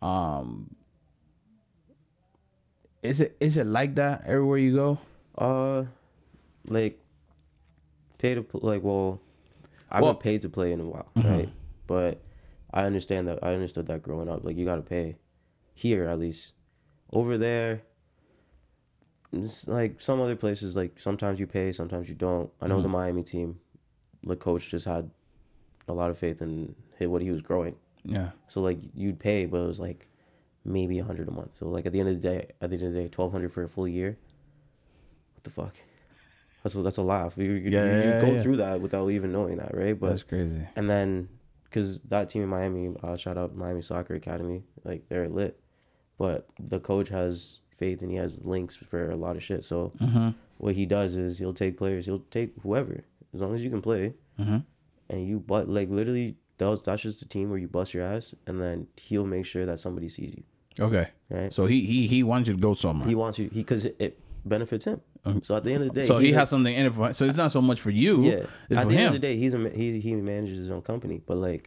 Um, 0.00 0.74
is 3.02 3.20
it 3.20 3.36
is 3.40 3.56
it 3.56 3.66
like 3.66 3.96
that 3.96 4.22
everywhere 4.26 4.58
you 4.58 4.74
go? 4.74 4.98
Uh, 5.36 5.84
like 6.66 6.98
pay 8.18 8.34
to 8.34 8.46
like 8.54 8.82
well, 8.82 9.20
I 9.90 10.00
Well- 10.00 10.08
haven't 10.10 10.22
paid 10.22 10.42
to 10.42 10.48
play 10.48 10.72
in 10.72 10.80
a 10.80 10.84
while, 10.86 11.08
Mhm. 11.16 11.30
right? 11.30 11.48
But 11.86 12.20
I 12.72 12.84
understand 12.84 13.28
that. 13.28 13.42
I 13.42 13.52
understood 13.54 13.86
that 13.88 14.02
growing 14.02 14.28
up. 14.28 14.44
Like 14.44 14.56
you 14.56 14.64
got 14.64 14.76
to 14.76 14.82
pay 14.82 15.16
here 15.74 16.08
at 16.08 16.18
least. 16.18 16.54
Over 17.12 17.36
there, 17.36 17.82
like 19.66 20.00
some 20.00 20.20
other 20.20 20.36
places. 20.36 20.76
Like 20.76 21.00
sometimes 21.00 21.40
you 21.40 21.46
pay, 21.46 21.72
sometimes 21.72 22.08
you 22.08 22.14
don't. 22.14 22.50
I 22.60 22.66
know 22.66 22.80
the 22.82 22.88
Miami 22.88 23.22
team, 23.22 23.58
the 24.22 24.36
coach 24.36 24.68
just 24.70 24.84
had 24.86 25.10
a 25.88 25.92
lot 25.92 26.10
of 26.10 26.18
faith 26.18 26.42
in 26.42 26.74
what 27.00 27.22
he 27.22 27.30
was 27.30 27.40
growing. 27.42 27.74
Yeah, 28.04 28.30
So 28.48 28.60
like 28.60 28.78
you'd 28.94 29.18
pay, 29.18 29.46
but 29.46 29.58
it 29.58 29.66
was 29.66 29.78
like 29.80 30.08
maybe 30.64 30.98
a 30.98 31.04
hundred 31.04 31.28
a 31.28 31.30
month. 31.30 31.56
So 31.56 31.68
like 31.68 31.86
at 31.86 31.92
the 31.92 32.00
end 32.00 32.08
of 32.08 32.20
the 32.20 32.28
day, 32.28 32.46
at 32.60 32.70
the 32.70 32.76
end 32.76 32.86
of 32.86 32.92
the 32.92 33.00
day, 33.02 33.08
twelve 33.08 33.32
hundred 33.32 33.52
for 33.52 33.62
a 33.62 33.68
full 33.68 33.86
year. 33.88 34.16
What 35.34 35.44
the 35.44 35.50
fuck? 35.50 35.74
That's 36.62 36.74
a, 36.76 36.82
that's 36.82 36.96
a 36.98 37.02
laugh. 37.02 37.34
You, 37.36 37.44
you, 37.52 37.70
Yeah, 37.70 37.84
you, 37.84 37.90
you 38.02 38.08
yeah, 38.10 38.20
go 38.20 38.32
yeah. 38.32 38.42
through 38.42 38.56
that 38.58 38.80
without 38.80 39.08
even 39.10 39.32
knowing 39.32 39.56
that, 39.58 39.74
right? 39.76 39.98
But 39.98 40.10
that's 40.10 40.22
crazy. 40.22 40.60
and 40.76 40.88
then 40.88 41.28
because 41.64 42.00
that 42.08 42.28
team 42.28 42.42
in 42.42 42.48
Miami, 42.48 42.94
uh, 43.02 43.16
shout 43.16 43.36
out 43.38 43.56
Miami 43.56 43.82
Soccer 43.82 44.14
Academy, 44.14 44.62
like 44.84 45.08
they're 45.08 45.28
lit. 45.28 45.58
But 46.18 46.46
the 46.60 46.78
coach 46.78 47.08
has 47.08 47.58
faith 47.82 47.98
and 48.02 48.10
he 48.14 48.18
has 48.24 48.32
links 48.54 48.74
for 48.90 49.00
a 49.16 49.16
lot 49.24 49.34
of 49.38 49.42
shit. 49.48 49.62
So 49.72 49.76
Mm-hmm. 50.00 50.28
what 50.64 50.74
he 50.80 50.84
does 50.98 51.10
is 51.24 51.30
he'll 51.40 51.58
take 51.64 51.74
players, 51.82 52.02
he'll 52.08 52.24
take 52.38 52.50
whoever, 52.64 52.96
as 53.34 53.38
long 53.42 53.52
as 53.56 53.62
you 53.64 53.70
can 53.74 53.82
play, 53.90 54.04
Mm-hmm. 54.40 54.58
and 55.10 55.18
you 55.28 55.36
but 55.52 55.64
like 55.78 55.88
literally 55.98 56.28
that's 56.58 56.80
that's 56.86 57.02
just 57.08 57.22
a 57.26 57.28
team 57.34 57.46
where 57.50 57.60
you 57.64 57.68
bust 57.78 57.90
your 57.94 58.04
ass, 58.14 58.26
and 58.46 58.56
then 58.64 58.76
he'll 59.06 59.26
make 59.36 59.46
sure 59.52 59.64
that 59.70 59.78
somebody 59.86 60.08
sees 60.16 60.30
you, 60.38 60.42
Okay, 60.88 61.06
right? 61.36 61.52
so 61.56 61.66
he 61.72 61.78
he 61.92 61.98
he 62.14 62.20
wants 62.32 62.44
you 62.48 62.54
to 62.58 62.62
go 62.68 62.72
somewhere. 62.84 63.08
He 63.12 63.16
wants 63.22 63.36
you 63.40 63.46
he 63.56 63.60
because 63.66 63.82
it, 63.88 63.96
it 64.06 64.12
benefits 64.54 64.84
him. 64.90 65.00
So 65.46 65.54
at 65.58 65.62
the 65.64 65.72
end 65.74 65.82
of 65.84 65.88
the 65.94 66.00
day, 66.00 66.06
so 66.10 66.14
he 66.18 66.26
he's 66.26 66.34
a- 66.36 66.38
has 66.40 66.48
something 66.54 66.74
in 66.80 66.84
it 66.86 66.94
for. 66.94 67.12
So 67.18 67.22
it's 67.28 67.36
not 67.44 67.52
so 67.58 67.62
much 67.70 67.80
for 67.86 67.90
you. 68.04 68.14
yeah. 68.30 68.78
At 68.80 68.88
the 68.88 68.96
end 69.02 69.08
of 69.14 69.16
the 69.20 69.24
day, 69.28 69.36
he's 69.42 69.54
a 69.54 69.60
he 69.80 69.86
he 70.06 70.10
manages 70.32 70.56
his 70.64 70.70
own 70.74 70.82
company, 70.92 71.18
but 71.28 71.36
like, 71.48 71.66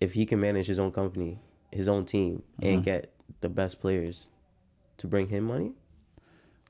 if 0.00 0.10
he 0.18 0.24
can 0.30 0.40
manage 0.40 0.66
his 0.66 0.78
own 0.84 0.92
company, 1.00 1.38
his 1.80 1.88
own 1.94 2.04
team, 2.14 2.42
and 2.62 2.80
Mhm. 2.80 2.84
get 2.90 3.00
the 3.40 3.48
best 3.60 3.80
players 3.80 4.16
to 4.98 5.06
bring 5.06 5.28
him 5.28 5.44
money, 5.44 5.72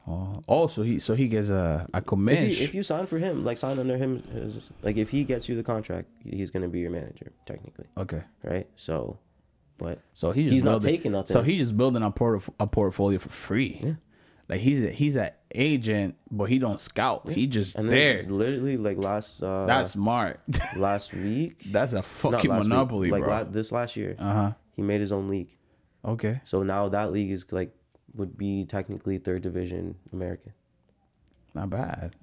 oh, 0.09 0.43
oh, 0.49 0.67
so 0.67 0.83
he 0.83 0.99
so 0.99 1.15
he 1.15 1.29
gets 1.29 1.49
a 1.49 1.89
a 1.95 2.01
commission. 2.01 2.51
you, 2.51 2.65
if 2.65 2.75
you 2.75 2.83
sign 2.83 3.07
for 3.07 3.19
him, 3.19 3.45
like 3.45 3.59
sign 3.59 3.79
under 3.79 3.97
him, 3.97 4.23
his, 4.33 4.71
like 4.83 4.97
if 4.97 5.11
he 5.11 5.25
gets 5.25 5.49
you 5.49 5.57
the 5.57 5.63
contract, 5.63 6.09
he's 6.25 6.51
gonna 6.51 6.69
be 6.69 6.81
your 6.81 6.91
manager 6.91 7.33
technically, 7.47 7.87
okay, 7.97 8.23
right? 8.43 8.69
So, 8.77 9.19
but 9.79 10.01
so 10.13 10.33
he 10.33 10.45
just 10.45 10.53
he's 10.55 10.65
not 10.65 10.83
taking 10.83 11.13
nothing. 11.13 11.33
So 11.33 11.43
he's 11.43 11.59
just 11.59 11.77
building 11.77 12.03
a 12.03 12.11
port 12.11 12.45
a 12.61 12.67
portfolio 12.67 13.19
for 13.19 13.31
free. 13.31 13.81
Yeah. 13.83 13.95
Like 14.49 14.61
he's 14.61 14.83
a, 14.83 14.91
he's 14.91 15.17
an 15.17 15.31
agent, 15.55 16.17
but 16.31 16.45
he 16.45 16.59
don't 16.59 16.79
scout. 16.79 17.31
He 17.31 17.47
just 17.47 17.77
there. 17.77 18.25
literally 18.25 18.77
like 18.77 18.99
last 18.99 19.43
uh 19.43 19.65
That's 19.67 19.93
smart. 19.93 20.41
last 20.77 21.15
week, 21.15 21.63
That's 21.67 21.95
a 21.95 22.03
fucking 22.03 22.51
last 22.51 22.61
week, 22.61 22.69
monopoly, 22.69 23.11
like 23.11 23.25
bro. 23.25 23.33
la- 23.33 23.45
this 23.45 23.73
last 23.73 23.97
year, 23.97 24.17
uh 24.19 24.33
huh. 24.33 24.53
he 24.73 24.83
made 24.83 25.01
his 25.01 25.13
own 25.13 25.29
league. 25.29 25.57
Okay. 26.05 26.41
So 26.45 26.63
now 26.63 26.91
that 26.91 27.13
league 27.13 27.31
is 27.31 27.47
like 27.51 27.75
would 28.15 28.37
be 28.37 28.65
technically 28.65 29.19
third 29.19 29.43
division 29.43 29.97
American. 30.13 30.53
Not 31.55 31.71
bad. 31.71 32.15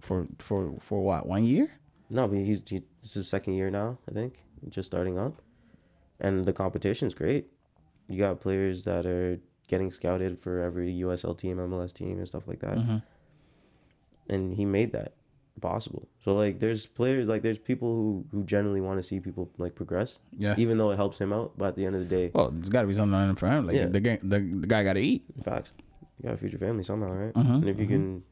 For 0.00 0.26
for 0.38 0.74
for 0.80 1.02
what? 1.02 1.26
One 1.26 1.44
year? 1.44 1.70
No, 2.10 2.26
but 2.26 2.38
he's 2.38 2.62
he, 2.66 2.82
this 3.02 3.16
is 3.16 3.28
second 3.28 3.54
year 3.54 3.70
now. 3.70 3.98
I 4.08 4.12
think 4.12 4.44
just 4.68 4.86
starting 4.86 5.18
up, 5.18 5.42
and 6.20 6.44
the 6.46 6.52
competition's 6.52 7.14
great. 7.14 7.48
You 8.08 8.18
got 8.18 8.40
players 8.40 8.84
that 8.84 9.04
are 9.04 9.38
getting 9.66 9.90
scouted 9.90 10.38
for 10.38 10.62
every 10.62 10.92
USL 11.00 11.36
team, 11.36 11.58
MLS 11.58 11.92
team, 11.92 12.18
and 12.18 12.26
stuff 12.26 12.48
like 12.48 12.60
that. 12.60 12.78
Mhm. 12.78 13.02
And 14.30 14.54
he 14.54 14.64
made 14.64 14.92
that 14.92 15.12
possible. 15.58 16.08
So 16.24 16.34
like, 16.34 16.60
there's 16.60 16.86
players 16.86 17.28
like 17.28 17.42
there's 17.42 17.58
people 17.58 17.94
who 17.94 18.24
who 18.30 18.44
generally 18.44 18.80
want 18.80 18.98
to 18.98 19.02
see 19.02 19.20
people 19.20 19.50
like 19.58 19.74
progress, 19.74 20.18
Yeah. 20.36 20.54
even 20.58 20.78
though 20.78 20.90
it 20.90 20.96
helps 20.96 21.18
him 21.18 21.32
out. 21.32 21.52
But 21.58 21.68
at 21.68 21.76
the 21.76 21.84
end 21.86 21.94
of 21.96 22.00
the 22.00 22.16
day, 22.16 22.30
Well, 22.34 22.50
there's 22.50 22.68
got 22.68 22.82
to 22.82 22.88
be 22.88 22.94
something 22.94 23.18
in 23.20 23.30
it 23.30 23.38
for 23.38 23.48
him. 23.48 23.66
Like 23.66 23.76
Yeah. 23.76 23.86
the, 23.86 24.00
guy, 24.00 24.18
the 24.22 24.40
the 24.40 24.66
guy 24.66 24.82
got 24.84 24.94
to 24.94 25.00
eat. 25.00 25.24
facts. 25.44 25.70
You 26.18 26.24
gotta 26.28 26.36
feed 26.38 26.50
your 26.52 26.58
family 26.58 26.82
somehow, 26.82 27.12
right? 27.12 27.32
Mhm, 27.34 27.54
And 27.62 27.68
if 27.68 27.78
you 27.78 27.86
mhm. 27.86 27.88
can 27.90 28.22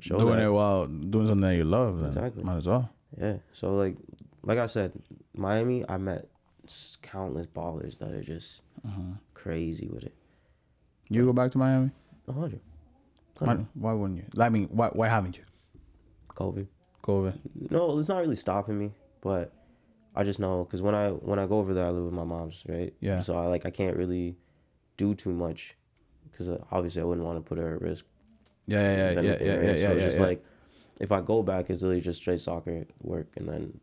show 0.00 0.18
doing 0.18 0.36
that, 0.36 0.44
it 0.46 0.50
while 0.50 0.86
doing 0.86 1.26
something 1.26 1.42
that 1.42 1.56
you 1.56 1.64
love, 1.64 1.98
then 2.00 2.08
Exactly. 2.08 2.42
might 2.42 2.56
as 2.56 2.66
well. 2.66 2.88
Yeah. 3.18 3.36
So 3.52 3.76
like, 3.76 3.96
like 4.42 4.58
I 4.58 4.66
said, 4.66 4.92
Miami, 5.36 5.84
I 5.88 5.98
met 5.98 6.28
countless 7.02 7.46
ballers 7.46 7.98
that 7.98 8.12
are 8.12 8.22
just 8.22 8.62
Uh-huh. 8.84 9.02
crazy 9.34 9.88
with 9.88 10.04
it. 10.04 10.14
You 11.10 11.26
go 11.26 11.32
back 11.34 11.50
to 11.50 11.58
Miami? 11.58 11.90
A 12.28 12.32
hundred. 12.32 12.60
Why, 13.38 13.46
Hundred. 13.48 13.66
why 13.74 13.92
wouldn't 13.92 14.18
you? 14.20 14.26
I 14.42 14.48
mean, 14.48 14.68
why 14.70 14.88
why 14.88 15.08
haven't 15.08 15.36
you? 15.36 15.44
COVID. 16.34 16.66
COVID. 17.04 17.38
No, 17.70 17.98
it's 17.98 18.08
not 18.08 18.18
really 18.20 18.36
stopping 18.36 18.78
me, 18.78 18.92
but 19.20 19.52
I 20.14 20.22
just 20.24 20.38
know 20.38 20.64
because 20.64 20.82
when 20.82 20.94
I 20.94 21.08
when 21.10 21.38
I 21.38 21.46
go 21.46 21.58
over 21.58 21.74
there, 21.74 21.86
I 21.86 21.90
live 21.90 22.04
with 22.04 22.14
my 22.14 22.24
mom's, 22.24 22.62
right? 22.68 22.92
Yeah. 23.00 23.22
So 23.22 23.36
I 23.36 23.46
like 23.46 23.66
I 23.66 23.70
can't 23.70 23.96
really 23.96 24.36
do 24.96 25.14
too 25.14 25.32
much 25.32 25.74
because 26.30 26.48
obviously 26.70 27.02
I 27.02 27.04
wouldn't 27.04 27.26
want 27.26 27.38
to 27.38 27.42
put 27.48 27.58
her 27.58 27.74
at 27.74 27.80
risk. 27.80 28.04
Yeah, 28.66 28.80
yeah, 28.80 28.96
yeah, 28.96 29.14
with 29.14 29.24
yeah, 29.24 29.46
yeah, 29.46 29.56
right? 29.56 29.64
yeah, 29.64 29.66
So 29.66 29.66
yeah, 29.66 29.72
it's 29.72 29.82
yeah, 29.82 30.06
just 30.06 30.18
yeah. 30.18 30.24
like 30.26 30.44
if 31.00 31.10
I 31.12 31.20
go 31.20 31.42
back, 31.42 31.70
it's 31.70 31.82
literally 31.82 32.00
just 32.00 32.20
straight 32.20 32.40
soccer, 32.40 32.84
work, 33.02 33.28
and 33.36 33.48
then 33.48 33.80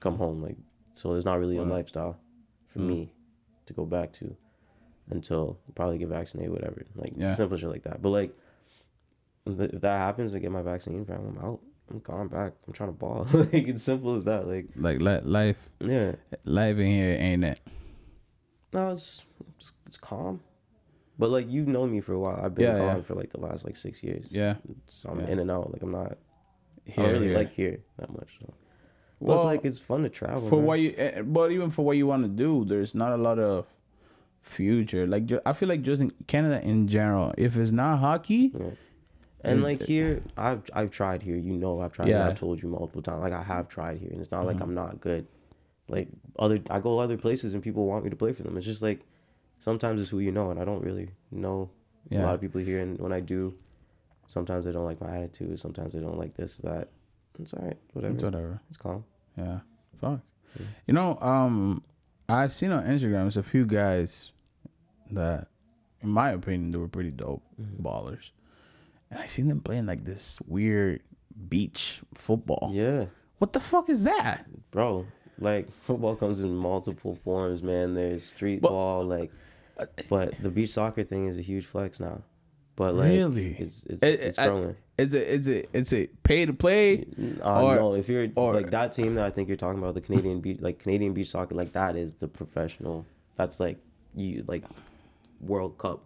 come 0.00 0.16
home. 0.16 0.42
Like 0.42 0.56
so, 0.94 1.12
there's 1.12 1.24
not 1.24 1.38
really 1.38 1.56
a 1.58 1.62
lifestyle 1.62 2.18
for 2.68 2.80
Mm. 2.80 2.86
me 2.86 3.12
to 3.66 3.72
go 3.72 3.84
back 3.84 4.12
to 4.14 4.36
until 5.10 5.58
probably 5.74 5.98
get 5.98 6.08
vaccinated, 6.08 6.52
whatever. 6.52 6.84
Like 6.96 7.12
Yeah. 7.16 7.34
simple 7.34 7.56
shit 7.56 7.68
like 7.68 7.82
that. 7.84 8.02
But 8.02 8.10
like 8.10 8.36
if 9.46 9.60
if 9.60 9.80
that 9.82 9.98
happens, 9.98 10.34
I 10.34 10.38
get 10.38 10.50
my 10.50 10.62
vaccine, 10.62 11.04
fam, 11.04 11.36
I'm 11.36 11.44
out. 11.44 11.60
I'm 11.90 11.98
gone 12.00 12.28
back. 12.28 12.52
I'm 12.66 12.72
trying 12.72 12.90
to 12.90 12.96
ball. 12.96 13.26
like 13.32 13.52
it's 13.52 13.82
simple 13.82 14.14
as 14.14 14.24
that. 14.24 14.46
Like 14.46 14.66
like 14.76 15.00
li- 15.00 15.20
life, 15.24 15.68
yeah, 15.80 16.12
life 16.44 16.76
in 16.78 16.86
here 16.86 17.16
ain't 17.18 17.44
it? 17.44 17.60
no, 18.72 18.90
it's 18.92 19.22
it's, 19.58 19.72
it's 19.86 19.96
calm. 19.98 20.40
But 21.18 21.30
like 21.30 21.50
you've 21.50 21.68
known 21.68 21.90
me 21.92 22.00
for 22.00 22.12
a 22.14 22.18
while. 22.18 22.40
I've 22.42 22.54
been 22.54 22.64
Yeah, 22.66 22.78
gone 22.78 22.96
yeah. 22.96 23.02
for 23.02 23.14
like 23.14 23.30
the 23.30 23.40
last 23.40 23.64
like 23.64 23.76
six 23.76 24.02
years. 24.02 24.26
Yeah, 24.30 24.54
So 24.86 25.10
I'm 25.10 25.20
Yeah. 25.20 25.26
in 25.28 25.38
and 25.40 25.50
out. 25.50 25.72
Like 25.72 25.82
I'm 25.82 25.90
not. 25.92 26.12
I 26.86 26.90
here, 26.92 27.04
don't 27.04 27.12
really 27.14 27.26
here. 27.28 27.36
like 27.38 27.52
here 27.52 27.80
that 27.98 28.10
much. 28.10 28.38
So. 28.40 28.54
Well, 29.18 29.36
it's 29.36 29.44
like 29.44 29.64
it's 29.64 29.78
fun 29.78 30.02
to 30.04 30.08
travel. 30.08 30.48
for 30.48 30.56
man. 30.56 30.64
what 30.64 30.80
you, 30.80 30.94
eh, 30.96 31.20
but 31.22 31.50
even 31.52 31.70
for 31.70 31.84
what 31.84 31.96
you 31.98 32.06
want 32.06 32.22
to 32.22 32.28
do, 32.28 32.64
there's 32.64 32.94
not 32.94 33.12
a 33.12 33.16
lot 33.18 33.38
of 33.38 33.66
future. 34.40 35.06
Like 35.06 35.30
I 35.44 35.52
feel 35.52 35.68
like 35.68 35.82
just 35.82 36.00
in 36.00 36.10
Canada 36.26 36.62
in 36.66 36.88
general, 36.88 37.34
if 37.36 37.56
it's 37.56 37.72
not 37.72 37.98
hockey, 37.98 38.52
Yeah. 38.58 38.70
And 39.42 39.62
like 39.62 39.80
here, 39.82 40.22
I've 40.36 40.62
I've 40.74 40.90
tried 40.90 41.22
here. 41.22 41.36
You 41.36 41.54
know, 41.56 41.80
I've 41.80 41.92
tried. 41.92 42.08
Yeah. 42.08 42.28
I've 42.28 42.38
told 42.38 42.62
you 42.62 42.68
multiple 42.68 43.00
times. 43.02 43.22
Like 43.22 43.32
I 43.32 43.42
have 43.42 43.68
tried 43.68 43.98
here, 43.98 44.10
and 44.10 44.20
it's 44.20 44.30
not 44.30 44.44
like 44.44 44.56
Mhm. 44.58 44.62
I'm 44.62 44.74
not 44.74 45.00
good. 45.00 45.26
Like 45.88 46.08
other, 46.38 46.58
I 46.70 46.78
go 46.80 46.98
other 46.98 47.16
places, 47.16 47.54
and 47.54 47.62
people 47.62 47.86
want 47.86 48.04
me 48.04 48.10
to 48.10 48.16
play 48.16 48.32
for 48.32 48.42
them. 48.42 48.56
It's 48.56 48.66
just 48.66 48.82
like 48.82 49.00
sometimes 49.58 50.00
it's 50.00 50.10
who 50.10 50.18
you 50.20 50.30
know, 50.30 50.50
and 50.50 50.60
I 50.60 50.64
don't 50.64 50.82
really 50.82 51.10
know 51.30 51.70
a 52.12 52.18
lot 52.18 52.34
of 52.34 52.40
people 52.40 52.60
here. 52.60 52.80
And 52.80 52.98
when 53.00 53.12
I 53.12 53.20
do, 53.20 53.54
sometimes 54.26 54.64
they 54.66 54.72
don't 54.72 54.84
like 54.84 55.00
my 55.00 55.16
attitude. 55.16 55.58
Sometimes 55.58 55.94
they 55.94 56.00
don't 56.00 56.18
like 56.18 56.34
this 56.36 56.58
that. 56.58 56.88
It's 57.38 57.54
all 57.54 57.64
right. 57.64 57.78
Whatever. 57.94 58.14
It's 58.14 58.22
whatever. 58.24 58.60
It's 58.68 58.76
calm. 58.76 59.04
Yeah. 59.38 59.60
Fuck. 60.00 60.20
Yeah. 60.58 60.66
You 60.86 60.94
know, 60.94 61.18
um, 61.20 61.82
I've 62.28 62.52
seen 62.52 62.70
on 62.72 62.84
Instagram 62.84 63.22
there's 63.22 63.36
a 63.36 63.42
few 63.42 63.64
guys 63.64 64.32
that, 65.12 65.48
in 66.02 66.10
my 66.10 66.30
opinion, 66.30 66.70
they 66.72 66.78
were 66.78 66.88
pretty 66.88 67.10
dope 67.10 67.42
Mm-hmm. 67.60 67.82
ballers, 67.86 68.30
and 69.10 69.18
I 69.20 69.26
seen 69.26 69.48
them 69.48 69.60
playing 69.60 69.86
like 69.86 70.04
this 70.04 70.38
weird 70.46 71.02
beach 71.48 72.00
football. 72.14 72.70
Yeah, 72.72 73.06
What 73.38 73.52
the 73.52 73.60
fuck 73.60 73.88
is 73.88 74.04
that? 74.04 74.46
bro. 74.70 75.06
Like 75.38 75.68
football 75.82 76.16
comes 76.16 76.40
in 76.40 76.54
multiple 76.54 77.14
forms, 77.14 77.62
man. 77.62 77.94
There's 77.94 78.24
street 78.24 78.60
But- 78.60 78.70
ball, 78.70 79.04
like, 79.04 79.30
but 80.10 80.34
the 80.42 80.50
beach 80.50 80.70
soccer 80.70 81.02
thing 81.02 81.26
is 81.26 81.36
a 81.38 81.40
huge 81.42 81.64
flex 81.64 81.98
now. 82.00 82.22
But 82.76 82.94
like, 82.94 83.08
Really? 83.08 83.56
it's 83.58 83.84
it's, 83.86 84.02
It- 84.02 84.20
it's 84.20 84.38
I- 84.38 84.48
growing. 84.48 84.76
Is 84.98 85.14
it 85.14 85.26
is 85.28 85.48
it 85.48 85.70
it's 85.72 85.94
a 85.94 86.08
pay 86.24 86.44
to 86.44 86.52
play? 86.52 87.06
Uh, 87.42 87.62
Or- 87.64 87.76
no, 87.76 87.94
if 87.94 88.06
you're 88.10 88.28
or- 88.36 88.52
like 88.54 88.70
that 88.70 88.92
team 88.92 89.14
that 89.14 89.24
I 89.24 89.30
think 89.30 89.48
you're 89.48 89.56
talking 89.56 89.78
about, 89.78 89.94
the 89.94 90.02
Canadian 90.02 90.40
beach, 90.40 90.58
like 90.60 90.78
Canadian 90.78 91.14
beach 91.14 91.30
soccer, 91.30 91.54
like 91.54 91.72
that 91.72 91.96
is 91.96 92.12
the 92.14 92.28
professional. 92.28 93.06
That's 93.36 93.58
like 93.60 93.78
you 94.14 94.44
like 94.46 94.64
World 95.40 95.78
Cup 95.78 96.02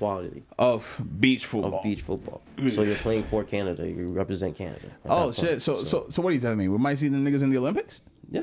quality 0.00 0.42
Of 0.58 1.00
beach 1.20 1.46
football. 1.46 1.76
of 1.78 1.82
beach 1.84 2.02
football. 2.02 2.40
So 2.70 2.82
you're 2.82 2.96
playing 2.96 3.24
for 3.24 3.44
Canada. 3.44 3.86
You 3.88 4.06
represent 4.08 4.56
Canada. 4.56 4.88
Oh 5.04 5.30
shit! 5.30 5.44
point. 5.50 5.62
So, 5.62 5.84
so 5.84 6.06
so 6.10 6.22
what 6.22 6.30
are 6.30 6.34
you 6.34 6.40
telling 6.40 6.58
me? 6.58 6.66
We 6.68 6.78
might 6.78 6.98
see 6.98 7.08
the 7.08 7.16
niggas 7.18 7.42
in 7.42 7.50
the 7.50 7.58
Olympics? 7.58 8.00
yeah, 8.30 8.42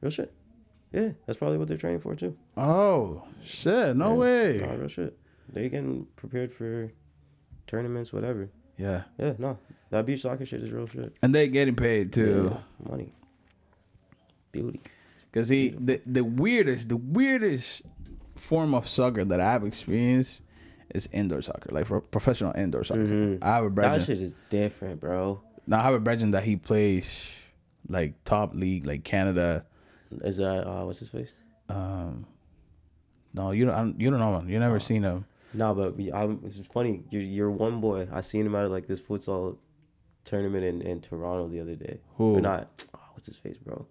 real 0.00 0.10
shit. 0.10 0.30
Yeah, 0.92 1.10
that's 1.26 1.38
probably 1.38 1.58
what 1.58 1.66
they're 1.68 1.76
training 1.84 2.00
for 2.00 2.14
too. 2.14 2.36
Oh 2.56 3.24
shit! 3.42 3.96
No 3.96 4.10
Yeah. 4.12 4.18
way. 4.24 4.76
Real 4.78 4.88
shit. 4.88 5.18
They 5.52 5.68
getting 5.68 6.06
prepared 6.16 6.52
for 6.52 6.92
tournaments, 7.66 8.12
whatever. 8.12 8.48
Yeah, 8.76 9.02
Yeah, 9.18 9.34
no, 9.38 9.58
that 9.90 10.04
beach 10.06 10.22
soccer 10.22 10.44
shit 10.46 10.62
is 10.62 10.70
real 10.72 10.86
shit. 10.86 11.12
and 11.22 11.34
they 11.34 11.48
getting 11.48 11.76
paid 11.76 12.12
too. 12.12 12.50
Yeah, 12.52 12.90
money, 12.90 13.12
beauty. 14.52 14.80
Cause 15.32 15.48
he 15.48 15.70
the 15.78 16.00
the 16.06 16.22
weirdest 16.24 16.88
the 16.88 16.96
weirdest 16.96 17.82
form 18.36 18.74
of 18.74 18.88
soccer 18.88 19.24
that 19.24 19.40
I've 19.40 19.64
experienced 19.64 20.40
is 20.94 21.08
indoor 21.12 21.42
soccer, 21.42 21.68
like 21.72 21.86
for 21.86 22.00
professional 22.00 22.52
indoor 22.56 22.84
soccer. 22.84 23.04
Mhm. 23.04 23.38
I 23.42 23.54
have 23.56 23.64
a 23.64 23.70
That 23.70 24.02
shit 24.02 24.20
is 24.20 24.34
different, 24.48 25.00
bro. 25.00 25.40
Now 25.66 25.80
I 25.80 25.82
have 25.82 25.94
a 25.94 25.98
brethren 26.00 26.30
that 26.32 26.44
he 26.44 26.56
plays 26.56 27.06
like 27.88 28.14
top 28.24 28.54
league, 28.54 28.86
like 28.86 29.04
Canada. 29.04 29.66
Is 30.22 30.36
that 30.38 30.66
uh, 30.66 30.84
what's 30.86 31.00
his 31.00 31.08
face? 31.08 31.34
Um, 31.68 32.26
no, 33.32 33.50
you 33.50 33.64
don't. 33.64 33.74
I 33.74 33.78
don't- 33.78 34.00
You 34.00 34.10
don't 34.10 34.20
know 34.20 34.38
him. 34.38 34.48
You 34.48 34.58
never 34.58 34.78
seen 34.80 35.02
him. 35.02 35.24
No, 35.52 35.72
but 35.74 35.94
I'm, 36.12 36.40
it's 36.44 36.58
funny. 36.72 37.04
You're, 37.10 37.22
you're 37.22 37.50
one 37.50 37.80
boy. 37.80 38.08
I 38.12 38.20
seen 38.22 38.44
him 38.46 38.54
at 38.56 38.70
like 38.70 38.86
this 38.86 39.00
futsal 39.00 39.56
tournament 40.24 40.64
in, 40.64 40.82
in 40.82 41.00
Toronto 41.00 41.48
the 41.48 41.60
other 41.60 41.74
day. 41.76 42.00
Who? 42.16 42.36
Or 42.36 42.40
not? 42.40 42.68
Oh, 42.94 43.00
what's 43.14 43.26
his 43.26 43.36
face, 43.36 43.56
bro? 43.56 43.86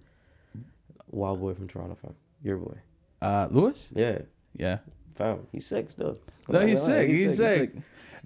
Wild 1.10 1.40
boy 1.40 1.54
from 1.54 1.68
Toronto, 1.68 1.96
fam. 1.96 2.16
Your 2.42 2.58
boy. 2.58 2.78
Uh, 3.22 3.48
Lewis. 3.52 3.88
Yeah, 3.94 4.20
Yeah. 4.58 4.80
Fam. 5.16 5.48
He's 5.52 5.66
sick 5.68 5.90
still. 5.90 6.18
No, 6.48 6.66
he's 6.66 6.80
not 6.82 6.88
gonna 6.88 6.98
lie, 6.98 7.04
sick. 7.04 7.10
He's 7.10 7.38
sick. 7.38 7.72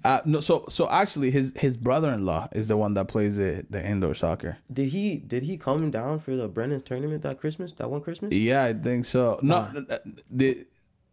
Uh, 0.04 0.20
no, 0.24 0.40
so 0.40 0.64
so 0.68 0.88
actually, 0.88 1.30
his 1.30 1.52
his 1.56 1.76
brother-in-law 1.76 2.48
is 2.52 2.68
the 2.68 2.76
one 2.76 2.94
that 2.94 3.08
plays 3.08 3.36
the 3.36 3.66
the 3.68 3.84
indoor 3.84 4.14
soccer. 4.14 4.58
Did 4.72 4.90
he 4.90 5.16
did 5.16 5.42
he 5.42 5.56
come 5.56 5.90
down 5.90 6.20
for 6.20 6.36
the 6.36 6.46
Brennan 6.46 6.82
tournament 6.82 7.22
that 7.22 7.38
Christmas? 7.40 7.72
That 7.72 7.90
one 7.90 8.00
Christmas? 8.00 8.32
Yeah, 8.32 8.62
I 8.64 8.74
think 8.74 9.04
so. 9.06 9.40
No, 9.42 9.56
uh, 9.56 9.98
the 10.30 10.66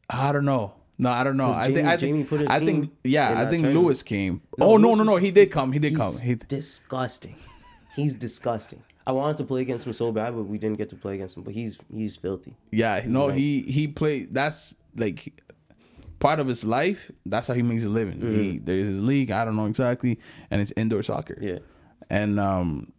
I 0.10 0.32
don't 0.32 0.46
know. 0.46 0.74
No, 0.98 1.10
I 1.10 1.24
don't 1.24 1.36
know. 1.36 1.52
I 1.52 1.66
think 1.66 1.88
I 1.88 1.98
think 1.98 2.00
Jamie 2.00 2.24
put 2.24 2.50
I 2.50 2.60
think 2.60 2.92
yeah, 3.04 3.32
I 3.42 3.50
think 3.50 3.64
tournament. 3.64 3.86
Lewis 3.86 4.04
came. 4.04 4.42
No, 4.58 4.66
oh 4.68 4.78
no, 4.78 4.90
Lewis 4.90 4.98
no, 5.00 5.04
no, 5.04 5.14
was- 5.14 5.24
he 5.24 5.32
did 5.32 5.52
come. 5.52 5.72
He 5.72 5.80
did 5.80 5.90
He's 5.90 5.98
come. 5.98 6.18
He 6.20 6.36
disgusting. 6.36 7.36
He's 7.96 8.14
disgusting. 8.14 8.84
I 9.08 9.12
wanted 9.12 9.38
to 9.38 9.44
play 9.46 9.62
against 9.62 9.86
him 9.86 9.94
so 9.94 10.12
bad, 10.12 10.36
but 10.36 10.44
we 10.44 10.58
didn't 10.58 10.78
get 10.78 10.90
to 10.90 10.96
play 10.96 11.16
against 11.16 11.38
him. 11.38 11.44
But 11.44 11.54
he's 11.54 11.80
he's 11.92 12.18
filthy. 12.18 12.56
yeah, 12.72 13.02
no, 13.06 13.28
nice. 13.28 13.38
he 13.38 13.62
he 13.64 13.88
played. 13.88 14.34
That's 14.34 14.76
like 14.96 15.34
part 16.26 16.40
of 16.40 16.48
his 16.48 16.64
life. 16.64 17.12
That's 17.26 17.48
how 17.48 17.54
he 17.54 17.62
makes 17.62 17.84
a 17.84 17.90
living. 17.90 18.20
He 18.22 18.60
there's 18.60 18.88
his 18.88 19.02
league. 19.02 19.32
I 19.32 19.46
don't 19.46 19.56
know 19.56 19.66
exactly, 19.66 20.20
and 20.50 20.62
it's 20.62 20.74
indoor 20.76 21.04
soccer. 21.04 21.36
Mm-hmm. 21.36 21.48
Yeah. 21.48 21.60
And 22.10 22.40
um, 22.40 22.92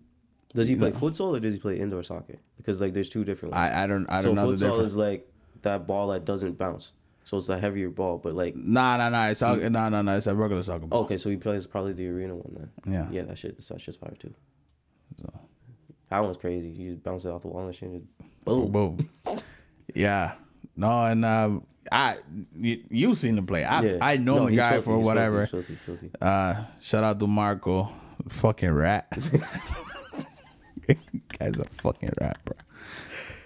Does 0.55 0.69
he 0.69 0.77
play 0.77 0.93
futsal 0.93 1.37
or 1.37 1.41
does 1.41 1.55
he 1.55 1.61
play 1.61 1.79
indoor 1.79 2.03
soccer? 2.03 2.37
Because 2.57 2.81
like 2.81 2.93
there's 2.95 3.09
two 3.09 3.25
different. 3.25 3.55
ones. 3.55 3.71
I 3.71 3.85
I 3.85 3.87
don't 3.87 4.07
I 4.11 4.23
don't 4.23 4.35
know 4.35 4.51
the 4.51 4.57
futsal 4.57 4.71
difference. 4.71 4.91
is 4.91 4.97
like 4.97 5.29
that 5.63 5.87
ball 5.87 6.09
that 6.09 6.25
doesn't 6.25 6.59
bounce. 6.59 6.93
So 7.25 7.39
it's 7.39 7.49
a 7.49 7.59
heavier 7.59 7.91
ball, 7.91 8.19
but 8.19 8.35
like 8.35 8.55
Nah, 8.55 8.97
nah, 8.97 9.09
nah. 9.09 9.27
It's 9.29 9.43
all, 9.43 9.57
nah, 9.57 9.89
nah, 9.89 10.03
nah. 10.03 10.15
It's 10.17 10.29
a 10.29 10.35
regular 10.35 10.63
soccer 10.63 10.87
ball. 10.87 11.01
okay, 11.05 11.19
so 11.19 11.29
he 11.29 11.37
plays 11.37 11.67
probably 11.67 11.93
the 11.93 12.07
arena 12.09 12.37
one 12.37 12.55
then. 12.57 12.71
Yeah. 12.93 13.07
Yeah, 13.11 13.23
that 13.23 13.39
shit 13.39 13.59
that 13.67 13.81
shit's 13.81 13.97
fire 13.97 14.15
too. 14.19 14.33
So. 15.21 15.33
That 16.11 16.21
one's 16.21 16.37
crazy. 16.37 16.69
You 16.69 16.93
just 16.93 17.03
bounce 17.03 17.25
it 17.25 17.31
off 17.31 17.43
the 17.43 17.49
wall 17.49 17.67
and 17.67 17.75
shit. 17.75 17.91
Boom, 18.45 18.71
Boom. 18.71 19.09
boom. 19.25 19.39
yeah. 19.95 20.35
No, 20.77 21.05
and 21.07 21.25
um, 21.25 21.67
I 21.93 22.19
you, 22.57 22.83
you 22.91 23.15
seen 23.15 23.39
him 23.39 23.47
play. 23.47 23.65
I 23.65 23.83
Yeah. 23.83 23.99
I 24.01 24.17
know 24.17 24.37
No, 24.37 24.47
the 24.51 24.57
guy 24.57 24.81
for 24.81 24.97
he's 24.97 25.05
whatever. 25.05 25.47
Filthy, 25.47 25.77
filthy, 25.85 26.09
filthy. 26.09 26.17
Uh, 26.21 26.65
shout 26.81 27.05
out 27.05 27.19
to 27.21 27.27
Marco, 27.27 27.91
fucking 28.29 28.71
rat. 28.71 29.07
Guy's 31.39 31.59
a 31.59 31.65
fucking 31.83 32.13
rat, 32.21 32.39
bro. 32.45 32.57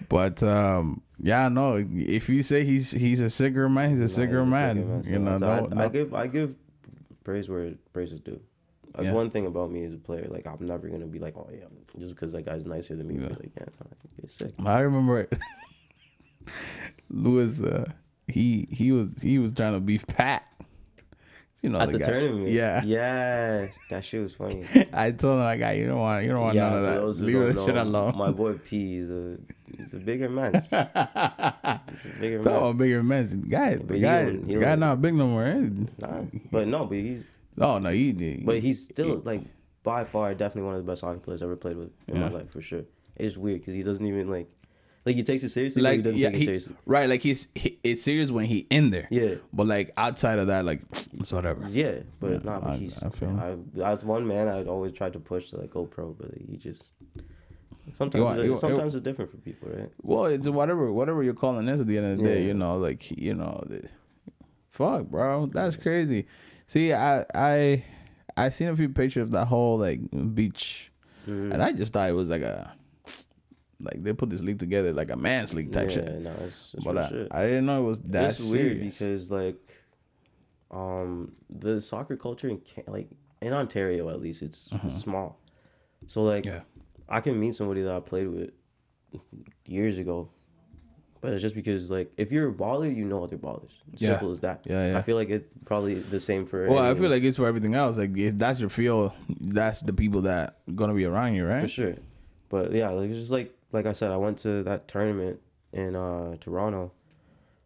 But 0.09 0.43
um, 0.43 1.01
yeah, 1.19 1.47
no. 1.47 1.75
If 1.91 2.29
you 2.29 2.43
say 2.43 2.63
he's 2.65 2.91
he's 2.91 3.21
a 3.21 3.29
cigarette 3.29 3.71
man, 3.71 3.89
he's 3.91 3.99
a 3.99 4.03
Nah, 4.03 4.07
cigarette 4.07 4.45
he's 4.77 4.85
a 4.85 4.89
man. 4.89 5.03
You 5.05 5.19
know, 5.19 5.37
so 5.37 5.65
no, 5.67 5.81
I, 5.81 5.85
I 5.85 5.87
give 5.87 6.13
I 6.13 6.27
give 6.27 6.55
praise 7.23 7.47
where 7.49 7.73
praise 7.93 8.11
is 8.11 8.19
due. 8.19 8.39
That's 8.93 9.07
Yeah. 9.07 9.13
one 9.13 9.29
thing 9.31 9.45
about 9.45 9.71
me 9.71 9.85
as 9.85 9.93
a 9.93 9.97
player. 9.97 10.27
Like 10.29 10.45
I'm 10.45 10.65
never 10.67 10.89
gonna 10.89 11.05
be 11.05 11.19
like, 11.19 11.35
oh 11.37 11.49
yeah, 11.51 11.65
just 11.97 12.13
because 12.13 12.33
that 12.33 12.45
guy's 12.45 12.65
nicer 12.65 12.95
than 12.95 13.07
me. 13.07 13.15
Yeah. 13.23 13.29
Like, 13.29 13.51
yeah, 13.55 13.65
no, 13.79 13.87
he's 14.21 14.33
sick. 14.33 14.53
I 14.65 14.79
remember 14.81 15.27
Lewis. 17.09 17.61
Uh, 17.61 17.85
he 18.27 18.67
he 18.71 18.91
was 18.91 19.09
he 19.21 19.39
was 19.39 19.51
trying 19.53 19.73
to 19.73 19.79
beef 19.79 20.05
Pat. 20.07 20.43
You 21.61 21.69
know 21.69 21.79
At 21.79 21.91
the 21.91 21.99
guy. 21.99 22.05
tournament, 22.07 22.47
Yeah. 22.47 22.81
yeah, 22.83 23.67
that 23.91 24.03
shit 24.03 24.23
was 24.23 24.33
funny. 24.33 24.65
I 24.93 25.11
told 25.11 25.37
him, 25.37 25.43
like, 25.43 25.59
guy, 25.59 25.73
you 25.73 25.85
don't 25.85 25.99
want, 25.99 26.23
you 26.23 26.31
don't 26.31 26.41
want 26.41 26.55
yeah, 26.55 26.69
none 26.69 26.77
of 26.85 27.17
that. 27.17 27.23
Leave 27.23 27.53
that 27.55 27.63
shit 27.63 27.77
alone. 27.77 28.17
My 28.17 28.31
boy 28.31 28.53
P, 28.53 28.97
he's 28.97 29.11
a 29.11 29.37
he's 29.77 29.93
a 29.93 29.97
bigger 29.97 30.27
man. 30.27 30.53
He's 30.63 30.71
a 30.73 31.81
bigger 32.19 32.37
Talk 32.37 32.45
man. 32.45 32.55
about 32.55 32.77
bigger 32.79 33.03
men. 33.03 33.45
Guy, 33.47 33.75
but 33.75 33.87
the 33.89 33.93
he 33.95 33.99
guy, 34.01 34.31
he 34.31 34.55
guy 34.55 34.75
don't- 34.75 35.01
big 35.01 35.13
no 35.13 35.27
more. 35.27 35.45
eh? 35.45 35.69
Nah, 35.99 36.23
but 36.51 36.67
no, 36.67 36.85
but 36.85 36.97
he's 36.97 37.25
Oh 37.59 37.77
no, 37.77 37.89
he 37.91 38.11
did. 38.11 38.43
but 38.43 38.59
he's 38.59 38.81
still 38.83 39.21
like 39.23 39.41
by 39.83 40.03
far 40.03 40.33
definitely 40.33 40.63
one 40.63 40.75
of 40.77 40.83
the 40.83 40.91
best 40.91 41.01
hockey 41.01 41.19
players 41.19 41.43
I 41.43 41.45
ever 41.45 41.57
played 41.57 41.77
with 41.77 41.91
in 42.07 42.19
my 42.19 42.29
life 42.29 42.49
for 42.51 42.61
sure. 42.61 42.83
It's 43.17 43.37
weird 43.37 43.59
because 43.61 43.75
he 43.75 43.83
doesn't 43.83 44.03
even 44.05 44.29
like 44.31 44.49
like 45.05 45.15
he 45.15 45.23
takes 45.23 45.43
it 45.43 45.49
seriously, 45.49 45.81
like 45.81 45.97
he 45.97 46.01
doesn't 46.03 46.19
yeah, 46.19 46.27
take 46.29 46.35
it 46.35 46.39
he- 46.39 46.45
seriously. 46.45 46.75
right? 46.85 47.09
Like 47.09 47.21
he's 47.21 47.47
he, 47.55 47.79
it's 47.83 48.03
serious 48.03 48.29
when 48.31 48.45
he 48.45 48.67
in 48.69 48.91
there. 48.91 49.07
Yeah. 49.09 49.35
But 49.51 49.67
like 49.67 49.91
outside 49.97 50.37
of 50.39 50.47
that, 50.47 50.63
like 50.65 50.81
it's 51.19 51.31
whatever. 51.31 51.67
Yeah, 51.69 51.99
but 52.19 52.31
Yeah, 52.31 52.37
nah, 52.43 52.59
but 52.59 52.69
I- 52.71 52.77
he's. 52.77 53.01
I 53.03 53.07
I, 53.07 53.09
feel 53.09 53.63
that's 53.73 54.03
one 54.03 54.27
man 54.27 54.47
I'd 54.47 54.67
always 54.67 54.93
tried 54.93 55.13
to 55.13 55.19
push 55.19 55.49
to 55.49 55.57
like 55.57 55.71
go 55.71 55.85
pro, 55.85 56.11
but 56.11 56.31
he 56.47 56.57
just. 56.57 56.91
Sometimes, 57.93 58.23
want- 58.23 58.37
it's- 58.39 58.49
you 58.51 58.57
sometimes 58.57 58.93
it's 58.95 59.03
different 59.03 59.31
for 59.31 59.37
people, 59.37 59.69
right? 59.69 59.89
Well, 60.03 60.25
it's 60.25 60.47
whatever, 60.47 60.91
whatever 60.93 61.23
you're 61.23 61.33
calling 61.33 61.65
this 61.65 61.81
at 61.81 61.87
the 61.87 61.97
end 61.97 62.05
of 62.11 62.17
the 62.19 62.23
day. 62.23 62.41
Yeah. 62.41 62.47
You 62.47 62.53
know, 62.53 62.77
like 62.77 63.09
you 63.11 63.33
know, 63.33 63.63
the, 63.67 63.83
fuck, 64.69 65.05
bro, 65.07 65.47
that's 65.47 65.75
crazy. 65.75 66.27
See, 66.67 66.93
I 66.93 67.25
I 67.33 67.83
I 68.37 68.49
seen 68.51 68.67
a 68.69 68.75
few 68.75 68.87
pictures 68.89 69.23
of 69.23 69.31
that 69.31 69.45
whole 69.47 69.77
like 69.79 69.99
beach, 70.33 70.91
Mhm. 71.27 71.53
and 71.53 71.61
I 71.61 71.71
just 71.73 71.91
thought 71.91 72.07
it 72.09 72.13
was 72.13 72.29
like 72.29 72.43
a 72.43 72.71
like 73.83 74.03
they 74.03 74.13
put 74.13 74.29
this 74.29 74.41
league 74.41 74.59
together 74.59 74.93
like 74.93 75.09
a 75.11 75.15
man's 75.15 75.53
league 75.53 75.71
type 75.71 75.89
yeah, 75.89 75.95
shit. 75.95 76.19
no, 76.21 76.33
it's, 76.45 76.71
it's 76.73 76.83
But 76.83 76.97
I, 76.97 77.09
shit. 77.09 77.27
I 77.31 77.41
didn't 77.43 77.65
know 77.65 77.81
it 77.83 77.85
was 77.85 77.99
that 78.01 78.31
it's 78.31 78.39
weird 78.43 78.77
serious. 78.77 78.97
because 78.97 79.31
like, 79.31 79.55
um, 80.71 81.33
the 81.49 81.81
soccer 81.81 82.15
culture 82.17 82.49
in 82.49 82.61
like 82.87 83.09
in 83.41 83.53
Ontario 83.53 84.09
at 84.09 84.21
least 84.21 84.41
it's 84.41 84.69
small, 84.87 85.39
so 86.07 86.23
like 86.23 86.45
Uh-huh. 86.47 86.55
Yeah. 86.55 86.61
I 87.09 87.19
can 87.19 87.37
meet 87.39 87.55
somebody 87.55 87.81
that 87.81 87.93
I 87.93 87.99
played 87.99 88.27
with 88.29 88.51
years 89.65 89.97
ago. 89.97 90.29
But 91.19 91.33
it's 91.33 91.41
just 91.43 91.53
because, 91.53 91.91
like, 91.91 92.11
if 92.17 92.31
you're 92.31 92.49
a 92.49 92.51
baller, 92.53 92.95
you 92.95 93.05
know 93.05 93.23
other 93.23 93.37
ballers. 93.37 93.69
Yeah. 93.97 94.11
Simple 94.13 94.31
as 94.31 94.39
that. 94.39 94.61
Yeah, 94.65 94.91
yeah. 94.93 94.97
I 94.97 95.03
feel 95.03 95.15
like 95.15 95.29
it's 95.29 95.47
probably 95.65 95.95
the 95.99 96.19
same 96.19 96.47
for. 96.47 96.67
Well, 96.67 96.79
I 96.79 96.95
feel 96.95 97.11
like 97.11 97.21
it's 97.21 97.37
for 97.37 97.45
everything 97.45 97.75
else. 97.75 97.97
Like 97.99 98.17
if 98.17 98.39
that's 98.39 98.59
your 98.59 98.69
field, 98.69 99.11
that's 99.39 99.81
the 99.81 99.93
people 99.93 100.21
that 100.21 100.57
gonna 100.73 100.95
be 100.95 101.05
around 101.05 101.35
you, 101.35 101.45
right? 101.45 101.61
for 101.61 101.67
sure. 101.67 101.95
But 102.49 102.71
yeah, 102.71 102.89
like 102.89 103.11
it's 103.11 103.19
just 103.19 103.31
like 103.31 103.55
like 103.71 103.85
I 103.85 103.93
said, 103.93 104.11
I 104.11 104.17
went 104.17 104.37
to 104.39 104.63
that 104.63 104.87
tournament 104.87 105.39
in 105.73 105.95
uh 105.95 106.35
Toronto, 106.39 106.91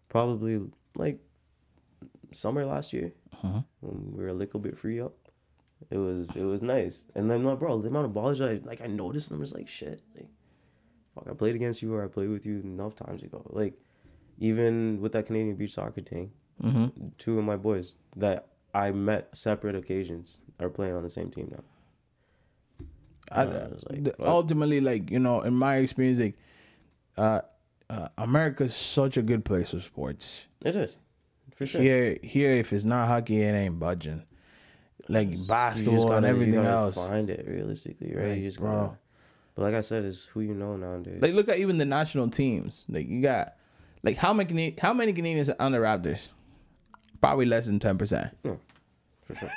probably 0.09 0.61
like 0.95 1.19
summer 2.33 2.65
last 2.65 2.93
year 2.93 3.13
Uh-huh. 3.33 3.61
when 3.81 4.11
we 4.13 4.23
were 4.23 4.29
a 4.29 4.33
little 4.33 4.59
bit 4.59 4.77
free 4.77 4.99
up. 5.01 5.13
It 5.89 5.97
was 5.97 6.29
it 6.35 6.43
was 6.43 6.61
nice, 6.61 7.03
and 7.15 7.29
then 7.29 7.43
like 7.43 7.59
bro, 7.59 7.79
the 7.81 7.89
amount 7.89 8.05
of 8.05 8.11
ballers 8.13 8.39
I 8.43 8.65
like 8.65 8.81
I 8.81 8.87
noticed 8.87 9.29
them 9.29 9.39
was 9.39 9.53
like 9.53 9.67
shit. 9.67 10.01
Like, 10.15 10.29
fuck, 11.13 11.27
I 11.29 11.33
played 11.33 11.55
against 11.55 11.81
you 11.81 11.93
or 11.93 12.03
I 12.03 12.07
played 12.07 12.29
with 12.29 12.45
you 12.45 12.59
enough 12.61 12.95
times 12.95 13.23
ago. 13.23 13.41
Like, 13.49 13.73
even 14.39 14.99
with 15.01 15.11
that 15.13 15.25
Canadian 15.27 15.55
beach 15.55 15.73
soccer 15.73 16.01
team, 16.01 16.31
Mm-hmm. 16.63 17.07
two 17.17 17.37
of 17.37 17.43
my 17.43 17.57
boys 17.57 17.97
that 18.15 18.47
I 18.73 18.91
met 18.91 19.27
separate 19.35 19.75
occasions 19.75 20.37
are 20.61 20.69
playing 20.69 20.95
on 20.95 21.03
the 21.03 21.09
same 21.09 21.29
team 21.29 21.49
now. 21.51 21.63
I, 23.31 23.41
I 23.43 23.67
like, 23.89 24.15
ultimately, 24.19 24.81
like 24.81 25.09
you 25.11 25.19
know, 25.19 25.41
in 25.41 25.53
my 25.53 25.77
experience, 25.77 26.19
like, 26.19 26.37
uh, 27.17 27.41
uh, 27.89 28.07
America's 28.17 28.75
such 28.75 29.17
a 29.17 29.21
good 29.21 29.43
place 29.45 29.71
for 29.71 29.79
sports. 29.79 30.45
It 30.63 30.75
is, 30.75 30.95
for 31.55 31.65
sure. 31.65 31.81
Here, 31.81 32.17
here, 32.23 32.51
if 32.55 32.71
it's 32.73 32.85
not 32.85 33.07
hockey, 33.07 33.41
it 33.41 33.51
ain't 33.53 33.79
budging. 33.79 34.23
Like 35.07 35.31
just 35.31 35.47
basketball 35.47 36.05
gotta- 36.05 36.17
and 36.17 36.25
everything 36.25 36.65
else. 36.65 36.95
Find 36.95 37.29
it 37.29 37.45
realistically, 37.47 38.13
right? 38.15 38.29
Like, 38.29 38.37
you 38.39 38.47
just 38.47 38.59
bro. 38.59 38.71
gotta. 38.71 38.97
But 39.55 39.61
like 39.63 39.73
I 39.75 39.81
said, 39.81 40.03
it's 40.03 40.25
who 40.25 40.41
you 40.41 40.53
know 40.53 40.75
nowadays. 40.75 41.21
Like, 41.21 41.33
look 41.33 41.47
at 41.47 41.59
even 41.59 41.77
the 41.77 41.85
national 41.85 42.29
teams. 42.29 42.85
Like, 42.89 43.07
you 43.07 43.21
got, 43.21 43.53
like, 44.03 44.17
how 44.17 44.33
many 44.33 44.75
how 44.81 44.93
many 44.93 45.13
Canadians 45.13 45.49
are 45.49 45.55
on 45.59 45.71
the 45.71 45.77
Raptors? 45.77 46.27
Probably 47.21 47.45
less 47.45 47.65
than 47.67 47.79
ten 47.79 47.97
percent. 47.97 48.35
for 48.43 48.49
sure, 48.49 48.59
for 49.25 49.35
sure, 49.35 49.49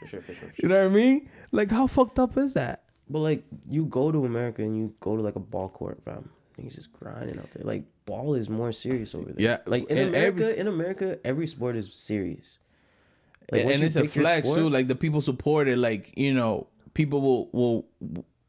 for 0.00 0.06
sure, 0.08 0.20
for 0.20 0.32
sure. 0.34 0.52
You 0.62 0.68
know 0.68 0.84
what 0.84 0.92
I 0.92 0.94
mean? 0.94 1.28
Like, 1.50 1.70
how 1.70 1.86
fucked 1.88 2.18
up 2.18 2.36
is 2.38 2.54
that? 2.54 2.83
But 3.08 3.18
like, 3.20 3.44
you 3.68 3.84
go 3.86 4.10
to 4.10 4.24
America 4.24 4.62
and 4.62 4.76
you 4.76 4.94
go 5.00 5.16
to 5.16 5.22
like 5.22 5.36
a 5.36 5.40
ball 5.40 5.68
court, 5.68 6.00
fam. 6.04 6.30
Niggas 6.58 6.74
just 6.76 6.92
grinding 6.92 7.38
out 7.38 7.50
there. 7.52 7.64
Like, 7.64 7.84
ball 8.06 8.34
is 8.34 8.48
more 8.48 8.70
serious 8.72 9.14
over 9.14 9.32
there. 9.32 9.34
Yeah, 9.44 9.58
Like 9.66 9.90
in 9.90 9.98
and 9.98 10.08
America, 10.08 10.44
every- 10.44 10.58
in 10.58 10.66
America, 10.68 11.18
every 11.24 11.46
sport 11.46 11.76
is 11.76 11.92
serious. 11.92 12.58
and 13.50 13.64
once 13.66 13.80
it's 13.80 13.96
a 13.96 14.06
flex 14.06 14.46
sport- 14.46 14.58
too. 14.58 14.68
Like 14.70 14.88
the 14.88 14.94
people 14.94 15.20
support 15.20 15.68
it. 15.68 15.76
Like 15.78 16.16
you 16.16 16.32
know, 16.32 16.66
people 16.94 17.20
will 17.20 17.48
will 17.52 17.86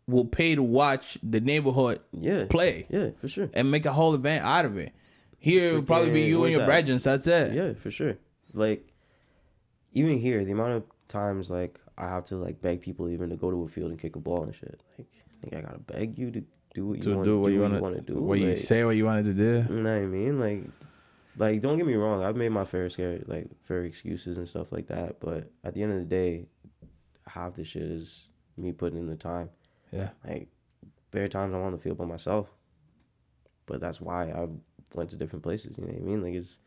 will 0.07 0.25
pay 0.25 0.53
to 0.55 0.61
watch 0.63 1.17
the 1.23 1.41
neighborhood 1.41 1.99
Yeah. 2.13 2.45
play 2.47 2.85
Yeah, 2.89 3.09
for 3.19 3.27
sure. 3.27 3.49
and 3.55 3.71
make 3.71 3.85
a 3.87 3.91
whole 3.93 4.13
event 4.13 4.45
out 4.45 4.63
of 4.65 4.77
it. 4.77 4.93
Here, 5.39 5.69
it'll 5.69 5.81
probably 5.83 6.11
be 6.11 6.21
you 6.21 6.43
and 6.43 6.51
your 6.51 6.59
that? 6.61 6.67
brethren. 6.67 6.99
That's 7.03 7.25
it. 7.27 7.53
Yeah, 7.53 7.73
for 7.73 7.89
sure. 7.91 8.17
Like, 8.53 8.87
even 9.93 10.19
here, 10.19 10.45
the 10.45 10.51
amount 10.51 10.73
of 10.73 10.83
times 11.07 11.49
like 11.49 11.79
I 11.97 12.07
have 12.07 12.25
to 12.25 12.37
like 12.37 12.61
beg 12.61 12.81
people 12.81 13.09
even 13.09 13.29
to 13.29 13.35
go 13.35 13.49
to 13.51 13.63
a 13.63 13.67
field 13.67 13.91
and 13.91 13.99
kick 13.99 14.15
a 14.15 14.19
ball 14.19 14.43
and 14.43 14.55
shit. 14.55 14.81
Like, 14.97 15.53
I 15.53 15.61
gotta 15.61 15.79
beg 15.79 16.17
you 16.17 16.31
to 16.31 16.43
do 16.73 16.87
what 16.87 17.05
you 17.05 17.15
want 17.15 17.25
To 17.25 17.31
do 17.31 17.39
what 17.39 17.51
you 17.51 17.61
want 17.61 17.95
to 17.95 18.01
do. 18.01 18.19
What 18.19 18.39
you 18.39 18.55
say, 18.57 18.83
what 18.83 18.95
you 18.95 19.05
wanted 19.05 19.25
to 19.25 19.33
do. 19.33 19.73
You 19.73 19.81
know 19.81 19.91
what 19.91 20.03
I 20.03 20.05
mean? 20.05 20.39
Like, 20.39 20.63
like 21.37 21.61
don't 21.61 21.77
get 21.77 21.87
me 21.87 21.95
wrong. 21.95 22.23
I've 22.23 22.35
made 22.35 22.49
my 22.49 22.65
fair 22.65 22.89
scare, 22.89 23.21
like 23.27 23.47
fair 23.63 23.83
excuses 23.83 24.37
and 24.37 24.47
stuff 24.47 24.71
like 24.71 24.87
that. 24.87 25.19
But 25.19 25.51
at 25.63 25.73
the 25.73 25.83
end 25.83 25.93
of 25.93 25.99
the 25.99 26.05
day, 26.05 26.45
half 27.27 27.55
the 27.55 27.63
shit 27.63 27.83
is 27.83 28.27
me 28.57 28.71
putting 28.71 28.99
in 28.99 29.07
the 29.07 29.15
time. 29.15 29.49
Yeah. 29.91 30.09
Like, 30.27 30.49
bare 31.11 31.29
times 31.29 31.53
I'm 31.53 31.61
on 31.61 31.71
the 31.71 31.77
field 31.77 31.97
by 31.97 32.05
myself. 32.05 32.49
But 33.65 33.79
that's 33.79 34.01
why 34.01 34.31
I 34.31 34.47
went 34.93 35.09
to 35.11 35.15
different 35.15 35.43
places. 35.43 35.77
You 35.77 35.85
know 35.85 35.93
what 35.93 36.01
I 36.01 36.05
mean? 36.05 36.21
Like, 36.21 36.33
it's 36.33 36.59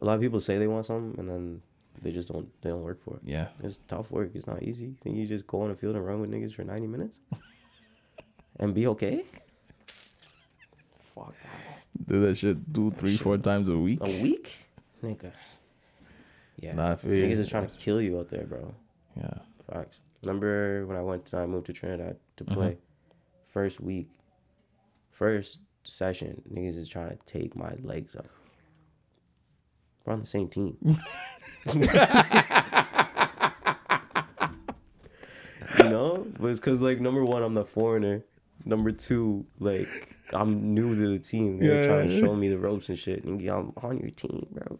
a 0.00 0.04
lot 0.04 0.14
of 0.14 0.20
people 0.20 0.40
say 0.40 0.58
they 0.58 0.66
want 0.66 0.86
something 0.86 1.18
and 1.18 1.28
then 1.28 1.62
they 2.02 2.12
just 2.12 2.28
don't. 2.28 2.48
They 2.62 2.70
don't 2.70 2.82
work 2.82 3.02
for 3.02 3.14
it. 3.16 3.22
Yeah. 3.24 3.48
It's 3.62 3.78
tough 3.88 4.10
work. 4.10 4.30
It's 4.34 4.46
not 4.46 4.62
easy. 4.62 4.94
Think 5.02 5.16
you 5.16 5.26
just 5.26 5.46
go 5.46 5.62
on 5.62 5.70
the 5.70 5.76
field 5.76 5.96
and 5.96 6.04
run 6.04 6.20
with 6.20 6.30
niggas 6.30 6.54
for 6.54 6.64
ninety 6.64 6.86
minutes 6.86 7.18
and 8.60 8.74
be 8.74 8.86
okay? 8.88 9.24
Fuck 11.14 11.34
that. 11.42 11.82
Do 12.06 12.20
that 12.26 12.36
shit 12.36 12.56
two, 12.72 12.90
three, 12.92 13.16
four 13.16 13.38
times 13.38 13.68
a 13.68 13.76
week. 13.76 13.98
A 14.02 14.22
week, 14.22 14.56
nigga. 15.02 15.32
Yeah, 16.60 16.74
Nah, 16.74 16.92
I 16.92 16.96
feel 16.96 17.14
you. 17.14 17.24
niggas 17.26 17.38
is 17.38 17.48
trying 17.48 17.66
to 17.66 17.76
kill 17.76 18.00
you 18.00 18.18
out 18.18 18.30
there, 18.30 18.44
bro. 18.44 18.74
Yeah. 19.16 19.38
Facts. 19.72 19.98
Remember 20.22 20.86
when 20.86 20.96
I 20.96 21.02
went? 21.02 21.32
I 21.32 21.46
moved 21.46 21.66
to 21.66 21.72
Trinidad 21.72 22.16
to 22.36 22.44
mm-hmm. 22.44 22.54
play. 22.54 22.78
First 23.46 23.80
week, 23.80 24.08
first 25.10 25.58
session, 25.84 26.42
niggas 26.52 26.76
is 26.76 26.88
trying 26.88 27.10
to 27.10 27.18
take 27.26 27.54
my 27.54 27.74
legs 27.82 28.16
up. 28.16 28.26
We're 30.04 30.14
on 30.14 30.20
the 30.20 30.26
same 30.26 30.48
team. 30.48 30.76
you 35.78 35.84
know, 35.84 36.26
but 36.38 36.48
it's 36.48 36.60
because 36.60 36.80
like 36.80 37.00
number 37.00 37.24
one, 37.24 37.42
I'm 37.42 37.54
the 37.54 37.64
foreigner. 37.64 38.24
Number 38.64 38.90
two, 38.90 39.46
like 39.58 40.16
I'm 40.32 40.74
new 40.74 40.94
to 40.94 41.08
the 41.12 41.18
team. 41.18 41.58
They're 41.58 41.82
Yeah. 41.82 41.86
trying 41.86 42.08
to 42.08 42.20
show 42.20 42.34
me 42.34 42.48
the 42.48 42.58
ropes 42.58 42.88
and 42.88 42.98
shit. 42.98 43.24
And 43.24 43.40
I'm 43.48 43.72
on 43.82 43.98
your 43.98 44.10
team, 44.10 44.46
bro. 44.50 44.78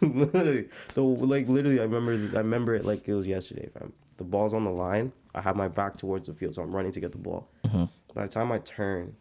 so 0.88 1.06
like 1.06 1.48
literally, 1.48 1.80
I 1.80 1.84
remember 1.84 2.36
I 2.36 2.40
remember 2.40 2.74
it 2.74 2.84
like 2.84 3.08
it 3.08 3.14
was 3.14 3.26
yesterday, 3.26 3.68
fam. 3.72 3.92
The 4.18 4.24
ball's 4.24 4.54
on 4.54 4.64
the 4.64 4.70
line. 4.70 5.12
I 5.34 5.40
have 5.40 5.56
my 5.56 5.68
back 5.68 5.96
towards 5.96 6.28
the 6.28 6.34
field, 6.34 6.54
so 6.54 6.62
I'm 6.62 6.74
running 6.74 6.92
to 6.92 7.00
get 7.00 7.12
the 7.12 7.18
ball. 7.18 7.48
Mm-hmm. 7.64 7.84
By 8.14 8.22
the 8.22 8.28
time 8.28 8.52
I 8.52 8.58
turn, 8.58 9.16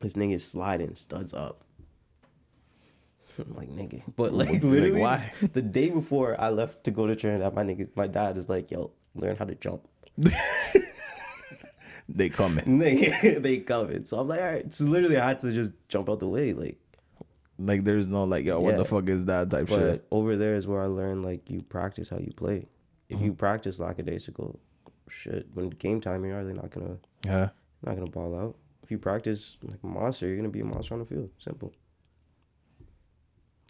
this 0.00 0.14
nigga's 0.14 0.44
sliding, 0.44 0.94
studs 0.94 1.34
up. 1.34 1.64
I'm 3.38 3.54
like 3.54 3.70
nigga, 3.70 4.02
but 4.16 4.32
like 4.32 4.48
Like, 4.52 4.62
literally, 4.62 5.00
why? 5.00 5.32
the 5.52 5.62
day 5.62 5.90
before 5.90 6.38
I 6.40 6.50
left 6.50 6.84
to 6.84 6.90
go 6.90 7.06
to 7.06 7.14
Trinidad, 7.16 7.54
my 7.54 7.62
nigga, 7.64 7.88
my 7.96 8.06
dad 8.06 8.36
is 8.36 8.48
like, 8.48 8.70
"Yo, 8.70 8.90
learn 9.14 9.36
how 9.36 9.44
to 9.44 9.54
jump." 9.54 9.86
They 12.08 12.28
coming. 12.28 12.64
Nigga, 12.66 13.40
they 13.42 13.58
coming. 13.58 14.04
So 14.04 14.18
I'm 14.18 14.28
like, 14.28 14.40
all 14.40 14.46
right. 14.46 14.74
So 14.74 14.84
literally, 14.84 15.16
I 15.18 15.28
had 15.28 15.40
to 15.40 15.52
just 15.52 15.72
jump 15.88 16.10
out 16.10 16.18
the 16.20 16.28
way, 16.28 16.52
like. 16.52 16.78
Like 17.58 17.84
there's 17.84 18.08
no 18.08 18.24
like, 18.24 18.44
yo, 18.44 18.58
what 18.60 18.72
Yeah. 18.72 18.78
the 18.78 18.84
fuck 18.84 19.08
is 19.08 19.24
that 19.26 19.50
type 19.50 19.68
But 19.68 19.76
shit. 19.76 20.06
over 20.10 20.36
there 20.36 20.56
is 20.56 20.66
where 20.66 20.80
I 20.82 20.86
learned 20.86 21.22
like 21.24 21.48
you 21.48 21.62
practice 21.62 22.08
how 22.08 22.18
you 22.18 22.32
play. 22.34 22.66
If 23.08 23.16
Mm-hmm. 23.18 23.24
you 23.26 23.32
practice 23.34 23.78
lackadaisical, 23.78 24.58
shit, 25.08 25.46
when 25.54 25.68
game 25.70 26.00
time 26.00 26.24
you're 26.24 26.36
really 26.38 26.54
not 26.54 26.70
gonna 26.70 26.96
Yeah. 27.24 27.50
not 27.86 27.94
gonna 27.94 28.10
ball 28.10 28.34
out. 28.36 28.56
If 28.82 28.90
you 28.90 28.98
practice 28.98 29.58
like 29.62 29.78
a 29.82 29.86
monster, 29.86 30.26
you're 30.26 30.36
gonna 30.36 30.48
be 30.48 30.60
a 30.60 30.64
monster 30.64 30.94
on 30.94 31.00
the 31.00 31.06
field. 31.06 31.30
Simple. 31.38 31.72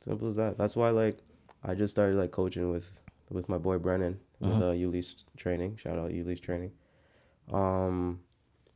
Simple 0.04 0.28
as 0.30 0.36
that. 0.36 0.58
That's 0.58 0.74
why 0.76 0.90
like 0.90 1.18
I 1.64 1.74
just 1.74 1.90
started 1.92 2.16
like 2.16 2.30
coaching 2.30 2.70
with 2.70 2.90
with 3.30 3.48
my 3.48 3.58
boy 3.58 3.78
Brennan 3.78 4.18
with 4.40 4.52
Uh-huh. 4.52 4.70
uh 4.70 5.02
training. 5.36 5.76
Shout 5.76 5.98
out 5.98 6.12
Ulysse 6.12 6.40
training. 6.40 6.72
Um 7.52 8.20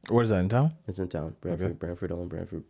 Where's 0.09 0.29
that 0.29 0.39
in 0.39 0.49
town? 0.49 0.72
it's 0.87 0.99
in 0.99 1.09
town. 1.09 1.35
Brantford, 1.41 1.66
Okay. 1.66 1.74
Brantford 1.74 2.12
own 2.12 2.29
Brantford. 2.29 2.64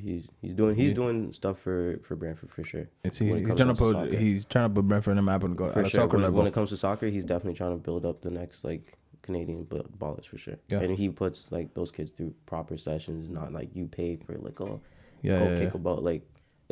He's 0.00 0.28
he's 0.40 0.54
doing 0.54 0.76
he's 0.76 0.90
Yeah. 0.90 0.94
doing 0.94 1.32
stuff 1.32 1.58
for 1.58 1.98
for 2.04 2.14
Brantford 2.14 2.50
for 2.50 2.62
sure. 2.62 2.86
It's 3.02 3.18
he's, 3.18 3.40
he's 3.40 3.54
trying 3.54 3.68
to 3.68 3.74
put 3.74 3.92
soccer. 3.94 4.16
he's 4.16 4.44
trying 4.44 4.68
to 4.68 4.74
put 4.74 4.86
Brantford 4.86 5.12
in 5.12 5.16
the 5.16 5.22
map 5.22 5.42
and 5.42 5.56
go 5.56 5.70
for 5.70 5.80
at 5.80 5.86
a 5.86 5.88
sure. 5.88 6.02
soccer 6.02 6.16
When, 6.18 6.22
level. 6.24 6.38
when 6.38 6.46
it 6.46 6.54
comes 6.54 6.68
to 6.70 6.76
soccer, 6.76 7.06
he's 7.08 7.24
definitely 7.24 7.54
trying 7.56 7.72
to 7.72 7.82
build 7.82 8.04
up 8.06 8.20
the 8.20 8.30
next 8.30 8.62
like 8.62 8.96
Canadian 9.22 9.64
ballers 9.66 10.26
for 10.26 10.36
sure. 10.38 10.56
Yeah. 10.68 10.80
And 10.80 10.96
he 10.96 11.08
puts 11.08 11.50
like 11.50 11.74
those 11.74 11.90
kids 11.90 12.10
through 12.10 12.32
proper 12.46 12.76
sessions, 12.76 13.28
not 13.30 13.52
like 13.52 13.74
you 13.74 13.86
pay 13.86 14.16
for 14.16 14.36
like 14.38 14.60
oh 14.60 14.80
yeah, 15.22 15.38
go 15.38 15.44
yeah, 15.48 15.54
kick 15.56 15.70
yeah. 15.70 15.76
a 15.76 15.78
ball. 15.78 15.96
Like 15.96 16.22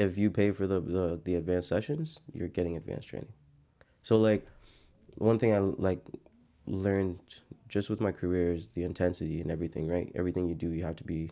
if 0.00 0.18
you 0.18 0.30
pay 0.30 0.50
for 0.52 0.66
the, 0.66 0.80
the 0.80 1.20
the 1.24 1.34
advanced 1.34 1.68
sessions, 1.68 2.18
you're 2.32 2.48
getting 2.48 2.76
advanced 2.76 3.08
training. 3.08 3.32
So 4.02 4.16
like 4.16 4.46
one 5.16 5.38
thing 5.38 5.54
I 5.54 5.58
like 5.58 6.04
learned 6.66 7.20
just 7.68 7.90
with 7.90 8.00
my 8.00 8.12
career 8.12 8.52
is 8.52 8.68
the 8.74 8.84
intensity 8.84 9.40
and 9.40 9.50
everything. 9.50 9.88
Right, 9.88 10.10
everything 10.14 10.48
you 10.48 10.54
do, 10.54 10.72
you 10.72 10.84
have 10.84 10.96
to 10.96 11.04
be, 11.04 11.30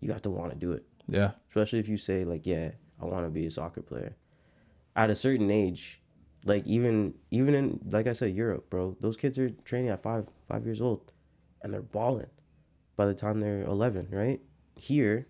you 0.00 0.12
have 0.12 0.22
to 0.22 0.30
want 0.30 0.52
to 0.52 0.58
do 0.58 0.72
it 0.72 0.84
yeah. 1.08 1.32
especially 1.48 1.78
if 1.78 1.88
you 1.88 1.96
say 1.96 2.24
like 2.24 2.46
yeah 2.46 2.70
i 3.00 3.04
want 3.04 3.24
to 3.24 3.30
be 3.30 3.46
a 3.46 3.50
soccer 3.50 3.82
player 3.82 4.14
at 4.94 5.10
a 5.10 5.14
certain 5.14 5.50
age 5.50 6.00
like 6.44 6.64
even 6.66 7.14
even 7.30 7.54
in 7.54 7.80
like 7.90 8.06
i 8.06 8.12
said 8.12 8.34
europe 8.34 8.68
bro 8.70 8.96
those 9.00 9.16
kids 9.16 9.38
are 9.38 9.50
training 9.64 9.90
at 9.90 10.02
five 10.02 10.26
five 10.46 10.64
years 10.64 10.80
old 10.80 11.12
and 11.62 11.72
they're 11.72 11.82
balling 11.82 12.30
by 12.96 13.06
the 13.06 13.14
time 13.14 13.40
they're 13.40 13.62
11 13.62 14.08
right 14.10 14.40
here 14.76 15.26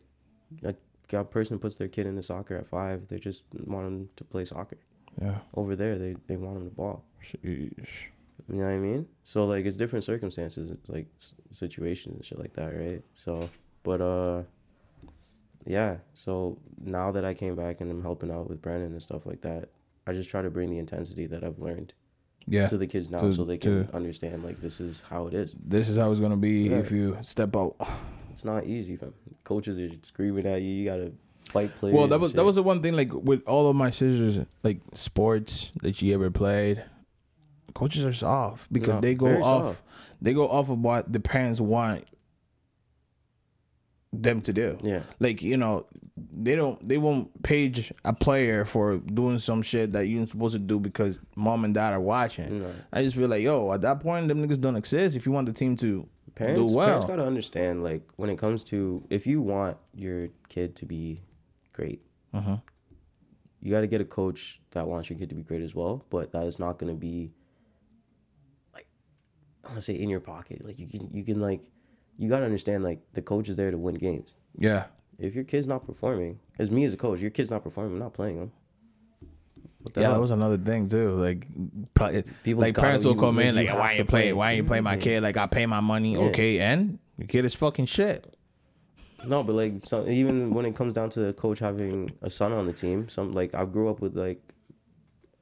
a, 0.64 0.74
a 1.12 1.24
person 1.24 1.58
puts 1.58 1.74
their 1.76 1.88
kid 1.88 2.06
into 2.06 2.22
soccer 2.22 2.56
at 2.56 2.66
five 2.66 3.06
they 3.08 3.18
just 3.18 3.42
want 3.66 3.84
them 3.86 4.08
to 4.16 4.24
play 4.24 4.44
soccer 4.44 4.78
Yeah. 5.20 5.38
over 5.54 5.74
there 5.76 5.98
they, 5.98 6.16
they 6.26 6.36
want 6.36 6.54
them 6.54 6.68
to 6.68 6.74
ball 6.74 7.04
Sheesh. 7.22 7.40
you 7.44 8.56
know 8.60 8.64
what 8.64 8.70
i 8.72 8.78
mean 8.78 9.06
so 9.24 9.46
like 9.46 9.64
it's 9.66 9.76
different 9.76 10.04
circumstances 10.04 10.70
it's 10.70 10.88
like 10.88 11.06
s- 11.18 11.34
situations 11.50 12.16
and 12.16 12.24
shit 12.24 12.38
like 12.38 12.52
that 12.54 12.68
right 12.76 13.02
so 13.14 13.48
but 13.82 14.00
uh 14.00 14.42
yeah 15.66 15.96
so 16.14 16.58
now 16.84 17.10
that 17.10 17.24
i 17.24 17.34
came 17.34 17.54
back 17.56 17.80
and 17.80 17.90
i'm 17.90 18.02
helping 18.02 18.30
out 18.30 18.48
with 18.48 18.60
brandon 18.62 18.92
and 18.92 19.02
stuff 19.02 19.26
like 19.26 19.40
that 19.40 19.68
i 20.06 20.12
just 20.12 20.30
try 20.30 20.40
to 20.42 20.50
bring 20.50 20.70
the 20.70 20.78
intensity 20.78 21.26
that 21.26 21.42
i've 21.44 21.58
learned 21.58 21.92
Yeah. 22.46 22.66
to 22.68 22.78
the 22.78 22.86
kids 22.86 23.10
now 23.10 23.20
To- 23.20 23.34
so 23.34 23.44
they 23.44 23.58
can 23.58 23.86
to- 23.86 23.94
understand 23.96 24.44
like 24.44 24.60
this 24.60 24.80
is 24.80 25.02
how 25.10 25.26
it 25.26 25.34
is 25.34 25.54
This 25.62 25.88
is 25.88 25.96
how 25.96 26.10
it's 26.10 26.20
gonna 26.20 26.36
be 26.36 26.68
Yeah. 26.70 26.78
if 26.78 26.90
you 26.90 27.18
step 27.22 27.54
out. 27.56 27.76
It's 28.38 28.44
not 28.44 28.64
easy 28.66 28.94
fam. 28.94 29.12
coaches 29.42 29.80
are 29.80 29.90
screaming 30.04 30.46
at 30.46 30.62
you 30.62 30.68
you 30.68 30.84
gotta 30.84 31.10
fight 31.50 31.74
players 31.74 31.92
Well, 31.96 32.06
that 32.06 32.20
was 32.20 32.34
that 32.34 32.44
was 32.44 32.54
the 32.54 32.62
one 32.62 32.80
thing. 32.80 32.94
Like 32.94 33.12
with 33.12 33.42
all 33.48 33.68
of 33.68 33.74
my 33.74 33.90
sisters, 33.90 34.46
like 34.62 34.78
sports 34.94 35.72
that 35.82 35.96
she 35.96 36.14
ever 36.14 36.30
played, 36.30 36.84
coaches 37.74 38.04
are 38.04 38.12
soft 38.12 38.72
because 38.72 39.00
they 39.00 39.16
go 39.16 39.42
off. 39.42 39.64
soft. 39.66 39.82
They 40.22 40.34
go 40.34 40.48
off 40.48 40.68
of 40.68 40.78
what 40.78 41.12
the 41.12 41.18
parents 41.18 41.60
want 41.60 42.04
them 44.12 44.40
to 44.42 44.52
do. 44.52 44.78
yeah 44.84 45.00
Like 45.18 45.42
you 45.42 45.56
know, 45.56 45.86
they 46.16 46.54
don't. 46.54 46.88
They 46.88 46.98
won't 46.98 47.42
page 47.42 47.92
a 48.04 48.12
player 48.12 48.64
for 48.64 48.98
doing 48.98 49.40
some 49.40 49.62
shit 49.62 49.90
that 49.94 50.06
you're 50.06 50.28
supposed 50.28 50.52
to 50.52 50.60
do 50.60 50.78
because 50.78 51.18
mom 51.34 51.64
and 51.64 51.74
dad 51.74 51.92
are 51.92 52.00
watching. 52.00 52.64
I 52.92 53.02
just 53.02 53.16
feel 53.16 53.28
like, 53.28 53.42
yo, 53.42 53.72
at 53.72 53.80
that 53.80 53.98
point, 53.98 54.28
them 54.28 54.46
niggas 54.46 54.60
don't 54.60 54.76
exist. 54.76 55.16
If 55.16 55.26
you 55.26 55.32
want 55.32 55.48
the 55.48 55.52
team 55.52 55.74
to 55.78 56.08
parents, 56.38 56.72
well, 56.72 56.86
parents 56.86 57.06
gotta 57.06 57.26
understand 57.26 57.82
like 57.82 58.02
when 58.16 58.30
it 58.30 58.38
comes 58.38 58.64
to 58.64 59.04
if 59.10 59.26
you 59.26 59.40
want 59.40 59.76
your 59.94 60.28
kid 60.48 60.76
to 60.76 60.86
be 60.86 61.22
great 61.72 62.02
uh-huh. 62.34 62.56
you 63.60 63.70
got 63.70 63.80
to 63.80 63.86
get 63.86 64.00
a 64.00 64.04
coach 64.04 64.60
that 64.72 64.86
wants 64.86 65.08
your 65.08 65.18
kid 65.18 65.28
to 65.28 65.34
be 65.34 65.42
great 65.42 65.62
as 65.62 65.74
well 65.74 66.04
but 66.10 66.32
that 66.32 66.46
is 66.46 66.58
not 66.58 66.78
going 66.78 66.92
to 66.92 66.98
be 66.98 67.30
like 68.74 68.86
I 69.64 69.68
want 69.68 69.78
to 69.78 69.82
say 69.82 69.94
in 69.94 70.08
your 70.08 70.20
pocket. 70.20 70.64
Like 70.64 70.78
you 70.78 70.86
can 70.86 71.10
you 71.12 71.24
can 71.24 71.40
like 71.40 71.60
you 72.18 72.28
gotta 72.28 72.44
understand 72.44 72.82
like 72.82 73.00
the 73.14 73.22
coach 73.22 73.48
is 73.48 73.56
there 73.56 73.70
to 73.70 73.78
win 73.78 73.94
games. 73.94 74.34
Yeah. 74.58 74.86
If 75.18 75.34
your 75.34 75.44
kid's 75.44 75.66
not 75.66 75.84
performing, 75.84 76.38
as 76.58 76.70
me 76.70 76.84
as 76.84 76.94
a 76.94 76.96
coach, 76.96 77.20
your 77.20 77.30
kid's 77.30 77.50
not 77.50 77.64
performing, 77.64 77.94
I'm 77.94 77.98
not 77.98 78.14
playing 78.14 78.38
them. 78.38 78.52
What 79.88 79.94
the 79.94 80.00
Yeah, 80.02 80.10
that 80.10 80.20
was 80.20 80.30
another 80.30 80.58
thing 80.58 80.86
too. 80.88 81.12
Like, 81.12 81.46
probably, 81.94 82.22
People 82.44 82.60
like 82.62 82.76
parents 82.76 83.04
will 83.04 83.14
come 83.16 83.38
in 83.38 83.54
like, 83.54 83.68
have 83.68 83.78
"Why 83.78 83.92
you 83.92 84.04
play? 84.04 84.04
play." 84.04 84.32
Why 84.32 84.52
you 84.52 84.64
play 84.64 84.80
my 84.80 84.94
Yeah. 84.94 85.00
kid? 85.00 85.22
Like, 85.22 85.36
I 85.36 85.46
pay 85.46 85.66
my 85.66 85.80
money, 85.80 86.12
Yeah. 86.12 86.20
okay, 86.28 86.60
and 86.60 86.98
your 87.16 87.26
kid 87.26 87.44
is 87.44 87.54
fucking 87.54 87.86
shit." 87.86 88.34
No, 89.26 89.42
but 89.42 89.54
like 89.54 89.84
some, 89.84 90.08
even 90.08 90.50
when 90.54 90.64
it 90.66 90.76
comes 90.76 90.92
down 90.94 91.10
to 91.10 91.20
the 91.20 91.32
coach 91.32 91.58
having 91.58 92.12
a 92.22 92.30
son 92.30 92.52
on 92.52 92.66
the 92.66 92.72
team, 92.72 93.08
some 93.08 93.32
like 93.32 93.54
I 93.54 93.64
grew 93.64 93.88
up 93.88 94.00
with 94.00 94.14
like 94.16 94.40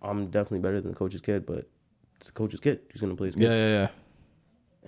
I'm 0.01 0.27
definitely 0.27 0.61
better 0.61 0.81
than 0.81 0.93
the 0.93 0.97
coach's 0.97 1.21
kid, 1.21 1.45
but 1.45 1.69
it's 2.19 2.29
the 2.29 2.33
coach's 2.33 2.61
kid 2.61 2.81
who's 2.93 3.01
gonna 3.01 3.17
play 3.17 3.27
his 3.29 3.35
kid. 3.35 3.43
Yeah, 3.45 3.55
yeah, 3.55 3.69
yeah. 3.69 3.89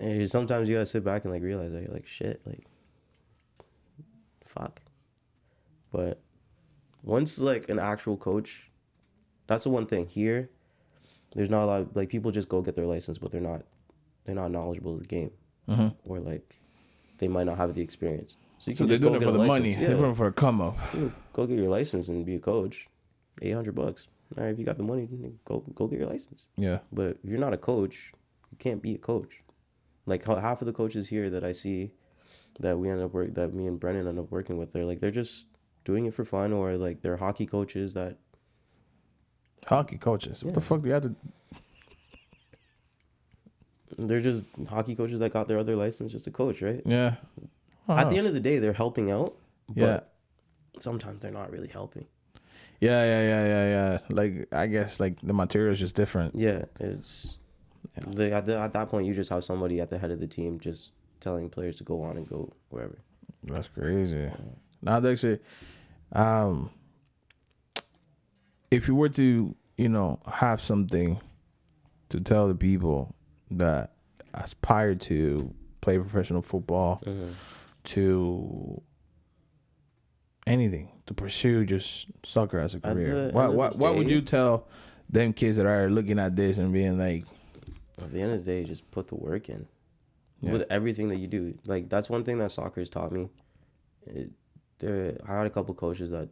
And 0.08 0.30
sometimes 0.30 0.68
you 0.68 0.76
gotta 0.76 0.86
sit 0.86 1.04
back 1.04 1.24
and 1.24 1.32
like 1.34 1.42
realize 1.42 1.72
that 1.72 1.82
you're 1.82 1.92
like 1.92 2.06
shit, 2.06 2.40
like 2.46 2.64
fuck. 4.46 4.80
But 5.92 6.20
once 7.02 7.38
like 7.38 7.68
an 7.68 7.78
actual 7.78 8.16
coach, 8.16 8.67
that's 9.48 9.64
the 9.64 9.70
one 9.70 9.86
thing 9.86 10.06
here. 10.06 10.50
There's 11.34 11.50
not 11.50 11.64
a 11.64 11.66
lot 11.66 11.80
of, 11.80 11.96
like 11.96 12.08
people 12.08 12.30
just 12.30 12.48
go 12.48 12.62
get 12.62 12.76
their 12.76 12.86
license, 12.86 13.18
but 13.18 13.32
they're 13.32 13.40
not 13.40 13.62
they're 14.24 14.34
not 14.36 14.50
knowledgeable 14.52 14.94
of 14.94 15.00
the 15.00 15.06
game, 15.06 15.30
hmm 15.68 15.88
or 16.04 16.20
like 16.20 16.60
they 17.18 17.26
might 17.28 17.44
not 17.44 17.56
have 17.56 17.74
the 17.74 17.80
experience. 17.82 18.36
you 18.64 18.72
So 18.72 18.84
can 18.84 18.88
they're 18.90 18.98
doing 18.98 19.14
it 19.16 19.22
for 19.24 19.32
the 19.32 19.38
money. 19.38 19.48
license. 19.72 19.76
They're 19.80 19.90
Yeah. 19.90 19.96
doing 19.96 20.12
it 20.12 20.16
for 20.16 20.26
a 20.28 20.32
come 20.32 20.60
up. 20.60 20.76
Go 21.32 21.46
get 21.46 21.58
your 21.58 21.68
license 21.68 22.08
and 22.08 22.24
be 22.24 22.36
a 22.36 22.38
coach. 22.38 22.88
Eight 23.42 23.52
hundred 23.54 23.74
bucks. 23.74 24.06
All 24.36 24.44
right, 24.44 24.50
if 24.52 24.58
you 24.58 24.64
got 24.64 24.76
the 24.76 24.82
money, 24.84 25.08
go 25.44 25.60
go 25.74 25.86
get 25.86 25.98
your 25.98 26.08
license. 26.08 26.46
Yeah. 26.56 26.78
But 26.92 27.18
if 27.24 27.30
you're 27.30 27.38
not 27.40 27.52
a 27.54 27.58
coach, 27.58 28.12
you 28.50 28.58
can't 28.58 28.82
be 28.82 28.94
a 28.94 28.98
coach. 28.98 29.42
Like 30.06 30.24
half 30.26 30.62
of 30.62 30.66
the 30.66 30.72
coaches 30.72 31.08
here 31.08 31.28
that 31.30 31.44
I 31.44 31.52
see, 31.52 31.92
that 32.60 32.78
we 32.78 32.88
end 32.90 33.00
up 33.02 33.12
work 33.12 33.34
that 33.34 33.52
me 33.54 33.66
and 33.66 33.78
Brennan 33.80 34.06
end 34.06 34.18
up 34.18 34.30
working 34.30 34.56
with, 34.58 34.72
they're 34.72 34.84
like 34.86 35.00
they're 35.00 35.10
just 35.10 35.44
doing 35.84 36.06
it 36.06 36.14
for 36.14 36.24
fun, 36.24 36.52
or 36.52 36.76
like 36.76 37.02
they're 37.02 37.16
hockey 37.18 37.46
coaches 37.46 37.94
that 37.94 38.16
Hockey 39.66 39.98
coaches. 39.98 40.42
What 40.44 40.54
the 40.54 40.60
fuck 40.60 40.82
do 40.82 40.88
you 40.88 40.94
have 40.94 41.02
to? 41.04 41.14
they're 43.96 44.20
just 44.20 44.44
hockey 44.68 44.94
coaches 44.94 45.18
that 45.18 45.32
got 45.32 45.48
their 45.48 45.58
other 45.58 45.74
license 45.74 46.12
just 46.12 46.24
to 46.24 46.30
coach, 46.30 46.62
right? 46.62 46.80
Yeah. 46.86 47.16
At 47.88 48.10
the 48.10 48.16
end 48.18 48.26
of 48.26 48.34
the 48.34 48.40
day, 48.40 48.58
they're 48.58 48.72
helping 48.72 49.10
out, 49.10 49.34
but 49.68 49.76
Yeah. 49.76 50.00
sometimes 50.80 51.20
they're 51.20 51.32
not 51.32 51.50
really 51.50 51.68
helping. 51.68 52.06
Yeah, 52.80 53.02
yeah, 53.02 53.22
yeah, 53.22 53.46
yeah, 53.46 53.68
yeah. 53.68 53.98
Like 54.10 54.48
I 54.52 54.66
guess 54.66 55.00
like 55.00 55.20
the 55.22 55.32
material 55.32 55.72
is 55.72 55.80
just 55.80 55.96
different. 55.96 56.36
Yeah, 56.36 56.66
it's 56.78 57.38
the, 58.06 58.32
at, 58.32 58.46
the, 58.46 58.58
at 58.58 58.72
that 58.74 58.88
point 58.88 59.06
you 59.06 59.14
just 59.14 59.30
have 59.30 59.42
somebody 59.42 59.80
at 59.80 59.90
the 59.90 59.98
head 59.98 60.10
of 60.12 60.20
the 60.20 60.26
team 60.28 60.60
just 60.60 60.90
telling 61.20 61.48
players 61.50 61.76
to 61.76 61.84
go 61.84 62.02
on 62.02 62.16
and 62.16 62.28
go 62.28 62.52
wherever. 62.68 62.98
That's 63.42 63.68
crazy. 63.68 64.30
Now, 64.82 65.04
actually, 65.04 65.40
um, 66.12 66.70
if 68.70 68.88
you 68.88 68.94
were 68.94 69.08
to, 69.10 69.54
you 69.76 69.88
know, 69.88 70.20
have 70.26 70.60
something 70.60 71.20
to 72.08 72.20
tell 72.20 72.48
the 72.48 72.54
people 72.54 73.14
that 73.50 73.92
aspire 74.34 74.94
to 74.94 75.54
play 75.80 75.98
professional 75.98 76.42
football, 76.42 77.00
mm-hmm. 77.04 77.30
to 77.84 78.82
anything, 80.46 80.90
to 81.06 81.14
pursue 81.14 81.64
just 81.64 82.06
soccer 82.24 82.58
as 82.58 82.74
a 82.74 82.80
career, 82.80 83.28
the 83.28 83.32
what 83.32 83.44
end 83.48 83.56
what 83.56 83.72
the 83.72 83.78
what 83.78 83.96
would 83.96 84.10
you 84.10 84.20
tell 84.20 84.66
them 85.08 85.32
kids 85.32 85.56
that 85.56 85.66
are 85.66 85.88
looking 85.88 86.18
at 86.18 86.36
this 86.36 86.58
and 86.58 86.72
being 86.72 86.98
like, 86.98 87.24
At 88.00 88.12
the 88.12 88.20
end 88.20 88.32
of 88.32 88.44
the 88.44 88.50
day, 88.50 88.64
just 88.64 88.90
put 88.90 89.08
the 89.08 89.14
work 89.14 89.48
in 89.48 89.66
Yeah. 90.40 90.52
with 90.52 90.64
everything 90.70 91.08
that 91.08 91.16
you 91.16 91.26
do. 91.26 91.58
Like 91.64 91.88
that's 91.88 92.10
one 92.10 92.24
thing 92.24 92.38
that 92.38 92.52
soccer 92.52 92.80
has 92.80 92.90
taught 92.90 93.12
me. 93.12 93.28
It, 94.06 94.30
there, 94.78 95.18
I 95.26 95.38
had 95.38 95.46
a 95.46 95.50
couple 95.50 95.74
coaches 95.74 96.10
that 96.10 96.28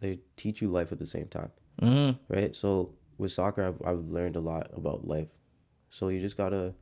they 0.00 0.18
teach 0.36 0.60
you 0.62 0.68
life 0.70 0.92
at 0.92 0.98
the 0.98 1.06
same 1.06 1.26
time, 1.28 1.50
mm, 1.80 2.18
right? 2.28 2.54
So 2.54 2.94
with 3.18 3.32
soccer, 3.32 3.62
I've 3.66 3.80
I've 3.86 4.04
learned 4.06 4.36
a 4.36 4.40
lot 4.40 4.70
about 4.74 5.06
life. 5.06 5.28
So 5.90 6.08
you 6.08 6.20
just 6.20 6.36
gotta 6.36 6.74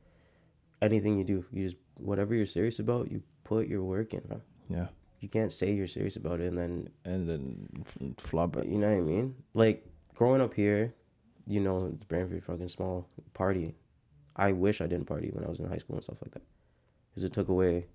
anything 0.81 1.17
you 1.17 1.23
do, 1.23 1.45
you 1.51 1.65
just 1.69 1.77
whatever 1.95 2.35
you're 2.35 2.45
serious 2.45 2.79
about, 2.79 3.11
you 3.11 3.21
put 3.43 3.67
your 3.67 3.83
work 3.83 4.13
in. 4.13 4.21
Man. 4.27 4.41
yeah, 4.69 4.87
You 5.21 5.29
can't 5.29 5.51
say 5.51 5.73
you're 5.73 5.87
serious 5.87 6.15
about 6.17 6.39
it 6.41 6.47
and 6.47 6.57
then 6.57 6.89
and 7.05 7.29
then 7.29 8.15
flop 8.17 8.57
it. 8.57 8.67
You 8.67 8.77
know 8.79 8.89
what 8.89 8.97
I 8.97 9.01
mean? 9.01 9.35
Like 9.53 9.85
growing 10.13 10.41
up 10.41 10.53
here, 10.53 10.93
you 11.47 11.59
know, 11.61 11.91
it's 11.93 12.03
Brantford 12.05 12.43
fucking 12.43 12.69
small 12.69 13.07
party. 13.33 13.75
I 14.35 14.51
wish 14.51 14.81
I 14.81 14.87
didn't 14.87 15.05
party 15.05 15.29
when 15.31 15.45
I 15.45 15.47
was 15.49 15.59
in 15.59 15.69
high 15.69 15.77
school 15.77 15.95
and 15.95 16.03
stuff 16.03 16.17
like 16.21 16.31
that, 16.33 16.43
because 17.09 17.23
it 17.23 17.31
took 17.31 17.47
away. 17.47 17.85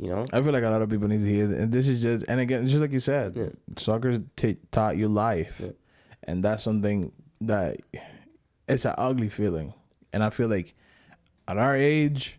You 0.00 0.08
know, 0.08 0.24
I 0.32 0.40
feel 0.42 0.52
like 0.52 0.64
a 0.64 0.70
lot 0.70 0.80
of 0.82 0.88
people 0.88 1.06
need 1.08 1.20
to 1.20 1.26
hear 1.28 1.46
that. 1.46 1.58
And 1.60 1.72
this 1.72 1.86
is 1.86 2.00
just, 2.00 2.24
and 2.28 2.40
again, 2.40 2.66
just 2.66 2.80
like 2.80 2.92
you 2.92 3.00
said, 3.00 3.36
Yeah. 3.36 3.48
soccer 3.76 4.18
t- 4.36 4.56
taught 4.70 4.96
you 4.96 5.06
life, 5.08 5.60
Yeah. 5.62 5.72
and 6.24 6.42
that's 6.42 6.62
something 6.62 7.12
that 7.42 7.76
it's 8.68 8.84
an 8.86 8.94
ugly 8.96 9.28
feeling. 9.28 9.74
And 10.12 10.22
I 10.24 10.30
feel 10.30 10.48
like 10.48 10.74
at 11.46 11.58
our 11.58 11.76
age, 11.76 12.38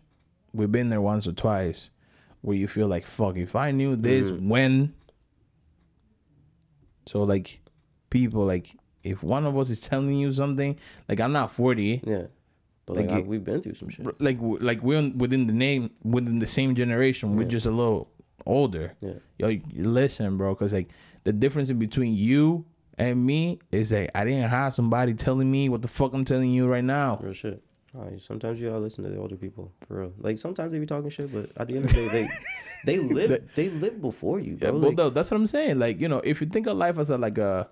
we've 0.52 0.72
been 0.72 0.88
there 0.88 1.00
once 1.00 1.26
or 1.28 1.32
twice, 1.32 1.90
where 2.40 2.56
you 2.56 2.66
feel 2.66 2.88
like, 2.88 3.06
fuck, 3.06 3.36
if 3.36 3.54
I 3.54 3.70
knew 3.70 3.94
this 3.96 4.30
Mhm. 4.30 4.48
when. 4.48 4.94
So 7.06 7.22
like, 7.22 7.60
people 8.10 8.44
like, 8.44 8.76
if 9.02 9.22
one 9.22 9.46
of 9.46 9.56
us 9.56 9.70
is 9.70 9.80
telling 9.80 10.16
you 10.18 10.32
something, 10.32 10.76
like 11.08 11.20
I'm 11.20 11.32
not 11.32 11.50
forty, 11.50 12.00
yeah. 12.04 12.26
But 12.86 12.96
Like 12.96 13.10
like, 13.10 13.18
it- 13.20 13.26
we've 13.26 13.44
been 13.44 13.60
through 13.62 13.74
some 13.74 13.88
shit. 13.88 14.04
like 14.20 14.38
like 14.40 14.82
we're 14.82 14.98
in- 14.98 15.16
within 15.18 15.46
the 15.46 15.52
name 15.54 15.90
within 16.02 16.38
the 16.38 16.46
same 16.46 16.74
generation 16.74 17.34
we're 17.36 17.42
Yeah. 17.44 17.48
just 17.48 17.66
a 17.66 17.70
little 17.70 18.10
older 18.46 18.92
Yeah. 19.00 19.14
yo 19.38 19.48
you 19.48 19.84
listen 19.88 20.36
bro 20.36 20.54
because 20.54 20.72
like 20.74 20.88
the 21.24 21.32
difference 21.32 21.70
in 21.70 21.78
between 21.78 22.14
you 22.14 22.66
and 22.98 23.24
me 23.24 23.58
is 23.72 23.88
that 23.88 24.10
i 24.14 24.22
didn't 24.24 24.50
have 24.50 24.74
somebody 24.74 25.14
telling 25.14 25.50
me 25.50 25.68
what 25.70 25.80
the 25.80 25.88
fuck 25.88 26.12
i'm 26.12 26.26
telling 26.26 26.50
you 26.50 26.66
right 26.66 26.84
now 26.84 27.18
Real 27.22 27.32
shit. 27.32 27.62
Sometimes 28.18 28.58
you 28.60 28.66
gotta 28.68 28.80
listen 28.80 29.04
to 29.04 29.10
the 29.10 29.18
older 29.18 29.36
people 29.36 29.70
for 29.86 30.00
real. 30.00 30.12
Like 30.18 30.38
sometimes 30.40 30.72
they 30.72 30.80
be 30.80 30.84
talking 30.86 31.10
shit, 31.10 31.32
but 31.32 31.50
at 31.56 31.68
the 31.68 31.76
end 31.76 31.84
of 31.84 31.92
the 31.92 31.96
day, 31.96 32.08
they 32.08 32.28
they 32.84 32.98
live 32.98 33.48
they 33.54 33.70
live 33.70 34.00
before 34.02 34.40
you, 34.40 34.58
yeah, 34.60 34.70
bro. 34.72 34.80
but 34.80 34.86
Like, 34.88 34.96
though, 34.96 35.10
that's 35.10 35.30
what 35.30 35.36
i'm 35.38 35.46
saying 35.46 35.78
like 35.78 36.00
you 36.00 36.08
know 36.08 36.18
if 36.24 36.40
you 36.40 36.48
think 36.48 36.66
of 36.66 36.76
life 36.76 36.98
as 36.98 37.08
a 37.10 37.16
like 37.16 37.38
a 37.38 37.68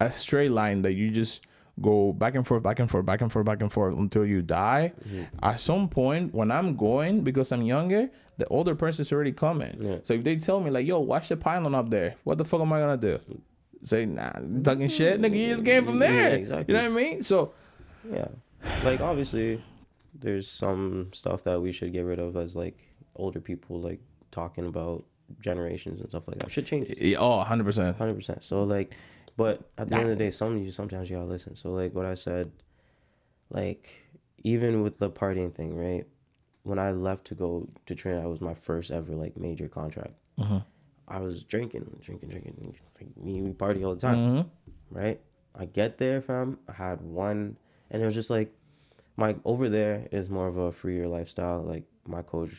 a 0.00 0.10
straight 0.10 0.50
line 0.50 0.80
that 0.82 0.94
you 0.94 1.10
just 1.10 1.42
go 1.80 2.12
back 2.12 2.34
and 2.34 2.46
forth 2.46 2.62
back 2.62 2.78
and 2.80 2.90
forth 2.90 3.04
back 3.06 3.20
and 3.20 3.30
forth 3.32 3.46
back 3.46 3.60
and 3.60 3.72
forth 3.72 3.94
until 3.96 4.24
you 4.26 4.42
die 4.42 4.92
Mm-hmm. 5.08 5.22
at 5.42 5.60
some 5.60 5.88
point 5.88 6.34
when 6.34 6.50
i'm 6.50 6.76
going 6.76 7.22
because 7.22 7.52
i'm 7.52 7.62
younger 7.62 8.10
the 8.36 8.46
older 8.48 8.74
person's 8.74 9.12
already 9.12 9.32
coming 9.32 9.76
Yeah. 9.80 9.98
so 10.02 10.14
if 10.14 10.24
they 10.24 10.36
tell 10.36 10.60
me 10.60 10.70
like 10.70 10.86
yo 10.86 11.00
watch 11.00 11.28
the 11.28 11.36
pylon 11.36 11.74
up 11.74 11.90
there 11.90 12.16
what 12.24 12.38
the 12.38 12.44
fuck 12.44 12.60
am 12.60 12.72
i 12.72 12.80
gonna 12.80 12.96
do 12.96 13.20
say 13.82 14.04
nah 14.06 14.32
talking 14.62 14.88
shit 14.88 15.20
nigga 15.20 15.36
you 15.36 15.48
just 15.54 15.64
came 15.64 15.84
from 15.84 16.00
Yeah, 16.02 16.08
there 16.10 16.34
exactly. 16.36 16.74
you 16.74 16.80
know 16.80 16.90
what 16.90 16.98
i 17.00 17.02
mean 17.04 17.22
so 17.22 17.52
Yeah. 18.10 18.28
Like 18.84 19.00
obviously 19.00 19.62
there's 20.18 20.48
some 20.50 21.10
stuff 21.12 21.44
that 21.44 21.60
we 21.62 21.70
should 21.70 21.92
get 21.92 22.04
rid 22.04 22.18
of 22.18 22.36
as 22.36 22.56
like 22.56 22.76
older 23.14 23.40
people 23.40 23.80
like 23.80 24.00
talking 24.32 24.66
about 24.66 25.04
generations 25.40 26.00
and 26.00 26.08
stuff 26.10 26.26
like 26.26 26.38
that. 26.40 26.50
Shit 26.50 26.66
changes. 26.66 26.96
yeah, 26.98 27.18
oh 27.18 27.44
100% 27.46 27.96
Hundred 27.96 28.14
percent. 28.14 28.42
So 28.42 28.64
like 28.64 28.94
but 29.38 29.70
at 29.78 29.88
the 29.88 29.94
end 29.94 30.04
of 30.10 30.18
the 30.18 30.24
day 30.24 30.30
some 30.30 30.58
you 30.58 30.70
sometimes 30.72 31.08
you 31.08 31.16
gotta 31.16 31.28
listen. 31.28 31.54
So 31.56 31.70
like 31.72 31.94
what 31.94 32.04
I 32.04 32.14
said, 32.14 32.50
like 33.50 33.88
even 34.44 34.82
with 34.82 34.98
the 34.98 35.10
partying 35.10 35.54
thing, 35.54 35.74
right? 35.76 36.06
When 36.64 36.78
I 36.78 36.90
left 36.92 37.24
to 37.28 37.34
go 37.34 37.68
to 37.86 37.94
Trinidad, 37.94 38.26
it 38.26 38.28
was 38.28 38.40
my 38.40 38.54
first 38.54 38.90
ever 38.90 39.14
like 39.14 39.36
major 39.36 39.68
contract. 39.68 40.14
Mhm. 40.38 40.64
I 41.08 41.20
was 41.20 41.42
drinking, 41.44 41.84
drinking, 42.04 42.28
drinking. 42.28 42.74
Like, 43.00 43.16
me, 43.16 43.40
we 43.40 43.52
party 43.52 43.82
all 43.84 43.94
the 43.94 44.00
time 44.00 44.18
Mhm. 44.18 44.46
right? 44.90 45.20
I 45.54 45.64
get 45.64 45.96
there, 45.98 46.20
fam. 46.20 46.58
I 46.68 46.72
had 46.72 47.00
one, 47.00 47.56
and 47.90 48.02
it 48.02 48.04
was 48.04 48.14
just 48.14 48.28
like, 48.30 48.52
my 49.16 49.34
over 49.44 49.68
there 49.68 50.06
is 50.12 50.28
more 50.28 50.46
of 50.48 50.56
a 50.58 50.70
freer 50.70 51.08
lifestyle. 51.08 51.62
Like 51.62 51.84
my 52.06 52.22
coach, 52.22 52.54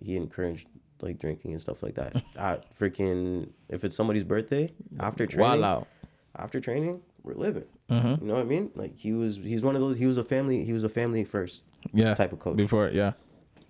he 0.00 0.16
encouraged 0.16 0.68
like 1.00 1.18
drinking 1.18 1.52
and 1.52 1.60
stuff 1.60 1.82
like 1.82 1.94
that. 1.94 2.12
I 2.38 2.58
freaking 2.78 3.48
if 3.68 3.84
it's 3.84 3.96
somebody's 3.96 4.22
birthday 4.24 4.72
after 5.00 5.26
training, 5.26 5.60
Wild 5.62 5.64
out 5.64 5.88
after 6.36 6.60
training, 6.60 7.00
we're 7.22 7.34
living. 7.34 7.64
Mhm. 7.90 8.20
You 8.20 8.26
know 8.28 8.34
what 8.34 8.40
I 8.40 8.44
mean? 8.44 8.70
Like 8.74 8.96
he 8.96 9.12
was, 9.12 9.36
he's 9.36 9.62
one 9.62 9.74
of 9.76 9.80
those. 9.80 9.96
He 9.96 10.06
was 10.06 10.16
a 10.16 10.24
family. 10.24 10.64
He 10.64 10.72
was 10.72 10.84
a 10.84 10.88
family 10.88 11.24
first 11.24 11.62
yeah 11.92 12.14
type 12.14 12.32
of 12.32 12.38
coach. 12.38 12.56
before 12.56 12.88
yeah 12.88 13.12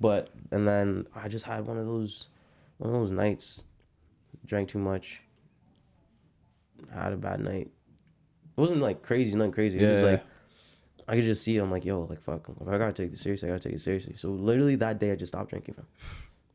But 0.00 0.30
and 0.52 0.66
then 0.68 1.06
I 1.16 1.28
just 1.28 1.44
had 1.44 1.66
one 1.66 1.78
of 1.78 1.86
those, 1.86 2.28
one 2.78 2.90
of 2.94 3.00
those 3.00 3.10
nights, 3.10 3.64
drank 4.46 4.68
too 4.68 4.78
much. 4.78 5.20
Had 6.92 7.12
a 7.12 7.16
bad 7.16 7.40
night. 7.40 7.70
It 8.56 8.60
wasn't 8.60 8.80
like 8.80 9.02
crazy, 9.02 9.34
nothing 9.36 9.52
crazy. 9.52 9.78
It 9.78 9.82
was 9.82 9.90
just 9.90 10.04
Yeah. 10.04 10.10
like 10.12 10.24
I 11.08 11.16
could 11.16 11.24
just 11.24 11.42
see. 11.42 11.56
It, 11.56 11.60
I'm 11.62 11.70
like, 11.70 11.84
yo, 11.84 12.02
like 12.04 12.20
fuck. 12.20 12.48
If 12.60 12.68
I 12.68 12.78
gotta 12.78 12.92
take 12.92 13.10
this 13.10 13.20
seriously, 13.20 13.48
I 13.48 13.52
gotta 13.52 13.68
take 13.68 13.74
it 13.76 13.80
seriously. 13.80 14.14
So 14.16 14.30
literally 14.30 14.76
that 14.76 14.98
day, 14.98 15.10
I 15.12 15.16
just 15.16 15.32
stopped 15.32 15.50
drinking 15.50 15.74
for, 15.74 15.84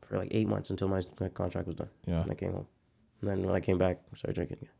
for 0.06 0.18
like 0.18 0.28
eight 0.32 0.48
months 0.48 0.70
until 0.70 0.88
my, 0.88 1.02
my 1.20 1.28
contract 1.28 1.66
was 1.66 1.76
done. 1.76 1.88
yeah 2.06 2.22
And 2.22 2.30
I 2.32 2.34
came 2.34 2.52
home. 2.52 2.66
And 3.20 3.30
then 3.30 3.42
when 3.44 3.54
I 3.54 3.60
came 3.60 3.76
back, 3.78 4.00
I 4.12 4.16
started 4.16 4.34
drinking 4.34 4.58
again. 4.62 4.70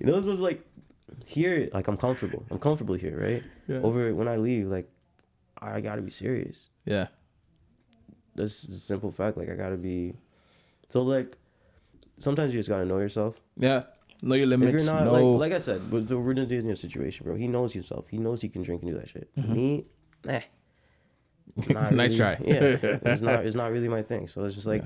You 0.00 0.06
know, 0.06 0.16
this 0.16 0.24
was 0.24 0.40
like 0.40 0.64
here, 1.24 1.68
like 1.72 1.88
I'm 1.88 1.96
comfortable. 1.96 2.44
I'm 2.50 2.58
comfortable 2.58 2.94
here, 2.94 3.18
right? 3.20 3.42
Yeah. 3.66 3.78
Over 3.78 4.14
when 4.14 4.28
I 4.28 4.36
leave, 4.36 4.66
like 4.68 4.90
I 5.60 5.80
gotta 5.80 6.02
be 6.02 6.10
serious. 6.10 6.70
Yeah. 6.84 7.08
That's 8.34 8.64
a 8.64 8.78
simple 8.78 9.10
fact. 9.10 9.36
Like 9.36 9.50
I 9.50 9.54
gotta 9.54 9.76
be. 9.76 10.14
So 10.88 11.02
like, 11.02 11.36
sometimes 12.18 12.54
you 12.54 12.60
just 12.60 12.68
gotta 12.68 12.84
know 12.84 12.98
yourself. 12.98 13.40
Yeah. 13.56 13.82
Know 14.22 14.34
your 14.34 14.44
If 14.52 14.58
limits. 14.60 14.84
you're 14.84 14.94
not 14.94 15.04
know. 15.04 15.32
like, 15.32 15.50
like 15.50 15.52
I 15.52 15.58
said, 15.62 15.90
but 15.90 16.08
the 16.08 16.18
we're 16.18 16.32
in 16.32 16.70
a 16.70 16.76
situation, 16.76 17.24
bro. 17.24 17.36
He 17.36 17.46
knows 17.46 17.72
himself. 17.72 18.06
He 18.08 18.18
knows 18.18 18.42
he 18.42 18.48
can 18.48 18.62
drink 18.62 18.82
and 18.82 18.90
do 18.90 18.98
that 18.98 19.08
shit. 19.08 19.30
Me, 19.36 19.84
eh. 20.26 20.40
Mm-hmm. 20.40 20.48
Nice 21.96 22.16
try. 22.16 22.36
Yeah, 22.44 22.60
it's 22.82 23.22
not. 23.22 23.46
It's 23.46 23.56
not 23.56 23.70
really 23.72 23.88
my 23.88 24.02
thing. 24.02 24.28
So 24.28 24.44
it's 24.44 24.54
just 24.54 24.66
like, 24.66 24.84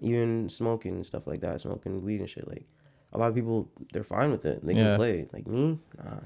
even 0.00 0.48
smoking 0.48 0.94
and 0.96 1.06
stuff 1.06 1.26
like 1.26 1.40
that, 1.40 1.60
smoking 1.60 2.02
weed 2.02 2.20
and 2.20 2.28
shit. 2.28 2.46
Like, 2.48 2.66
a 3.14 3.18
lot 3.18 3.28
of 3.28 3.34
people, 3.34 3.68
they're 3.92 4.04
fine 4.04 4.30
with 4.30 4.44
it. 4.44 4.64
They 4.64 4.74
can 4.74 4.84
Yeah. 4.84 4.96
play. 4.96 5.28
Like 5.32 5.46
me, 5.46 5.78
nah. 5.96 6.20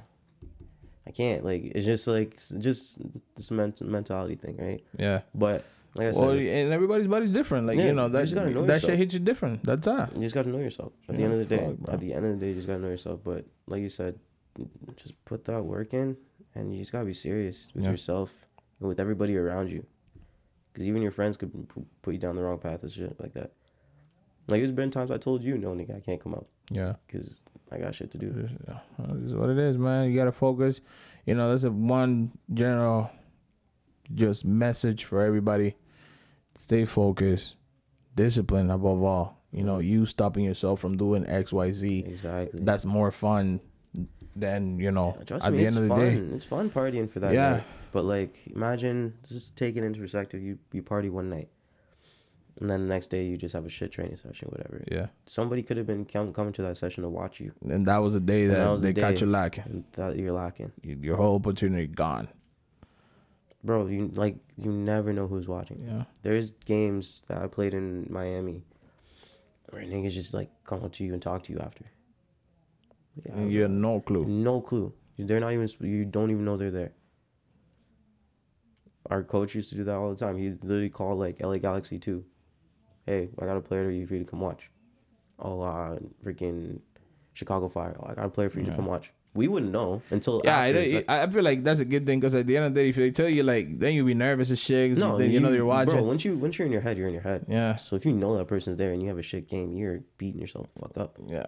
I 1.06 1.10
can't. 1.10 1.44
Like 1.44 1.62
it's 1.74 1.86
just 1.86 2.06
like 2.06 2.38
just 2.58 2.98
this 3.36 3.50
ment- 3.50 3.80
mentality 3.82 4.36
thing, 4.36 4.56
right? 4.58 4.82
yeah. 4.98 5.20
But 5.34 5.64
like 5.94 6.08
I 6.08 6.10
said, 6.12 6.22
Well, 6.22 6.36
you 6.36 6.50
and 6.50 6.72
everybody's 6.72 7.06
body's 7.08 7.32
different. 7.32 7.66
Like 7.66 7.78
Yeah, 7.78 7.86
you 7.86 7.92
know 7.94 8.08
that 8.08 8.34
gotta 8.34 8.50
know 8.50 8.66
that 8.66 8.82
shit 8.82 8.96
hits 8.98 9.14
you 9.14 9.20
different. 9.20 9.64
That's 9.64 9.86
all. 9.86 10.06
just 10.18 10.34
gotta 10.34 10.50
know 10.50 10.58
yourself. 10.58 10.92
At 11.08 11.16
the 11.16 11.22
end 11.24 11.32
of 11.32 11.38
the 11.38 11.44
day, 11.46 11.74
fuck, 11.84 11.94
at 11.94 12.00
the 12.00 12.12
end 12.12 12.26
of 12.26 12.32
the 12.32 12.38
day, 12.44 12.48
you 12.50 12.54
just 12.54 12.66
gotta 12.66 12.80
know 12.80 12.88
yourself. 12.88 13.20
But 13.24 13.46
like 13.66 13.80
you 13.82 13.88
said, 13.88 14.18
just 14.96 15.14
put 15.24 15.44
that 15.46 15.62
work 15.64 15.94
in, 15.94 16.16
and 16.54 16.72
you 16.74 16.78
just 16.80 16.92
gotta 16.92 17.04
be 17.06 17.14
serious 17.14 17.68
with 17.74 17.84
Yeah. 17.84 17.90
yourself 17.90 18.46
and 18.80 18.88
with 18.88 19.00
everybody 19.00 19.36
around 19.36 19.70
you, 19.70 19.86
because 20.72 20.86
even 20.86 21.00
your 21.00 21.10
friends 21.10 21.36
could 21.38 21.50
put 22.02 22.12
you 22.14 22.20
down 22.20 22.36
the 22.36 22.42
wrong 22.42 22.58
path 22.58 22.82
and 22.82 22.92
shit 22.92 23.18
like 23.18 23.32
that. 23.34 23.52
Like 24.46 24.60
there's 24.60 24.72
been 24.72 24.90
times 24.90 25.10
I 25.10 25.16
told 25.18 25.42
you, 25.42 25.56
no, 25.58 25.70
nigga, 25.74 25.96
I 25.96 26.00
can't 26.00 26.20
come 26.22 26.34
out 26.34 26.46
Yeah. 26.70 26.94
because 27.06 27.40
I 27.72 27.78
got 27.78 27.94
shit 27.94 28.10
to 28.12 28.18
do. 28.18 28.48
Yeah, 28.66 28.78
This 29.14 29.26
is 29.30 29.34
what 29.34 29.50
it 29.50 29.58
is, 29.58 29.76
man. 29.78 30.10
You 30.10 30.16
gotta 30.16 30.32
focus. 30.32 30.80
You 31.26 31.34
know, 31.34 31.50
that's 31.50 31.64
a 31.64 31.70
one 31.70 32.32
general 32.52 33.10
just 34.14 34.44
message 34.44 35.04
for 35.04 35.20
everybody. 35.22 35.76
Stay 36.58 36.84
focused, 36.84 37.56
discipline 38.16 38.70
above 38.70 39.02
all. 39.02 39.38
You 39.52 39.64
know, 39.64 39.78
you 39.78 40.06
stopping 40.06 40.44
yourself 40.44 40.80
from 40.80 40.96
doing 40.96 41.26
X, 41.26 41.52
Y, 41.52 41.72
Z. 41.72 42.04
Exactly. 42.06 42.60
That's 42.62 42.84
more 42.84 43.10
fun 43.10 43.60
than 44.36 44.78
you 44.78 44.90
know. 44.90 45.16
Trust 45.26 45.44
at 45.46 45.52
me, 45.52 45.58
the 45.58 45.66
end 45.66 45.76
of 45.76 45.82
the 45.84 45.88
fun. 45.88 46.00
day, 46.00 46.36
It's 46.36 46.44
fun 46.44 46.70
partying 46.70 47.10
for 47.10 47.20
that 47.20 47.32
Yeah. 47.32 47.50
night. 47.52 47.64
But 47.92 48.04
like, 48.04 48.36
imagine 48.54 49.14
just 49.28 49.56
taking 49.56 49.84
into 49.84 50.00
perspective, 50.00 50.42
you 50.42 50.58
you 50.72 50.82
party 50.82 51.08
one 51.10 51.28
night, 51.30 51.48
and 52.60 52.68
then 52.68 52.82
the 52.82 52.88
next 52.94 53.08
day 53.10 53.24
you 53.24 53.36
just 53.36 53.54
have 53.54 53.64
a 53.66 53.68
shit 53.68 53.92
training 53.92 54.16
session, 54.16 54.48
whatever. 54.48 54.82
yeah. 54.90 55.06
Somebody 55.26 55.62
could 55.62 55.76
have 55.76 55.86
been 55.86 56.04
com- 56.04 56.32
coming 56.32 56.52
to 56.54 56.62
that 56.62 56.76
session 56.76 57.02
to 57.04 57.08
watch 57.08 57.38
you, 57.40 57.52
And 57.68 57.86
that 57.86 57.98
was 57.98 58.14
the 58.14 58.20
day 58.20 58.46
that, 58.46 58.56
that 58.56 58.80
they 58.80 58.92
the 58.92 59.00
caught 59.00 59.14
day. 59.14 59.20
you 59.20 59.26
lacking. 59.26 59.84
that 59.92 60.16
you're 60.18 60.32
lacking, 60.32 60.72
You- 60.82 60.98
Your 61.00 61.16
whole 61.16 61.36
opportunity 61.36 61.86
gone. 61.86 62.28
bro. 63.64 63.86
You 63.86 64.10
like 64.14 64.36
you 64.56 64.70
never 64.72 65.12
know 65.12 65.26
who's 65.26 65.46
watching. 65.48 65.84
Yeah. 65.86 66.04
There's 66.22 66.50
games 66.50 67.22
that 67.28 67.38
I 67.42 67.46
played 67.46 67.74
in 67.74 68.06
Miami, 68.10 68.62
where 69.70 69.82
niggas 69.82 70.12
just 70.12 70.32
like 70.34 70.50
come 70.64 70.82
up 70.84 70.92
to 70.94 71.04
you 71.04 71.12
and 71.12 71.22
talk 71.22 71.42
to 71.44 71.52
you 71.52 71.58
after. 71.60 71.84
Yeah, 73.24 73.32
And 73.34 73.52
you 73.52 73.62
had 73.62 73.70
no 73.72 74.00
clue. 74.00 74.24
No 74.24 74.60
clue. 74.60 74.92
They're 75.18 75.40
not 75.40 75.52
even. 75.52 75.68
You 75.80 76.04
don't 76.04 76.30
even 76.30 76.44
know 76.44 76.56
they're 76.56 76.70
there. 76.70 76.92
Our 79.10 79.22
coach 79.22 79.54
used 79.54 79.70
to 79.70 79.76
do 79.76 79.84
that 79.84 79.94
all 79.96 80.10
the 80.10 80.16
time. 80.16 80.36
He 80.36 80.50
literally 80.50 80.90
called 80.90 81.18
like 81.18 81.40
LA 81.40 81.58
Galaxy 81.58 81.98
two. 81.98 82.24
Hey, 83.08 83.30
I 83.40 83.46
got 83.46 83.56
a 83.56 83.60
player 83.62 83.84
for 83.86 83.90
you 83.90 84.06
for 84.06 84.14
you 84.14 84.24
to 84.24 84.30
come 84.30 84.40
watch. 84.40 84.68
Oh, 85.38 85.62
uh, 85.62 85.98
freaking 86.24 86.78
Chicago 87.32 87.68
Fire. 87.68 87.96
Oh, 88.00 88.06
I 88.10 88.14
got 88.14 88.26
a 88.26 88.28
player 88.28 88.50
for 88.50 88.58
you 88.60 88.66
Yeah. 88.66 88.72
to 88.72 88.76
come 88.76 88.84
watch. 88.86 89.10
We 89.34 89.46
wouldn't 89.48 89.72
know 89.72 90.02
until 90.10 90.42
Yeah, 90.44 90.58
after. 90.58 90.78
I, 90.80 91.04
I 91.08 91.22
I 91.22 91.30
feel 91.30 91.42
like 91.44 91.62
that's 91.64 91.80
a 91.80 91.84
good 91.86 92.04
thing 92.04 92.18
because 92.20 92.34
at 92.34 92.46
the 92.46 92.56
end 92.56 92.66
of 92.66 92.74
the 92.74 92.80
day, 92.82 92.88
if 92.90 92.96
they 92.96 93.10
tell 93.10 93.28
you 93.28 93.44
like, 93.44 93.78
then 93.78 93.94
you'll 93.94 94.04
be 94.06 94.12
nervous 94.14 94.50
as 94.50 94.58
shit. 94.58 94.98
no, 94.98 95.16
then 95.16 95.30
you, 95.30 95.40
know 95.40 95.50
they're 95.50 95.64
watching. 95.64 95.94
Bro, 95.94 96.02
once 96.02 96.24
you 96.24 96.36
once 96.36 96.58
you're 96.58 96.66
in 96.66 96.72
your 96.72 96.80
head, 96.82 96.98
you're 96.98 97.06
in 97.08 97.14
your 97.14 97.22
head. 97.22 97.46
yeah, 97.48 97.76
So 97.76 97.96
if 97.96 98.04
you 98.04 98.12
know 98.12 98.36
that 98.36 98.46
person's 98.46 98.76
there 98.76 98.92
and 98.92 99.00
you 99.00 99.08
have 99.08 99.18
a 99.18 99.22
shit 99.22 99.48
game, 99.48 99.72
you're 99.72 100.00
beating 100.18 100.40
yourself 100.40 100.66
the 100.74 100.80
fuck 100.80 100.98
up. 100.98 101.16
yeah. 101.26 101.46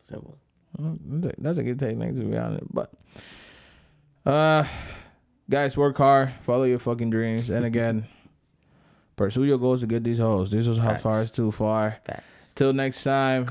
Simple. 0.00 0.36
Mm, 0.80 0.98
That's 1.06 1.26
a, 1.38 1.40
that's 1.40 1.58
a 1.58 1.62
good 1.62 1.78
technique 1.78 2.16
to 2.16 2.24
be 2.24 2.36
honest. 2.36 2.64
But, 2.72 2.92
uh, 4.26 4.64
guys, 5.48 5.76
work 5.76 5.96
hard, 5.98 6.32
follow 6.42 6.64
your 6.64 6.78
fucking 6.80 7.10
dreams, 7.10 7.50
and 7.50 7.64
again, 7.72 8.06
pursue 9.16 9.44
your 9.44 9.58
goals 9.58 9.80
to 9.80 9.86
get 9.86 10.04
these 10.04 10.18
hoes. 10.18 10.50
This 10.50 10.66
was 10.66 10.78
how 10.78 10.94
far 10.96 11.12
Facts. 11.14 11.24
is 11.26 11.30
too 11.30 11.50
far. 11.52 11.96
Facts. 12.04 12.52
Till 12.54 12.72
next 12.72 13.02
time, 13.02 13.46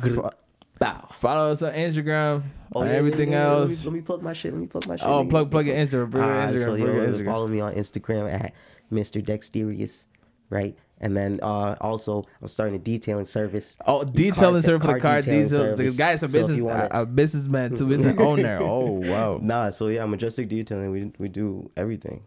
Bow. 0.80 1.08
follow 1.14 1.52
us 1.52 1.62
on 1.62 1.74
Instagram. 1.74 2.44
Oh, 2.74 2.82
and 2.82 2.88
yeah, 2.90 2.94
yeah, 2.94 3.00
everything 3.00 3.32
yeah, 3.32 3.50
let 3.52 3.68
me- 3.68 3.74
else. 3.74 3.86
Let 3.86 3.94
me, 3.94 4.02
plug 4.02 4.22
my 4.24 4.34
shit. 4.34 4.54
Let 4.54 4.62
me 4.62 4.68
plug 4.68 4.88
my 4.88 4.96
shit. 4.96 5.06
Oh, 5.08 5.26
plug 5.26 5.52
plug 5.52 5.68
your 5.68 5.76
Instagram. 5.76 6.12
Plug 6.12 6.24
Instagram. 6.24 6.58
so 6.60 6.66
plug 6.66 6.80
your 6.80 7.08
Instagram. 7.08 7.26
follow 7.26 7.48
me 7.48 7.60
on 7.60 7.74
Instagram 7.74 8.34
at 8.34 8.54
Mr. 8.92 9.24
Dexterious, 9.24 10.06
right? 10.50 10.76
And 11.04 11.18
then 11.18 11.40
uh, 11.42 11.76
also 11.82 12.26
I'm 12.42 12.48
starting 12.48 12.76
a 12.76 12.80
detailing 12.80 13.26
service. 13.26 13.78
Oh, 13.88 14.04
detailing 14.04 14.62
service 14.62 14.82
for 14.82 14.94
the 14.94 15.00
car 15.00 15.00
car 15.00 15.22
detailing. 15.22 15.44
The 15.50 15.56
service. 15.56 15.98
guy's 15.98 16.24
a 16.24 16.28
So 16.30 16.38
business, 16.40 16.60
wanna- 16.62 16.88
a, 16.92 17.02
a 17.02 17.06
businessman, 17.06 17.76
too, 17.76 17.88
business 17.88 18.16
owner. 18.20 18.60
Oh 18.62 18.92
wow. 19.02 19.40
Nah, 19.42 19.72
so 19.72 19.88
yeah, 19.88 20.06
Majestic 20.06 20.48
Detailing. 20.48 20.92
We 20.92 21.12
we 21.18 21.28
do 21.28 21.70
everything, 21.76 22.22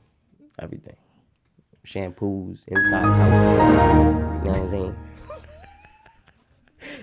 everything, 0.59 0.97
shampoos, 1.87 2.65
inside, 2.69 3.05
out, 3.05 3.33
outside. 3.33 4.39
You 4.39 4.45
know 4.45 4.51
what 4.51 4.61
I'm 4.61 4.71
saying? 4.71 4.97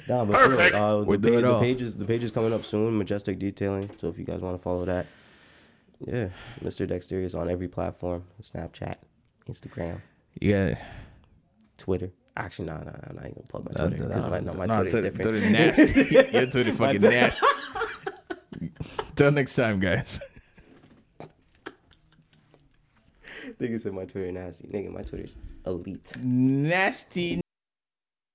Nah, 0.08 0.26
but 0.26 0.38
for 0.38 0.50
real, 0.50 0.76
uh, 0.76 1.04
We 1.04 1.18
the, 1.18 1.22
do 1.22 1.30
page, 1.32 1.38
it 1.38 1.42
the 1.42 1.54
all. 1.54 1.60
page 1.60 1.82
is 1.82 1.96
the 1.96 2.06
page 2.06 2.24
is 2.24 2.32
coming 2.32 2.54
up 2.54 2.64
soon. 2.66 2.98
Majestic 2.98 3.40
Detailing. 3.40 3.90
So 4.00 4.10
if 4.10 4.18
you 4.18 4.26
guys 4.26 4.40
want 4.42 4.56
to 4.58 4.62
follow 4.62 4.86
that, 4.86 5.06
yeah, 6.00 6.30
Mr. 6.64 6.88
Dexterious 6.88 7.34
on 7.36 7.50
every 7.50 7.68
platform: 7.68 8.24
Snapchat, 8.42 8.96
Instagram, 9.50 10.02
Yeah. 10.40 10.76
Twitter. 11.78 12.12
Actually, 12.38 12.66
no, 12.68 12.78
no, 12.78 12.84
no, 12.84 13.00
I'm 13.10 13.16
not 13.16 13.26
even 13.26 13.34
gonna 13.34 13.48
plug 13.50 13.66
my 13.66 13.72
Twitter 13.88 14.04
because 14.08 14.26
my, 14.28 14.40
no, 14.40 14.54
my 14.54 14.66
nah, 14.66 14.82
Twitter 14.82 15.00
is 15.00 15.04
different. 15.06 15.30
Twitter 15.30 15.50
nasty. 15.50 16.32
Your 16.38 16.46
Twitter 16.48 16.74
fucking 16.74 17.02
nasty. 17.02 17.46
Till 19.16 19.32
next 19.32 19.56
time, 19.56 19.80
guys. 19.80 20.20
Nigga 23.62 23.80
said 23.80 23.94
my 23.94 24.06
Twitter 24.06 24.32
nasty. 24.32 24.68
Nigga, 24.68 24.92
my 24.92 25.04
Twitter's 25.04 25.38
elite. 25.68 26.18
Nasty 26.18 27.42